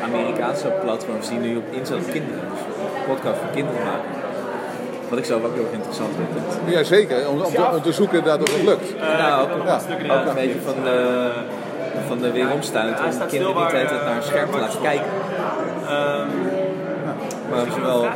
Amerikaanse 0.05 0.69
platforms 0.85 1.29
die 1.29 1.39
nu 1.39 1.57
op 1.57 1.65
inzetten 1.71 2.07
op 2.07 2.12
kinderen. 2.12 2.41
Dus 2.51 2.61
podcast 3.07 3.39
voor 3.39 3.51
kinderen 3.55 3.83
maken. 3.85 4.11
Wat 5.09 5.19
ik 5.19 5.25
zelf 5.25 5.45
ook 5.45 5.55
heel 5.55 5.62
erg 5.65 5.73
interessant 5.73 6.11
vind. 6.17 6.75
Ja, 6.75 6.83
zeker. 6.83 7.29
Om, 7.29 7.41
om, 7.43 7.53
te, 7.53 7.62
om 7.77 7.83
te 7.83 7.93
zoeken 7.93 8.25
dat 8.25 8.39
het 8.39 8.62
lukt. 8.62 8.95
nou, 9.19 9.51
ook, 9.53 9.67
Ja. 9.67 9.75
ook 10.21 10.27
een 10.27 10.35
beetje 10.35 10.61
van 10.65 10.75
de, 10.85 11.31
van 12.09 12.18
de 12.18 12.30
weeromstuit 12.32 13.01
om 13.01 13.26
kinderen 13.28 13.57
niet 13.57 13.70
de 13.70 13.76
hele 13.76 13.88
tijd 13.88 14.05
naar 14.05 14.16
een 14.16 14.22
scherm 14.22 14.51
te 14.51 14.59
laten 14.59 14.80
kijken. 14.82 15.07
Maar 17.51 17.62
om 17.62 17.70
ze 17.72 17.80
wel 17.80 18.07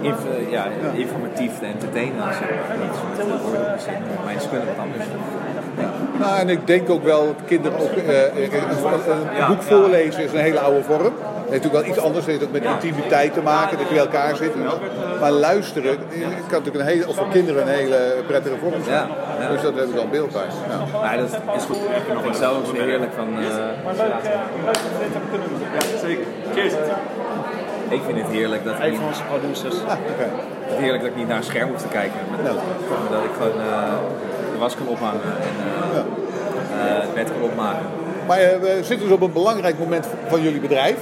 inf- 0.00 0.50
ja, 0.50 0.64
informatief 0.94 1.58
te 1.58 1.66
entertainen. 1.66 2.22
Zeg 2.34 2.40
maar. 2.40 2.76
Niet 2.82 2.94
zo 3.18 3.26
met 3.28 3.42
woorden 3.42 3.80
ze 4.40 4.48
kunnen 4.48 4.66
wat 4.66 4.78
anders. 4.84 5.04
Nou, 6.18 6.38
en 6.40 6.48
ik 6.48 6.66
denk 6.66 6.90
ook 6.90 7.04
wel 7.04 7.26
dat 7.26 7.46
kinderen 7.46 7.78
ook... 7.80 7.90
eh, 7.90 8.22
een, 8.22 8.52
een- 8.52 9.40
een 9.40 9.46
boek 9.48 9.62
voorlezen 9.62 10.22
is 10.24 10.32
een 10.32 10.38
hele 10.38 10.60
oude 10.60 10.82
vorm. 10.82 11.12
Het 11.52 11.62
heeft 11.62 11.72
natuurlijk 11.72 11.82
wel 11.82 11.92
iets 11.94 12.04
anders. 12.06 12.24
Het 12.26 12.34
heeft 12.34 12.44
ook 12.46 12.52
met 12.60 12.82
intimiteit 12.84 13.32
te 13.34 13.42
maken, 13.42 13.78
dat 13.78 13.88
je 13.88 13.94
bij 13.94 14.02
elkaar 14.02 14.36
zit. 14.36 14.52
Maar 15.20 15.30
luisteren 15.30 15.90
eh, 15.90 16.20
kan 16.20 16.58
natuurlijk 16.62 16.76
een 16.84 16.90
hele, 16.92 17.08
of 17.08 17.16
voor 17.16 17.28
kinderen 17.28 17.62
een 17.62 17.74
hele 17.74 17.98
prettige 18.26 18.56
vorm 18.62 18.82
zijn. 18.84 18.96
Ja, 18.96 19.08
ja. 19.40 19.48
Dus 19.48 19.62
dat 19.62 19.74
heb 19.74 19.88
ik 19.88 19.96
al 19.96 20.02
een 20.02 20.10
beeld 20.10 20.32
bij. 20.32 20.42
Ja. 20.68 20.98
Maar 21.00 21.16
dat 21.16 21.28
is 21.56 21.64
goed. 21.64 21.76
Ik 21.76 22.22
vind 22.22 22.36
zelf 22.36 22.56
ook 22.56 22.66
zo 22.66 22.82
heerlijk 22.82 23.12
van... 23.16 23.28
eh, 23.38 23.44
Zeker. 26.00 26.24
Cheers. 26.54 26.72
ik 27.88 28.00
vind 28.06 28.18
het 28.18 28.26
heerlijk 28.30 28.64
dat 28.64 28.74
ik 28.74 28.82
Een 28.82 28.90
niet, 28.90 28.98
van 28.98 29.08
onze 29.08 29.22
producers. 29.30 29.74
Ah, 29.86 29.96
oké. 30.12 30.28
het 30.66 30.78
heerlijk 30.78 31.02
dat 31.02 31.10
ik 31.10 31.16
niet 31.16 31.28
naar 31.28 31.36
een 31.36 31.42
scherm 31.44 31.68
hoef 31.70 31.80
te 31.82 31.88
kijken. 31.88 32.20
Ja. 32.44 32.52
maar 32.52 33.10
dat 33.10 33.24
ik 33.24 33.30
gewoon 33.36 33.60
eh, 33.60 33.92
de 34.52 34.58
was 34.58 34.74
kan 34.76 34.86
ophangen 34.86 35.20
en 35.48 35.54
eh, 35.66 35.96
Ja. 35.96 36.02
eh, 36.96 37.00
het 37.02 37.14
bed 37.14 37.30
kan 37.32 37.42
opmaken. 37.50 37.86
Maar 38.32 38.40
eh, 38.40 38.60
we 38.60 38.80
zitten 38.82 39.06
dus 39.06 39.16
op 39.16 39.20
een 39.20 39.32
belangrijk 39.32 39.78
moment 39.78 40.06
van 40.28 40.42
jullie 40.42 40.60
bedrijf. 40.60 40.96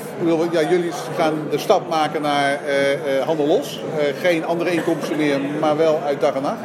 Ja, 0.52 0.62
jullie 0.68 0.90
gaan 1.16 1.34
de 1.50 1.58
stap 1.58 1.88
maken 1.88 2.22
naar 2.22 2.52
eh, 2.52 3.22
handel 3.26 3.46
los. 3.46 3.80
Geen 4.22 4.44
andere 4.44 4.70
inkomsten 4.70 5.16
meer, 5.16 5.40
maar 5.60 5.76
wel 5.76 6.00
uit 6.06 6.20
dag 6.20 6.34
en 6.34 6.42
nacht. 6.42 6.58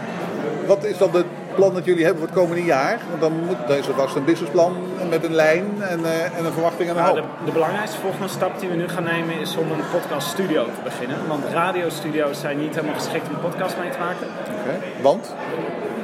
Wat 0.68 0.84
is 0.84 0.98
dan 0.98 1.10
het 1.16 1.26
plan 1.56 1.74
dat 1.74 1.86
jullie 1.86 2.04
hebben 2.06 2.20
voor 2.24 2.32
het 2.32 2.40
komende 2.40 2.64
jaar? 2.64 3.00
Want 3.10 3.22
dan, 3.22 3.34
moet, 3.46 3.68
dan 3.68 3.78
is 3.78 3.88
er 3.88 3.94
vast 3.94 4.16
een 4.16 4.26
businessplan 4.26 4.76
met 5.10 5.24
een 5.24 5.34
lijn 5.36 5.66
en, 5.82 6.00
en 6.38 6.46
een 6.46 6.54
verwachting 6.54 6.90
en 6.90 6.96
een 6.98 7.04
Nou, 7.04 7.20
hoop. 7.20 7.28
de, 7.40 7.46
de 7.46 7.52
belangrijkste 7.52 7.98
volgende 8.00 8.28
stap 8.28 8.60
die 8.60 8.70
we 8.70 8.76
nu 8.76 8.88
gaan 8.88 9.04
nemen 9.04 9.40
is 9.40 9.58
om 9.58 9.72
een 9.72 9.84
podcaststudio 9.92 10.64
te 10.64 10.82
beginnen. 10.84 11.18
Want 11.28 11.44
radiostudio's 11.52 12.40
zijn 12.40 12.60
niet 12.60 12.76
helemaal 12.76 12.96
geschikt 12.96 13.28
om 13.30 13.40
podcast 13.40 13.76
mee 13.82 13.90
te 13.90 13.98
maken. 14.00 14.28
Oké. 14.62 15.02
Want? 15.02 15.34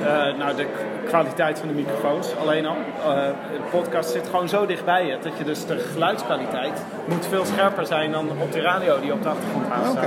Eh, 0.06 0.38
nou, 0.38 0.56
de 0.56 0.66
kwaliteit 1.08 1.60
van 1.60 1.68
de 1.68 1.74
microfoons 1.74 2.28
alleen 2.42 2.66
al. 2.66 2.76
Eh, 3.06 3.14
de 3.52 3.60
podcast 3.72 4.10
zit 4.10 4.28
gewoon 4.30 4.50
zo 4.50 4.66
dichtbij 4.66 5.06
je 5.06 5.18
dat 5.22 5.32
je 5.38 5.44
dus 5.44 5.66
de 5.66 5.78
geluidskwaliteit 5.94 6.82
moet 7.06 7.26
veel 7.30 7.46
scherper 7.46 7.86
zijn 7.86 8.12
dan 8.12 8.30
op 8.42 8.52
de 8.52 8.62
radio 8.62 9.00
die 9.00 9.14
op 9.14 9.24
de 9.24 9.30
achtergrond 9.30 9.66
Oké. 9.66 9.74
aanstaat. 9.76 10.04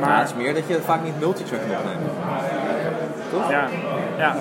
Maar 0.00 0.08
Maar 0.08 0.18
het 0.18 0.28
is 0.28 0.34
meer 0.34 0.54
dat 0.54 0.66
je 0.66 0.80
vaak 0.80 1.02
niet 1.04 1.20
multitrack 1.20 1.60
moet 1.66 1.76
opnemen. 1.76 3.50
ja, 3.50 3.64
ja. 4.18 4.34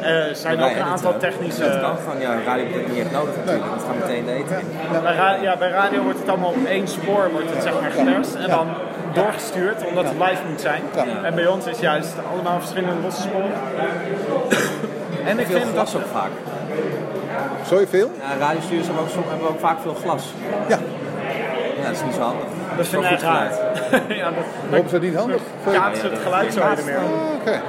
Eh, 0.00 0.28
er 0.28 0.36
zijn 0.36 0.62
ook 0.62 0.70
een 0.70 0.82
aantal 0.82 1.16
technische. 1.16 1.60
Dat 1.68 1.80
kan 1.80 1.96
gewoon, 1.96 2.20
ja, 2.20 2.34
radio 2.46 2.64
heb 2.64 2.86
je 2.86 2.92
niet 2.92 3.00
echt 3.02 3.12
nodig 3.12 3.36
natuurlijk. 3.36 3.64
Dat 3.74 3.84
gaat 3.86 3.98
meteen 4.08 4.28
eten 4.28 4.58
in. 4.58 4.66
Bij, 5.02 5.14
ra- 5.16 5.36
ja, 5.42 5.56
bij 5.56 5.70
radio 5.70 6.02
wordt 6.02 6.18
het 6.18 6.28
allemaal 6.28 6.50
op 6.50 6.64
één 6.66 6.88
spoor 6.88 7.30
wordt 7.32 7.50
het, 7.54 7.62
zeg 7.62 7.72
maar, 7.80 7.90
geperst 7.90 8.34
en 8.34 8.50
dan 8.50 8.66
doorgestuurd 9.22 9.86
omdat 9.86 10.04
het 10.04 10.12
live 10.18 10.42
moet 10.50 10.60
zijn. 10.60 10.82
Ja. 10.94 11.04
En 11.22 11.34
bij 11.34 11.46
ons 11.46 11.66
is 11.66 11.78
juist 11.78 12.14
allemaal 12.32 12.58
verschillende 12.58 13.02
losse 13.02 13.22
sporen. 13.22 13.50
En 15.26 15.38
ik 15.38 15.46
Veel 15.46 15.58
vind 15.60 15.70
glas 15.72 15.92
dat 15.92 16.00
ook 16.02 16.08
vaak. 16.12 16.30
Zo 17.66 17.80
je 17.80 17.86
veel? 17.86 18.10
Ja, 18.20 18.38
radiostudios 18.46 18.86
hebben 18.86 19.02
ook, 19.04 19.10
soms- 19.10 19.26
hebben 19.28 19.48
ook 19.48 19.58
vaak 19.60 19.80
veel 19.80 19.94
glas. 19.94 20.24
Ja. 20.68 20.78
Ja, 21.80 21.82
dat 21.82 21.92
is 21.92 22.02
niet 22.04 22.14
zo 22.14 22.20
handig. 22.20 22.44
dat 22.76 22.86
vind 22.88 23.02
Voor 23.04 23.12
ik 23.12 23.18
goed 23.18 23.28
raar. 23.28 23.50
geluid. 23.50 24.02
ja, 24.20 24.24
dat, 24.30 24.44
Waarom 24.68 24.86
is 24.86 24.92
dat 24.92 25.00
niet 25.00 25.14
handig? 25.14 25.40
kaatst 25.72 26.02
het 26.02 26.18
geluid 26.22 26.52
zo 26.52 26.60
weer. 26.84 26.96
Ah, 26.96 27.02
Oké. 27.40 27.60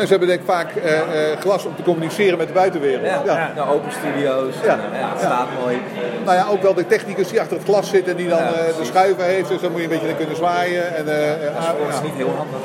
Nou, 0.00 0.12
ze 0.12 0.18
hebben 0.18 0.36
denk 0.36 0.48
ik 0.48 0.54
vaak 0.54 0.70
eh, 0.76 1.32
eh, 1.32 1.38
glas 1.40 1.64
om 1.64 1.76
te 1.76 1.82
communiceren 1.82 2.38
met 2.38 2.46
de 2.46 2.52
buitenwereld. 2.52 3.04
Ja, 3.06 3.20
Ja. 3.24 3.52
Nou, 3.56 3.68
open 3.74 3.92
studio's. 3.92 4.54
Ja. 4.64 4.72
En, 4.72 4.80
eh, 4.92 5.00
ja, 5.00 5.08
het 5.12 5.20
Ja. 5.20 5.26
staat 5.26 5.48
mooi. 5.62 5.82
Nou 6.24 6.36
ja, 6.36 6.46
ook 6.50 6.62
wel 6.62 6.74
de 6.74 6.86
technicus 6.86 7.28
die 7.28 7.40
achter 7.40 7.56
het 7.56 7.64
glas 7.66 7.88
zit 7.90 8.08
en 8.08 8.16
die 8.16 8.28
dan 8.28 8.38
Ja, 8.38 8.44
eh, 8.52 8.76
de 8.78 8.84
schuiven 8.84 9.24
heeft. 9.24 9.48
Dus 9.48 9.60
dan 9.60 9.70
moet 9.70 9.78
je 9.80 9.84
een 9.86 9.90
beetje 9.92 10.06
naar 10.06 10.16
kunnen 10.16 10.36
zwaaien. 10.36 10.96
En, 10.96 11.04
Dat 11.04 11.14
is 11.14 11.66
ah, 11.66 11.94
ja. 11.94 12.00
niet 12.02 12.14
heel 12.14 12.34
handig. 12.36 12.60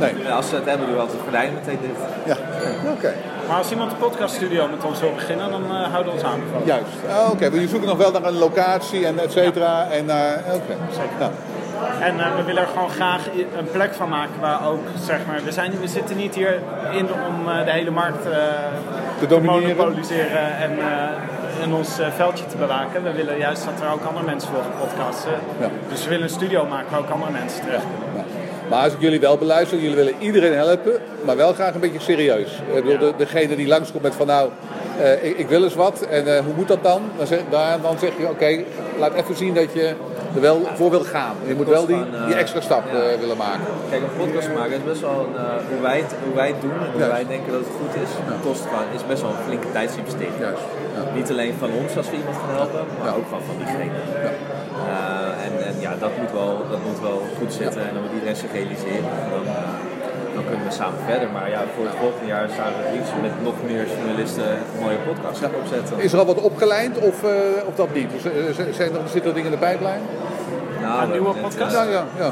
Nee, 0.00 0.24
En 0.26 0.32
als 0.32 0.48
ze 0.48 0.54
het 0.54 0.64
hebben, 0.64 0.86
doen 0.86 0.94
we 0.96 1.00
altijd 1.00 1.18
de 1.18 1.24
gordijnen 1.24 1.54
meteen 1.54 1.78
dicht. 1.82 2.00
ja. 2.30 2.36
Oké, 2.90 3.12
Maar 3.48 3.56
als 3.58 3.70
iemand 3.70 3.90
een 3.92 3.98
podcaststudio 3.98 4.68
met 4.68 4.84
ons 4.84 5.00
wil 5.00 5.12
beginnen, 5.14 5.50
dan 5.50 5.62
houden 5.70 6.12
we 6.12 6.18
ons 6.18 6.22
aanbevolen. 6.32 6.66
juist. 6.66 6.84
Ah, 7.10 7.30
Oké, 7.30 7.50
maar 7.50 7.60
je 7.60 7.68
zoekt 7.68 7.86
nog 7.86 7.96
wel 7.98 8.10
naar 8.12 8.24
een 8.24 8.38
locatie 8.38 9.06
en 9.06 9.18
et 9.18 9.32
cetera. 9.32 9.86
En, 9.90 10.10
eh, 10.10 10.54
Oké, 10.54 10.74
Ja. 11.18 11.30
En 12.00 12.20
eh, 12.20 12.36
we 12.36 12.42
willen 12.42 12.62
er 12.62 12.68
gewoon 12.68 12.90
graag 12.90 13.26
een 13.58 13.70
plek 13.72 13.94
van 13.94 14.08
maken 14.08 14.40
waar 14.40 14.66
ook, 14.68 14.84
zeg 15.04 15.18
maar, 15.26 15.40
we, 15.44 15.52
zijn, 15.52 15.72
we 15.80 15.88
zitten 15.88 16.16
niet 16.16 16.34
hier 16.34 16.60
in 16.92 17.06
om 17.28 17.48
eh, 17.48 17.64
de 17.64 17.70
hele 17.70 17.90
markt 17.90 18.26
eh, 18.26 18.32
Te 19.18 19.26
domineren. 19.26 19.76
monopoliseren 19.76 20.56
en, 20.56 20.78
en 21.62 21.74
ons 21.74 21.98
veldje 22.16 22.46
te 22.46 22.56
bewaken. 22.56 23.02
We 23.02 23.12
willen 23.12 23.38
juist 23.38 23.64
dat 23.64 23.86
er 23.86 23.92
ook 23.92 24.04
andere 24.04 24.26
mensen 24.26 24.52
willen 24.52 24.70
podcasten. 24.78 25.32
Ja. 25.60 25.68
Dus 25.88 26.02
we 26.04 26.08
willen 26.08 26.24
een 26.24 26.30
studio 26.30 26.66
maken 26.66 26.90
waar 26.90 27.00
ook 27.00 27.10
andere 27.10 27.32
mensen 27.32 27.60
terecht 27.60 27.84
kunnen. 27.84 28.08
Ja. 28.16 28.24
Maar 28.68 28.84
als 28.84 28.92
ik 28.92 29.00
jullie 29.00 29.20
wel 29.20 29.38
beluister, 29.38 29.78
jullie 29.78 29.96
willen 29.96 30.14
iedereen 30.18 30.54
helpen, 30.54 30.92
maar 31.24 31.36
wel 31.36 31.52
graag 31.52 31.74
een 31.74 31.80
beetje 31.80 32.00
serieus. 32.00 32.62
Ik 32.72 32.84
bedoel, 32.84 32.98
de, 32.98 33.12
degene 33.16 33.56
die 33.56 33.66
langskomt 33.66 34.02
met 34.02 34.14
van 34.14 34.26
nou, 34.26 34.50
ik, 35.22 35.38
ik 35.38 35.48
wil 35.48 35.64
eens 35.64 35.74
wat 35.74 36.02
en 36.02 36.44
hoe 36.44 36.54
moet 36.54 36.68
dat 36.68 36.82
dan? 36.82 37.02
Dan 37.16 37.26
zeg, 37.26 37.40
daar, 37.50 37.80
dan 37.80 37.98
zeg 37.98 38.10
je 38.18 38.28
oké, 38.28 38.62
laat 38.98 39.14
even 39.14 39.36
zien 39.36 39.54
dat 39.54 39.72
je 39.72 39.94
er 40.34 40.40
wel 40.40 40.58
voor 40.74 40.90
wil 40.90 41.04
gaan. 41.04 41.36
Je 41.46 41.54
moet 41.54 41.68
wel 41.68 41.86
die, 41.86 41.96
gewoon, 41.96 42.14
eh, 42.14 42.26
die 42.26 42.34
extra 42.34 42.60
stap 42.60 42.84
ja. 42.92 42.98
eh, 42.98 43.18
willen 43.18 43.36
maken. 43.36 43.66
Kijk, 43.90 44.02
een 44.02 44.16
podcast 44.24 44.48
maken 44.54 44.76
is 44.76 44.84
best 44.84 45.00
wel 45.00 45.18
een, 45.26 45.36
eh, 45.36 45.68
hoe, 45.70 45.80
wij 45.80 45.98
het, 45.98 46.14
hoe 46.24 46.34
wij 46.34 46.48
het 46.48 46.60
doen 46.60 46.78
en 46.84 46.90
hoe 46.92 47.00
wij 47.16 47.26
denken 47.26 47.52
dat 47.52 47.60
het 47.60 47.72
goed 47.80 47.94
is. 48.04 48.10
Kost 48.46 48.62
gewoon, 48.68 48.88
is 48.94 49.06
best 49.06 49.22
wel 49.22 49.30
een 49.30 49.44
flinke 49.46 49.70
tijdsinvestering. 49.72 50.38
Juist. 50.38 50.62
Niet 51.14 51.30
alleen 51.30 51.54
van 51.58 51.70
ons 51.80 51.96
als 51.96 52.10
we 52.10 52.16
iemand 52.16 52.36
gaan 52.36 52.54
helpen, 52.60 52.82
maar 53.02 53.16
ook 53.18 53.28
van, 53.32 53.40
van 53.48 53.56
diegene. 53.56 53.98
Ja. 54.26 54.32
En, 55.46 55.52
en 55.68 55.74
ja, 55.80 55.92
dat 56.04 56.12
moet 56.20 56.32
wel, 56.32 56.52
dat 56.70 56.80
moet 56.86 57.00
wel 57.08 57.22
goed 57.38 57.52
zitten 57.52 57.80
en 57.88 57.92
dan 57.94 58.02
moet 58.02 58.12
iedereen 58.12 58.36
zich 58.36 58.52
realiseren. 58.52 59.10
En 59.24 59.28
dan, 59.34 59.44
dan 60.40 60.48
kunnen 60.50 60.66
we 60.70 60.74
samen 60.82 60.98
verder. 61.10 61.28
Maar 61.36 61.48
ja, 61.56 61.60
voor 61.74 61.84
het 61.90 61.96
volgende 62.04 62.26
jaar 62.34 62.46
zouden 62.58 62.76
we 62.80 62.84
het 62.86 62.94
liefst 62.96 63.12
met 63.26 63.34
nog 63.48 63.56
meer 63.70 63.84
journalisten 63.94 64.48
een 64.74 64.80
mooie 64.84 65.00
podcast 65.08 65.38
gaan 65.42 65.54
opzetten. 65.62 65.92
Is 66.06 66.12
er 66.12 66.18
al 66.22 66.26
wat 66.32 66.40
opgeleid 66.50 66.94
of, 67.10 67.16
eh, 67.24 67.68
of 67.70 67.74
dat 67.82 67.90
niet? 67.98 68.10
Eh, 68.14 68.22
zijn 68.78 68.90
er, 68.96 69.00
zitten 69.14 69.28
er 69.30 69.36
dingen 69.38 69.50
in 69.52 69.56
de 69.58 69.64
pijplijn? 69.68 70.02
Nou, 70.86 71.02
Een 71.02 71.10
nieuwe 71.10 71.32
net, 71.34 71.42
podcast? 71.42 71.74
eh, 71.76 71.82
Ja, 71.84 71.90
ja, 71.96 72.04
ja. 72.22 72.30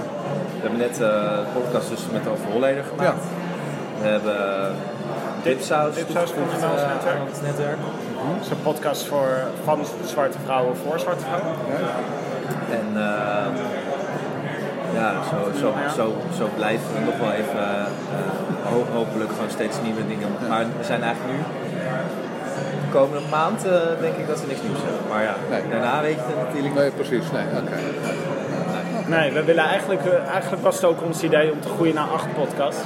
We 0.60 0.64
hebben 0.66 0.78
net 0.86 0.96
eh, 1.00 1.08
een 1.40 1.52
podcast 1.62 1.88
dus 1.88 2.02
met 2.12 2.24
over 2.32 2.46
Holleder 2.52 2.84
gemaakt. 2.90 3.24
We 4.02 4.08
hebben 4.08 4.40
Dipsaus 5.42 5.94
Dipsaus 5.94 6.30
toegevoegd, 6.30 6.34
komt 6.50 6.62
in 6.62 6.70
ons 6.70 6.82
eh, 6.82 6.88
netwerk. 6.94 7.18
het 7.32 7.42
netwerk. 7.42 7.78
Het 8.36 8.44
is 8.44 8.50
een 8.50 8.62
podcast 8.62 9.02
voor, 9.06 9.28
van 9.64 9.78
zwarte 10.04 10.38
vrouwen 10.44 10.76
voor 10.76 10.98
zwarte 11.00 11.24
vrouwen. 11.24 11.54
En 12.78 12.86
eh, 13.02 13.46
ja, 15.00 15.10
zo, 15.30 15.38
zo, 15.62 15.68
zo, 15.96 16.04
zo 16.38 16.44
blijven 16.56 16.88
we 16.94 17.00
nog 17.10 17.18
wel 17.24 17.32
even 17.42 17.58
eh, 17.58 18.70
ho- 18.72 18.90
hopelijk 18.98 19.30
gewoon 19.36 19.50
steeds 19.50 19.76
nieuwe 19.86 20.06
dingen. 20.12 20.28
Maar 20.48 20.64
we 20.78 20.84
zijn 20.84 21.02
eigenlijk 21.02 21.32
nu, 21.36 21.40
de 22.84 22.90
komende 22.98 23.28
maand 23.30 23.66
eh, 23.66 23.72
denk 24.00 24.14
ik 24.22 24.26
dat 24.26 24.40
we 24.40 24.46
niks 24.46 24.62
nieuws 24.62 24.82
hebben. 24.86 25.02
Maar 25.12 25.22
ja, 25.22 25.34
Nee. 25.50 25.62
daarna 25.70 26.00
weet 26.00 26.20
je 26.28 26.34
natuurlijk 26.44 26.74
Nee, 26.74 26.90
precies. 26.90 27.26
Nee, 27.36 27.46
oké. 27.62 27.76
Nee, 29.14 29.32
we 29.32 29.44
willen 29.44 29.64
eigenlijk, 29.64 30.04
eh, 30.04 30.28
eigenlijk 30.32 30.62
was 30.62 30.74
het 30.76 30.84
ook 30.84 31.02
ons 31.02 31.22
idee 31.22 31.52
om 31.52 31.60
te 31.60 31.68
groeien 31.68 31.94
naar 31.94 32.08
acht 32.18 32.34
podcasts. 32.34 32.82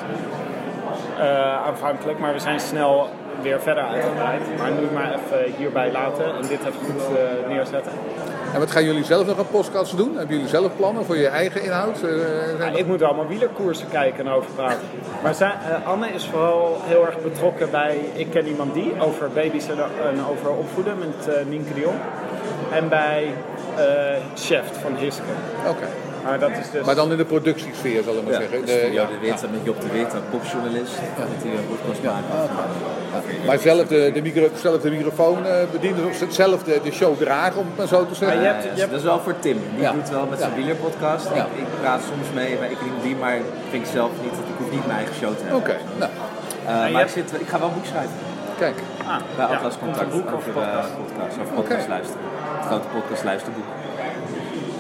Eh, 1.18 1.66
aanvankelijk, 1.66 2.18
maar 2.18 2.32
we 2.32 2.38
zijn 2.38 2.60
snel 2.60 3.08
weer 3.42 3.60
verder 3.60 3.84
uitgebreid. 3.84 4.42
Maar 4.58 4.70
nu 4.70 4.86
maar 4.94 5.10
even 5.14 5.52
hierbij 5.56 5.92
laten 5.92 6.24
en 6.24 6.40
dit 6.48 6.60
even 6.60 6.72
goed 6.84 7.02
eh, 7.16 7.48
neerzetten. 7.48 7.92
En 8.52 8.58
wat 8.58 8.70
gaan 8.70 8.84
jullie 8.84 9.04
zelf 9.04 9.26
nog 9.26 9.38
aan 9.38 9.46
podcasts 9.50 9.96
doen? 9.96 10.16
Hebben 10.16 10.34
jullie 10.34 10.50
zelf 10.50 10.76
plannen 10.76 11.04
voor 11.04 11.16
je 11.16 11.26
eigen 11.26 11.62
inhoud? 11.62 11.94
Eh, 11.94 12.00
zijn 12.58 12.72
Ja, 12.72 12.78
ik 12.78 12.86
moet 12.86 13.02
allemaal 13.02 13.26
wielerkoersen 13.26 13.88
kijken 13.88 14.26
en 14.26 14.32
over 14.32 14.50
praten. 14.50 14.80
Maar 15.22 15.34
zij, 15.34 15.52
eh, 15.68 15.86
Anne 15.88 16.08
is 16.08 16.24
vooral 16.24 16.80
heel 16.84 17.06
erg 17.06 17.22
betrokken 17.22 17.70
bij 17.70 17.98
Ik 18.14 18.30
ken 18.30 18.46
iemand 18.46 18.74
die, 18.74 18.92
over 19.00 19.30
baby's 19.30 19.66
en, 19.68 20.26
over 20.30 20.50
opvoeden 20.50 20.98
met 20.98 21.28
eh 21.28 21.44
Nienke 21.46 21.74
de 21.74 21.80
Jong. 21.80 21.98
En 22.72 22.88
bij 22.88 23.34
eh 23.76 23.84
Chef 24.34 24.64
van 24.82 24.96
Hiske. 24.96 25.22
Oké. 25.68 25.86
Maar 26.24 26.38
dat 26.38 26.50
is 26.50 26.70
dus... 26.72 26.84
Maar 26.84 26.94
dan 26.94 27.10
in 27.10 27.16
de 27.16 27.24
productiesfeer, 27.24 28.02
zal 28.02 28.14
ik 28.14 28.22
maar 28.24 28.32
Ja, 28.32 28.38
zeggen. 28.38 28.60
dus 28.60 28.70
De- 28.70 28.88
ja. 28.92 29.04
de 29.06 29.18
Wit, 29.20 29.40
met 29.50 29.60
Job 29.62 29.80
de 29.80 29.88
Wit, 29.92 30.12
een 30.12 30.28
popjournalist, 30.30 30.94
dat 31.18 31.26
hij 31.42 31.50
een 31.52 31.66
podcast 31.76 32.02
maakt. 32.02 33.46
Maar 33.46 33.58
zelf 33.58 33.86
de, 33.86 34.10
de, 34.14 34.22
micro, 34.22 34.48
zelf 34.60 34.80
de 34.80 34.90
microfoon 34.90 35.46
eh, 35.46 35.52
bedienen, 35.72 36.04
of 36.06 36.24
zelf 36.28 36.62
de, 36.62 36.80
de 36.82 36.92
show 36.92 37.16
dragen, 37.18 37.60
om 37.60 37.66
het 37.66 37.76
maar 37.76 37.86
zo 37.86 38.06
te 38.06 38.14
zeggen. 38.14 38.36
Maar 38.38 38.46
je 38.46 38.52
hebt- 38.52 38.64
Ja, 38.64 38.70
je 38.74 38.78
hebt- 38.78 38.90
Dat 38.90 39.00
is 39.00 39.06
wel 39.06 39.20
voor 39.20 39.34
Tim. 39.38 39.58
Die 39.74 39.82
Ja. 39.82 39.92
doet 39.92 40.08
wel 40.10 40.26
met 40.26 40.38
zijn 40.38 40.50
Ja. 40.50 40.56
wielerpodcast. 40.56 41.26
Ja. 41.34 41.44
Ik, 41.44 41.58
ik 41.58 41.66
praat 41.80 42.00
soms 42.10 42.26
mee 42.34 42.56
bij 42.56 42.68
Ik 42.70 42.78
Ken 42.78 42.96
die, 43.02 43.16
maar 43.16 43.36
ik 43.36 43.42
vind 43.70 43.88
zelf 43.88 44.10
niet 44.22 44.30
dat 44.30 44.46
ik 44.52 44.56
hoef 44.58 44.70
niet 44.70 44.86
mijn 44.86 44.98
eigen 44.98 45.14
show 45.20 45.32
te 45.36 45.42
hebben. 45.42 45.60
Oké, 45.60 45.76
nou, 45.98 46.10
Eh, 46.66 46.68
maar 46.74 46.90
ik, 46.90 46.96
hebt- 46.96 47.10
zit, 47.12 47.40
ik 47.44 47.48
ga 47.52 47.58
wel 47.58 47.68
een 47.68 47.74
boek 47.74 47.86
schrijven. 47.92 48.16
kijk. 48.58 48.78
Ah, 49.06 49.16
Bij 49.36 49.46
Atlas 49.56 49.76
Contact 49.78 50.12
over 50.14 50.26
eh, 50.28 50.34
podcast. 50.34 50.90
podcast, 51.02 51.36
over 51.42 51.54
podcast 51.60 51.88
luisteren. 51.88 52.22
Het 52.58 52.66
grote 52.66 52.88
podcast 52.96 53.24
luisterboek. 53.24 53.64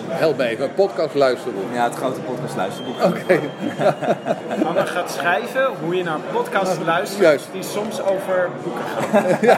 Help 0.08 0.36
me 0.36 0.44
even, 0.44 0.64
een 0.64 0.74
podcast 0.74 1.14
luisterboek. 1.14 1.64
Ja, 1.72 1.84
het 1.84 1.94
grote 1.94 2.20
podcast 2.20 2.56
luisterboek. 2.56 2.94
Oké, 3.04 3.40
Anne 4.68 4.86
gaat 4.86 5.10
schrijven 5.10 5.66
hoe 5.84 5.96
je 5.96 6.02
naar 6.04 6.14
een 6.14 6.30
podcast 6.32 6.78
luistert 6.84 7.20
Juist. 7.22 7.48
die 7.52 7.62
soms 7.62 8.02
over 8.02 8.48
boeken 8.64 8.82
gaat. 8.84 9.40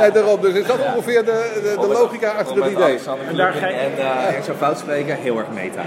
ja, 0.00 0.10
daarom. 0.10 0.40
Dus 0.40 0.54
is 0.54 0.66
dat 0.66 0.78
ongeveer 0.94 1.24
de, 1.24 1.60
de, 1.62 1.76
de 1.80 1.86
logica 1.86 2.30
achter 2.30 2.62
het 2.62 2.72
idee? 2.72 2.98
En 3.28 3.36
daar 3.36 3.52
ga 3.52 3.66
ik- 3.66 3.76
En 3.76 3.98
eh, 4.28 4.36
ik 4.38 4.44
zou 4.44 4.56
fout 4.56 4.78
spreken, 4.78 5.16
heel 5.26 5.38
erg 5.38 5.48
meta. 5.54 5.80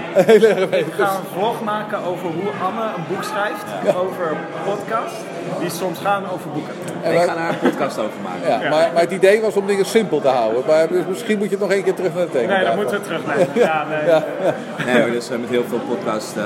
Ik 0.76 0.92
ga 0.98 1.10
een 1.10 1.38
vlog 1.38 1.60
maken 1.62 1.98
over 1.98 2.26
hoe 2.26 2.50
Anne 2.64 2.82
een 2.96 3.04
boek 3.08 3.24
schrijft 3.24 3.64
over 3.96 4.36
podcast 4.64 5.14
die 5.60 5.70
soms 5.70 5.98
gaan 5.98 6.22
over 6.34 6.50
boeken. 6.50 6.74
En 7.02 7.12
ik 7.14 7.20
ga 7.20 7.34
daar 7.34 7.48
een 7.48 7.58
podcast 7.70 7.98
over 7.98 8.20
maken. 8.22 8.48
Ja, 8.50 8.70
maar, 8.70 8.90
maar 8.92 9.02
het 9.02 9.12
idee 9.12 9.40
was 9.40 9.54
om 9.56 9.66
dingen 9.66 9.84
simpel 9.86 10.20
te 10.20 10.28
houden. 10.28 10.62
Maar 10.66 10.88
dus 10.88 11.04
misschien 11.08 11.38
moet 11.38 11.46
je 11.50 11.56
het 11.56 11.60
nog 11.64 11.72
één 11.72 11.82
keer 11.82 11.94
terug 11.94 12.12
naar 12.12 12.22
het 12.22 12.32
tekenen. 12.32 12.56
Nee, 12.56 12.64
dan 12.66 12.76
moeten 12.76 12.98
we 12.98 13.04
terugnemen. 13.04 13.46
Ja, 13.54 13.84
nee. 13.88 14.04
Nee, 14.86 15.02
hoor, 15.02 15.10
dus 15.10 15.30
eh, 15.30 15.38
met 15.38 15.48
heel 15.48 15.64
veel 15.68 15.80
podcast, 15.88 16.36
eh, 16.36 16.44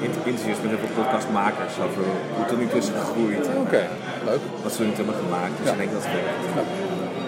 inter- 0.00 0.20
interviews 0.24 0.58
met 0.62 0.70
heel 0.70 0.82
veel 0.84 0.94
podcastmakers 1.02 1.74
over 1.86 2.02
hoe 2.34 2.42
het 2.42 2.50
er 2.50 2.56
nu 2.56 2.66
tussen 2.66 2.94
gegroeid. 2.94 3.46
Oké, 3.64 3.82
leuk. 4.24 4.40
Wat 4.62 4.72
ze 4.72 4.82
nu 4.82 4.92
hebben 4.94 5.14
gemaakt. 5.24 5.52
Dus 5.62 5.70
ik 5.70 5.78
denk 5.78 5.92
dat 5.92 6.02
het 6.04 6.12
werkt. 6.12 6.85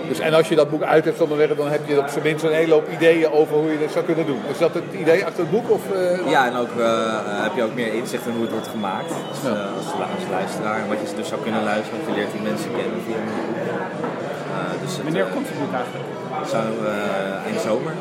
Dus, 0.08 0.18
en 0.18 0.34
als 0.34 0.48
je 0.48 0.54
dat 0.54 0.70
boek 0.70 0.82
uit 0.82 1.04
hebt 1.04 1.18
dan 1.18 1.38
heb 1.70 1.80
je 1.86 1.98
op 1.98 2.08
zijn 2.08 2.24
minst 2.24 2.44
een 2.44 2.52
hele 2.52 2.72
hoop 2.72 2.88
ideeën 2.92 3.30
over 3.32 3.56
hoe 3.56 3.70
je 3.70 3.78
dat 3.78 3.90
zou 3.92 4.04
kunnen 4.04 4.26
doen. 4.26 4.40
Is 4.50 4.58
dat 4.58 4.74
het 4.74 4.84
idee 5.00 5.24
achter 5.24 5.40
het 5.40 5.50
boek? 5.50 5.70
Of, 5.70 5.80
eh, 5.92 6.30
Ja, 6.30 6.46
en 6.46 6.56
ook 6.56 6.68
eh, 6.78 6.84
eh, 6.84 7.42
heb 7.46 7.52
je 7.54 7.62
ook 7.62 7.74
meer 7.74 7.94
inzicht 7.94 8.26
in 8.26 8.32
hoe 8.32 8.42
het 8.42 8.50
wordt 8.50 8.68
gemaakt. 8.68 9.08
Dus, 9.30 9.38
Ja. 9.42 9.48
eh, 9.56 9.76
als, 9.76 9.86
als 10.16 10.24
luisteraar. 10.30 10.76
En 10.82 10.88
wat 10.88 10.98
je 11.02 11.06
dus 11.16 11.28
zou 11.28 11.40
kunnen 11.42 11.64
luisteren, 11.64 11.96
want 11.98 12.08
je 12.10 12.14
leert 12.20 12.32
die 12.32 12.40
mensen 12.50 12.70
kennen 12.78 13.00
via 13.06 13.16
een 13.16 13.30
boek. 13.36 13.50
Eh, 14.54 14.58
dus 14.82 14.92
het, 14.96 15.02
Wanneer 15.04 15.26
komt 15.34 15.46
het 15.50 15.58
boek 15.62 15.72
eigenlijk? 15.80 16.08
Zou 16.54 16.64
eh, 16.92 17.48
in 17.48 17.54
de 17.58 17.62
zomer. 17.68 17.92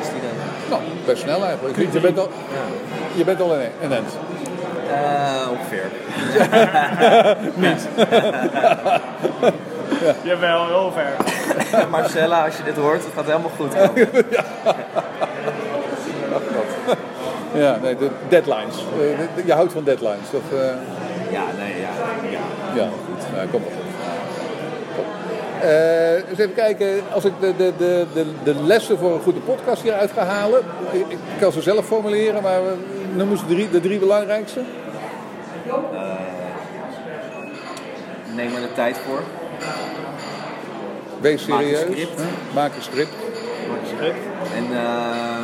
Is 0.00 0.06
het 0.08 0.16
idee. 0.20 0.36
Nou, 0.70 0.80
best 1.06 1.22
snel 1.22 1.40
eigenlijk. 1.44 1.76
Je 1.92 2.00
bent 2.00 2.18
al, 2.18 2.28
Ja. 2.58 2.64
je 3.20 3.24
bent 3.24 3.40
al 3.40 3.50
een, 3.54 3.92
end. 4.00 4.10
Ongeveer. 5.54 5.88
Jawel, 10.22 10.66
heel 10.66 10.92
ver. 10.92 11.16
Marcella, 11.90 12.44
als 12.44 12.56
je 12.56 12.62
dit 12.62 12.76
hoort, 12.76 13.04
het 13.04 13.12
gaat 13.14 13.26
helemaal 13.26 13.50
goed 13.56 13.74
komen. 13.74 14.08
Ja, 17.54 17.78
nee, 17.82 17.96
de 17.96 18.10
deadlines. 18.28 18.76
Eh, 18.76 19.46
je 19.46 19.52
houdt 19.52 19.72
van 19.72 19.84
deadlines. 19.84 20.30
Dat, 20.30 20.40
eh, 20.52 20.66
Ja, 21.30 21.44
nee, 21.58 21.80
ja. 21.80 21.88
ja. 22.30 22.38
ja, 22.74 22.88
goed. 23.06 23.24
Ja, 23.30 23.36
wel 23.36 23.46
goed. 23.50 23.62
Top. 24.96 25.04
Eh, 25.64 26.14
eens 26.14 26.38
even 26.38 26.54
kijken, 26.54 27.02
als 27.12 27.24
ik 27.24 27.32
de, 27.40 27.56
de, 27.56 27.72
de, 27.78 28.06
de, 28.14 28.26
de 28.42 28.54
lessen 28.62 28.98
voor 28.98 29.14
een 29.14 29.20
goede 29.20 29.40
podcast 29.40 29.82
hieruit 29.82 30.10
ga 30.12 30.24
halen. 30.24 30.60
Ik, 30.90 31.04
ik 31.08 31.18
kan 31.40 31.52
ze 31.52 31.62
zelf 31.62 31.86
formuleren, 31.86 32.42
maar 32.42 32.58
eh, 32.58 32.72
noem 33.14 33.30
eens 33.30 33.42
drie, 33.48 33.70
de 33.70 33.80
drie 33.80 33.98
belangrijkste. 33.98 34.60
Neem 38.34 38.54
er 38.54 38.60
de 38.60 38.72
tijd 38.74 38.96
voor. 38.98 39.22
Wees 41.20 41.46
Maak 41.46 41.60
een 41.60 41.66
serieus. 41.66 41.80
script. 41.80 42.22
Maak 42.54 42.74
een 42.76 42.82
script. 42.82 43.14
En 44.54 44.64
eh, 44.76 45.42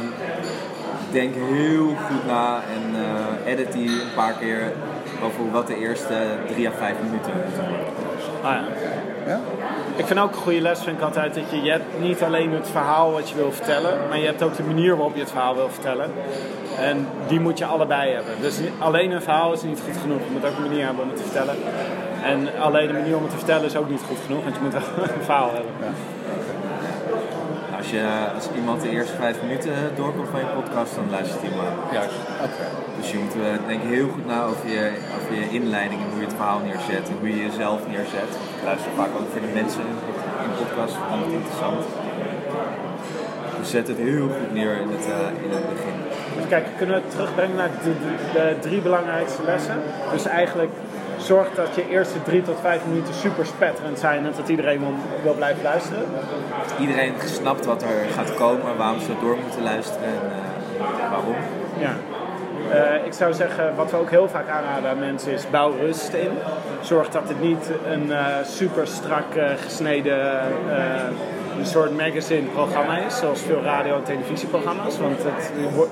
denk 1.12 1.34
heel 1.34 1.86
goed 1.86 2.26
na 2.26 2.54
en 2.74 3.04
eh, 3.44 3.52
edit 3.52 3.72
die 3.72 3.88
een 3.88 4.14
paar 4.14 4.32
keer 4.32 4.72
over 5.24 5.50
wat 5.50 5.66
de 5.66 5.76
eerste 5.78 6.14
drie 6.52 6.68
à 6.68 6.72
vijf 6.78 6.94
minuten 7.02 7.32
moeten 7.44 7.62
worden. 7.62 7.86
Ah, 8.42 8.52
ja. 8.52 8.62
Ja? 9.26 9.40
Ik 9.96 10.06
vind 10.06 10.18
ook 10.18 10.30
een 10.30 10.36
goede 10.36 10.60
les 10.60 10.80
vind 10.80 10.96
ik 10.96 11.02
altijd 11.02 11.34
dat 11.34 11.44
je, 11.50 11.62
je 11.62 11.70
hebt 11.70 12.00
niet 12.00 12.22
alleen 12.22 12.52
het 12.52 12.68
verhaal 12.70 13.12
wat 13.12 13.28
je 13.28 13.34
wil 13.34 13.52
vertellen, 13.52 13.98
maar 14.08 14.18
je 14.18 14.26
hebt 14.26 14.42
ook 14.42 14.56
de 14.56 14.62
manier 14.62 14.96
waarop 14.96 15.14
je 15.14 15.20
het 15.20 15.30
verhaal 15.30 15.54
wil 15.54 15.68
vertellen. 15.68 16.10
En 16.78 17.06
die 17.26 17.40
moet 17.40 17.58
je 17.58 17.64
allebei 17.64 18.12
hebben. 18.12 18.32
Dus 18.40 18.58
alleen 18.78 19.10
een 19.10 19.22
verhaal 19.22 19.52
is 19.52 19.62
niet 19.62 19.80
goed 19.84 19.96
genoeg. 20.00 20.18
Je 20.18 20.32
moet 20.32 20.44
ook 20.44 20.56
een 20.56 20.68
manier 20.68 20.84
hebben 20.84 21.02
om 21.02 21.08
het 21.08 21.18
te 21.18 21.22
vertellen. 21.22 21.54
En 22.22 22.60
alleen 22.60 22.86
de 22.86 22.92
manier 22.92 23.16
om 23.16 23.22
het 23.22 23.30
te 23.30 23.36
vertellen 23.36 23.64
is 23.64 23.76
ook 23.76 23.90
niet 23.90 24.00
goed 24.08 24.18
genoeg, 24.26 24.42
want 24.42 24.54
je 24.56 24.62
moet 24.62 24.72
wel 24.72 24.82
een 25.16 25.24
verhaal 25.24 25.52
hebben. 25.52 25.72
Als, 27.78 27.90
je, 27.90 28.04
als 28.34 28.46
iemand 28.56 28.82
de 28.82 28.90
eerste 28.90 29.16
vijf 29.16 29.36
minuten 29.42 29.72
doorkomt 29.96 30.28
van 30.30 30.40
je 30.40 30.46
podcast, 30.60 30.94
dan 30.94 31.10
luistert 31.10 31.42
hij 31.42 31.52
maar. 31.56 31.74
Juist. 31.92 32.18
Oké. 32.46 32.64
Dus 32.98 33.10
je 33.10 33.18
moet 33.18 33.34
eh, 33.34 33.66
denk 33.66 33.82
ik 33.82 33.88
heel 33.96 34.08
goed 34.14 34.26
na 34.26 34.38
over 34.50 34.68
je, 34.76 34.84
over 35.16 35.34
je 35.40 35.46
inleiding 35.58 36.00
en 36.02 36.10
hoe 36.10 36.20
je 36.20 36.26
het 36.26 36.40
verhaal 36.40 36.60
neerzet 36.68 37.04
en 37.10 37.16
hoe 37.20 37.28
je 37.34 37.40
jezelf 37.48 37.80
neerzet. 37.92 38.30
Ik 38.56 38.62
luister 38.64 38.90
vaak 39.00 39.12
ook 39.18 39.28
voor 39.32 39.40
de 39.46 39.52
mensen 39.60 39.82
in 39.90 39.96
in 40.46 40.52
podcast, 40.64 40.94
vond 41.08 41.24
het 41.24 41.34
interessant. 41.40 41.82
Dus 43.58 43.70
zet 43.70 43.88
het 43.88 43.96
heel 43.96 44.28
goed 44.28 44.52
neer 44.52 44.74
in 44.84 44.90
het, 44.96 45.06
eh, 45.16 45.44
in 45.44 45.50
het 45.58 45.68
begin. 45.74 45.96
Dus 46.36 46.46
kijk, 46.48 46.66
kunnen 46.76 46.94
we 46.96 47.02
het 47.02 47.10
terugbrengen 47.10 47.56
naar 47.56 47.70
de, 47.84 47.92
de, 48.04 48.12
de 48.32 48.56
drie 48.60 48.80
belangrijkste 48.80 49.42
lessen? 49.44 49.78
Dus 50.12 50.24
eigenlijk 50.24 50.72
zorg 51.34 51.54
dat 51.54 51.74
je 51.74 51.88
eerste 51.88 52.22
drie 52.22 52.42
tot 52.42 52.60
vijf 52.60 52.80
minuten 52.86 53.14
super 53.14 53.46
spetterend 53.46 53.98
zijn 53.98 54.26
en 54.26 54.32
dat 54.36 54.48
iedereen 54.48 54.80
wil, 54.80 54.94
wil 55.22 55.34
blijven 55.34 55.62
luisteren. 55.62 56.04
Iedereen 56.80 57.12
snapt 57.24 57.64
wat 57.64 57.82
er 57.82 58.08
gaat 58.14 58.34
komen, 58.34 58.76
waarom 58.76 59.00
ze 59.00 59.12
door 59.20 59.36
moeten 59.42 59.62
luisteren 59.62 60.04
en 60.04 60.20
eh, 60.30 61.10
waarom. 61.10 61.34
Ja. 61.78 61.94
Eh, 62.70 63.06
ik 63.06 63.12
zou 63.12 63.32
zeggen, 63.32 63.76
wat 63.76 63.90
we 63.90 63.96
ook 63.96 64.10
heel 64.10 64.28
vaak 64.28 64.48
aanraden 64.48 64.90
aan 64.90 64.98
mensen 64.98 65.32
is 65.32 65.50
bouw 65.50 65.72
rust 65.80 66.12
in. 66.12 66.30
Zorg 66.80 67.08
dat 67.08 67.28
het 67.28 67.40
niet 67.40 67.70
een 67.90 68.12
eh, 68.12 68.24
super 68.44 68.86
strak 68.86 69.30
gesneden 69.56 70.40
een 71.58 71.66
soort 71.66 71.96
magazine-programma 71.96 72.98
is, 72.98 73.18
zoals 73.18 73.40
veel 73.40 73.62
radio- 73.62 73.96
en 73.96 74.02
televisieprogramma's. 74.02 74.98
Want 74.98 75.18
het, 75.22 75.52
je 75.56 75.86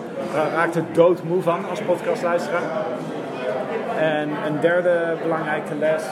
raakt 0.55 0.75
er 0.77 0.85
doodmoe 0.93 1.43
van 1.43 1.69
als 1.69 1.81
podcastluisteraar. 1.81 2.63
En 3.99 4.29
een 4.47 4.61
derde 4.61 5.17
belangrijke 5.23 5.75
les. 5.79 6.03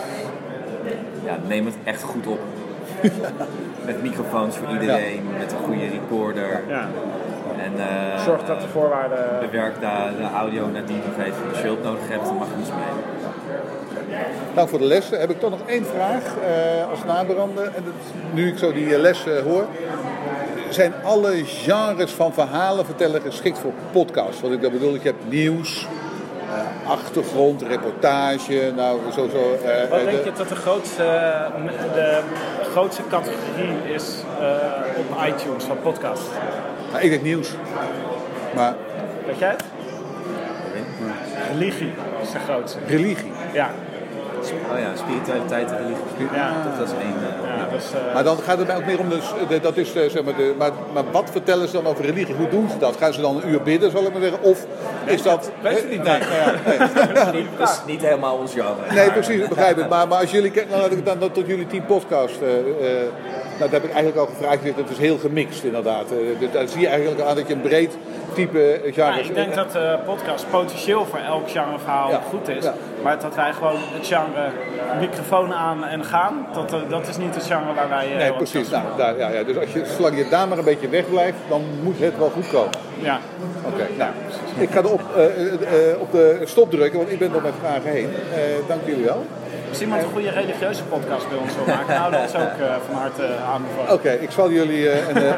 Ja, 1.24 1.36
neem 1.46 1.66
het 1.66 1.74
echt 1.84 2.02
goed 2.02 2.26
op. 2.26 2.38
met 3.86 4.02
microfoons 4.02 4.56
voor 4.56 4.68
iedereen, 4.68 5.22
met 5.38 5.52
een 5.52 5.58
goede 5.58 5.86
recorder. 5.86 6.60
Ja, 6.68 6.88
En 7.62 7.72
eh, 7.78 8.24
zorg 8.24 8.44
dat 8.44 8.60
de 8.60 8.68
voorwaarden. 8.68 9.40
bewerk 9.40 9.80
daar 9.80 10.10
de 10.16 10.36
audio 10.36 10.66
naar 10.72 10.86
die 10.86 10.96
nog 10.96 11.26
even. 11.26 11.48
Als 11.48 11.58
je 11.58 11.64
hulp 11.66 11.82
nodig 11.82 12.08
hebt, 12.08 12.24
dan 12.24 12.36
mag 12.36 12.46
je 12.46 12.56
dus 12.58 12.68
mee. 12.68 13.16
Dank 14.54 14.68
voor 14.68 14.78
de 14.78 14.84
lessen. 14.84 15.20
Heb 15.20 15.30
ik 15.30 15.40
toch 15.40 15.50
nog 15.50 15.60
één 15.66 15.86
vraag 15.86 16.22
eh, 16.22 16.90
als 16.90 17.04
nabrander. 17.04 17.64
En 17.64 17.84
dat, 17.84 17.94
nu 18.32 18.48
ik 18.48 18.58
zo 18.58 18.72
die 18.72 18.94
eh, 18.94 19.00
lessen 19.00 19.42
hoor. 19.42 19.66
Zijn 20.68 20.92
alle 21.04 21.44
genres 21.44 22.12
van 22.12 22.32
verhalen 22.32 22.84
vertellen 22.84 23.20
geschikt 23.20 23.58
voor 23.58 23.72
podcasts? 23.92 24.40
Wat 24.40 24.50
ik 24.52 24.62
dat 24.62 24.72
bedoel, 24.72 24.92
je 24.94 25.00
hebt 25.02 25.28
nieuws, 25.28 25.88
eh, 26.54 26.90
achtergrond, 26.90 27.62
reportage. 27.62 28.72
Nou, 28.76 29.00
zo, 29.12 29.28
zo, 29.28 29.36
eh, 29.64 29.90
Wat 29.90 29.98
eh, 29.98 30.04
denk 30.04 30.18
de- 30.24 30.30
je 30.30 30.32
dat 30.36 30.48
de 30.48 30.54
grootste, 30.56 31.02
de 31.94 32.20
grootste 32.70 33.02
categorie 33.10 33.92
is 33.94 34.14
eh, 34.40 34.46
op 34.98 35.26
iTunes 35.28 35.64
van 35.64 35.80
podcast? 35.82 36.22
nou, 36.92 37.02
ik 37.04 37.10
denk 37.10 37.22
nieuws. 37.22 37.50
Maar 38.54 38.74
Weet 39.26 39.38
jij 39.38 39.48
het? 39.50 39.64
Religie 41.52 41.92
is 42.22 42.30
de 42.30 42.38
grootste. 42.38 42.78
religie. 42.86 43.32
Ja, 43.52 43.70
Oh 44.72 44.78
ja, 44.78 44.96
spiritualiteit 44.96 45.70
en 45.70 45.76
religie. 45.76 46.34
Ja. 46.34 46.52
Dat, 46.64 46.78
dat 46.78 46.86
is 46.86 46.92
één. 47.02 47.14
ja 47.55 47.55
dus, 47.76 47.92
eh, 47.92 48.14
Maar 48.14 48.24
dan 48.24 48.38
gaat 48.38 48.58
het 48.58 48.66
mij 48.66 48.76
ook 48.76 48.84
meer 48.86 48.98
om 48.98 49.08
de, 49.08 49.18
de- 49.48 49.60
dat 49.60 49.76
is 49.76 49.92
eh, 49.94 50.02
zeg 50.10 50.22
maar 50.24 50.36
de, 50.36 50.54
maar, 50.58 50.70
maar 50.94 51.04
wat 51.12 51.28
vertellen 51.30 51.68
ze 51.68 51.72
dan 51.74 51.86
over 51.86 52.04
religie? 52.04 52.34
Hoe 52.34 52.48
doen 52.48 52.68
ze 52.70 52.78
dat? 52.78 52.96
Gaan 52.96 53.12
ze 53.12 53.20
dan 53.20 53.36
een 53.36 53.48
uur 53.48 53.62
bidden, 53.62 53.90
zal 53.90 54.02
ik 54.02 54.12
maar 54.12 54.22
zeggen? 54.22 54.42
Of 54.42 54.66
is 55.04 55.22
dat... 55.22 55.50
weet 55.62 55.76
het 55.80 55.90
niet, 55.90 56.02
Nee, 56.02 56.18
nee. 56.18 56.28
nou 56.28 57.14
ja, 57.14 57.30
nee. 57.30 57.42
niet, 57.42 57.82
niet 57.86 58.00
helemaal 58.02 58.36
ons 58.36 58.52
genre. 58.52 58.94
Nee, 58.94 59.10
precies, 59.12 59.40
ik 59.42 59.48
begrijp 59.48 59.76
het. 59.76 59.88
Maar, 59.88 60.08
maar 60.08 60.20
als 60.20 60.30
jullie 60.30 60.50
kijken, 60.50 60.70
nou, 60.70 60.82
laat 60.82 60.92
ik 60.92 61.04
dan, 61.04 61.18
dan 61.18 61.30
tot 61.32 61.46
jullie 61.46 61.66
team 61.66 61.84
podcast. 61.86 62.40
eh, 62.42 62.56
eh, 62.58 63.06
nou, 63.58 63.70
dat 63.70 63.70
heb 63.70 63.84
ik 63.84 63.92
eigenlijk 63.94 64.18
al 64.18 64.26
gevraagd. 64.36 64.64
Het 64.64 64.90
is 64.90 64.98
heel 64.98 65.18
gemixt, 65.18 65.64
inderdaad. 65.64 66.04
Eh, 66.10 66.16
dus 66.38 66.50
daar 66.52 66.68
zie 66.68 66.80
je 66.80 66.86
eigenlijk 66.88 67.20
aan 67.20 67.36
dat 67.36 67.48
je 67.48 67.54
een 67.54 67.60
breed 67.60 67.96
type 68.34 68.60
eh, 68.72 68.94
ja, 68.94 69.12
genre 69.12 69.28
ik 69.28 69.34
denk 69.34 69.54
dat 69.54 69.72
de 69.72 69.98
podcast 70.04 70.50
potentieel 70.50 71.04
voor 71.06 71.18
elk 71.18 71.50
genre 71.50 71.78
verhaal 71.78 72.10
Ja, 72.10 72.20
goed 72.28 72.48
is. 72.48 72.64
ja. 72.64 72.74
Maar 73.02 73.20
dat 73.20 73.34
wij 73.34 73.52
gewoon 73.52 73.76
het 73.76 74.06
genre 74.06 74.48
microfoon 75.00 75.54
aan 75.54 75.84
en 75.84 76.04
gaan, 76.04 76.46
dat, 76.52 76.72
eh, 76.72 76.78
dat 76.88 77.08
is 77.08 77.16
niet 77.16 77.34
het 77.34 77.44
genre 77.44 77.74
waar 77.74 77.88
wij... 77.88 78.10
eh, 78.12 78.16
Nee, 78.16 78.32
precies. 78.32 78.70
Nou, 78.70 78.84
daar, 78.96 79.18
ja, 79.18 79.28
ja. 79.28 79.42
Dus 79.42 79.56
als 79.58 79.72
je, 79.72 79.82
zolang 79.96 80.16
je 80.16 80.28
daar 80.28 80.48
maar 80.48 80.58
een 80.58 80.64
beetje 80.64 80.88
weg 80.88 81.08
blijft, 81.10 81.38
dan 81.48 81.62
moet 81.82 81.98
het 81.98 82.18
wel 82.18 82.30
goed 82.30 82.48
komen. 82.48 82.70
Ja. 83.00 83.18
Oké, 83.66 83.86
nou, 83.98 84.10
ik 84.58 84.70
ga 84.70 84.78
erop 84.78 85.00
eh, 85.16 85.24
eh, 85.24 85.90
eh, 85.92 86.00
op 86.00 86.12
de 86.12 86.40
stop 86.44 86.70
drukken, 86.70 86.98
want 86.98 87.10
ik 87.12 87.18
ben 87.18 87.32
door 87.32 87.42
mijn 87.42 87.54
vragen 87.60 87.90
heen. 87.90 88.08
Eh, 88.34 88.40
dank 88.68 88.80
jullie 88.84 89.04
wel. 89.04 89.24
Als 89.68 89.80
iemand 89.80 90.02
een 90.02 90.08
goede 90.08 90.30
religieuze 90.30 90.82
podcast 90.84 91.28
bij 91.28 91.38
ons 91.38 91.54
wil 91.54 91.74
maken, 91.74 91.94
nou 91.94 92.12
dat 92.12 92.22
is 92.28 92.34
ook 92.34 92.58
eh, 92.60 92.74
van 92.86 92.94
harte 92.94 93.26
aanbevolen. 93.52 93.92
Oké, 93.92 94.10
ik 94.10 94.30
zal 94.30 94.50
jullie 94.50 94.90
eh, 94.90 95.08
een, 95.08 95.16
eh, 95.16 95.34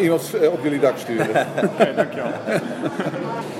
iemand 0.00 0.34
eh, 0.34 0.52
op 0.52 0.62
jullie 0.62 0.80
dak 0.80 0.98
sturen. 0.98 1.46
Oké, 1.64 1.94
dankjewel. 1.94 2.30